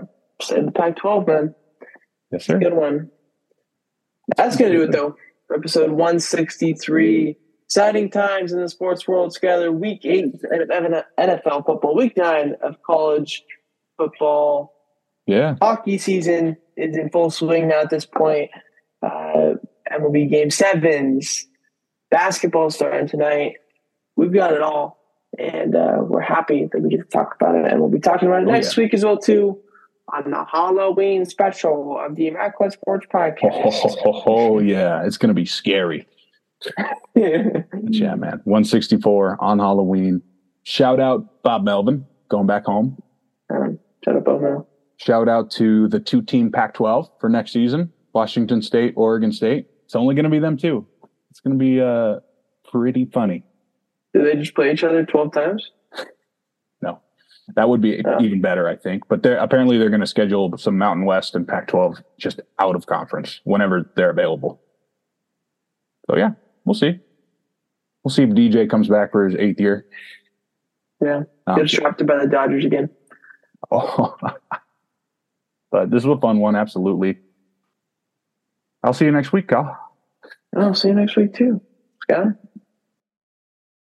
In 0.50 0.66
the 0.66 0.72
Pac 0.72 0.96
12, 0.96 1.28
man. 1.28 1.56
Yes, 2.32 2.46
sir. 2.46 2.58
Good 2.58 2.74
one. 2.74 3.12
That's 4.36 4.58
going 4.58 4.72
to 4.72 4.78
do 4.80 4.84
it, 4.86 4.92
though. 4.92 5.16
For 5.48 5.58
episode 5.58 5.92
163. 5.92 7.38
Exciting 7.66 8.10
times 8.10 8.52
in 8.52 8.62
the 8.62 8.68
sports 8.68 9.08
world. 9.08 9.38
Skyler, 9.40 9.72
week 9.72 10.06
eight 10.06 10.26
of 10.26 10.42
NFL 10.42 11.68
football, 11.68 11.96
week 11.96 12.18
nine 12.18 12.56
of 12.64 12.82
college 12.82 13.44
football. 13.96 14.74
Yeah. 15.28 15.56
Hockey 15.62 16.00
season 16.00 16.58
is 16.82 16.98
in 16.98 17.10
full 17.10 17.30
swing 17.30 17.68
now 17.68 17.82
at 17.82 17.90
this 17.90 18.06
point. 18.06 18.52
Uh, 19.02 19.56
MLB 19.92 20.30
game 20.30 20.50
sevens, 20.50 21.48
basketball 22.10 22.70
starting 22.70 23.08
tonight. 23.08 23.56
We've 24.16 24.34
got 24.34 24.54
it 24.54 24.62
all 24.62 25.00
and 25.38 25.76
uh, 25.76 25.98
we're 26.02 26.22
happy 26.22 26.68
that 26.72 26.82
we 26.82 26.90
get 26.90 26.98
to 26.98 27.06
talk 27.06 27.36
about 27.40 27.56
it. 27.56 27.66
And 27.66 27.80
we'll 27.80 27.90
be 27.90 28.00
talking 28.00 28.28
about 28.28 28.44
it 28.44 28.48
oh, 28.48 28.52
next 28.52 28.78
yeah. 28.78 28.84
week 28.84 28.94
as 28.94 29.04
well 29.04 29.18
too 29.18 29.60
on 30.14 30.30
the 30.30 30.46
Halloween 30.52 31.26
special 31.26 32.00
of 32.00 32.16
the 32.16 32.28
Immaculate 32.28 32.74
Sports 32.74 33.08
Podcast. 33.12 33.54
Oh, 33.54 33.96
oh, 34.06 34.24
oh 34.26 34.60
yeah, 34.60 35.06
it's 35.06 35.18
going 35.18 35.30
to 35.30 35.34
be 35.34 35.46
scary. 35.46 36.08
yeah, 37.16 38.16
man. 38.16 38.42
164 38.44 39.38
on 39.40 39.60
Halloween. 39.60 40.22
Shout 40.64 41.00
out 41.00 41.42
Bob 41.44 41.64
Melvin 41.64 42.06
going 42.30 42.46
back 42.46 42.66
home. 42.66 43.02
Um, 43.50 43.80
shout 44.04 44.16
out 44.16 44.26
Bob 44.26 44.42
Melvin. 44.42 44.66
Shout 45.02 45.28
out 45.28 45.50
to 45.52 45.88
the 45.88 46.00
two 46.00 46.22
team 46.22 46.52
Pac 46.52 46.76
12 46.76 47.10
for 47.20 47.28
next 47.28 47.54
season 47.54 47.92
Washington 48.14 48.62
State, 48.62 48.94
Oregon 48.96 49.32
State. 49.32 49.66
It's 49.84 49.96
only 49.96 50.14
going 50.14 50.26
to 50.26 50.30
be 50.30 50.38
them 50.38 50.58
two. 50.58 50.86
It's 51.32 51.40
going 51.40 51.58
to 51.58 51.60
be 51.60 51.82
uh, 51.82 52.20
pretty 52.70 53.06
funny. 53.06 53.44
Do 54.14 54.24
they 54.24 54.36
just 54.36 54.54
play 54.54 54.72
each 54.72 54.84
other 54.84 55.04
12 55.04 55.34
times? 55.34 55.72
No. 56.84 57.00
That 57.56 57.68
would 57.68 57.82
be 57.82 58.04
oh. 58.06 58.22
even 58.22 58.42
better, 58.42 58.68
I 58.68 58.76
think. 58.76 59.08
But 59.08 59.24
they're 59.24 59.38
apparently 59.38 59.80
they're 59.80 59.90
going 59.90 60.02
to 60.02 60.08
schedule 60.08 60.56
some 60.60 60.78
Mountain 60.78 61.06
West 61.06 61.34
and 61.34 61.48
Pac 61.48 61.68
12 61.68 62.04
just 62.20 62.40
out 62.60 62.76
of 62.76 62.86
conference 62.86 63.42
whenever 63.44 63.90
they're 63.96 64.12
available. 64.12 64.62
So, 66.08 66.16
yeah, 66.16 66.32
we'll 66.64 66.76
see. 66.76 67.00
We'll 68.04 68.14
see 68.14 68.22
if 68.22 68.30
DJ 68.30 68.70
comes 68.70 68.88
back 68.88 69.12
for 69.12 69.28
his 69.28 69.36
eighth 69.40 69.60
year. 69.60 69.88
Yeah. 71.04 71.24
Um, 71.48 71.58
Gets 71.58 71.72
drafted 71.72 72.06
by 72.06 72.20
the 72.20 72.28
Dodgers 72.28 72.66
again. 72.66 72.92
Oh. 73.72 74.18
But 75.72 75.90
this 75.90 76.04
was 76.04 76.18
a 76.18 76.22
fun 76.22 76.40
one, 76.40 76.56
absolutely. 76.56 77.20
I'll 78.84 78.94
see 78.94 79.06
you 79.06 79.12
next 79.12 79.32
week, 79.32 79.48
Kyle. 79.48 79.78
I'll 80.56 80.74
see 80.74 80.90
you 80.90 80.96
next 80.96 81.16
week 81.16 81.34
too, 81.34 81.62
Scott. 82.02 82.28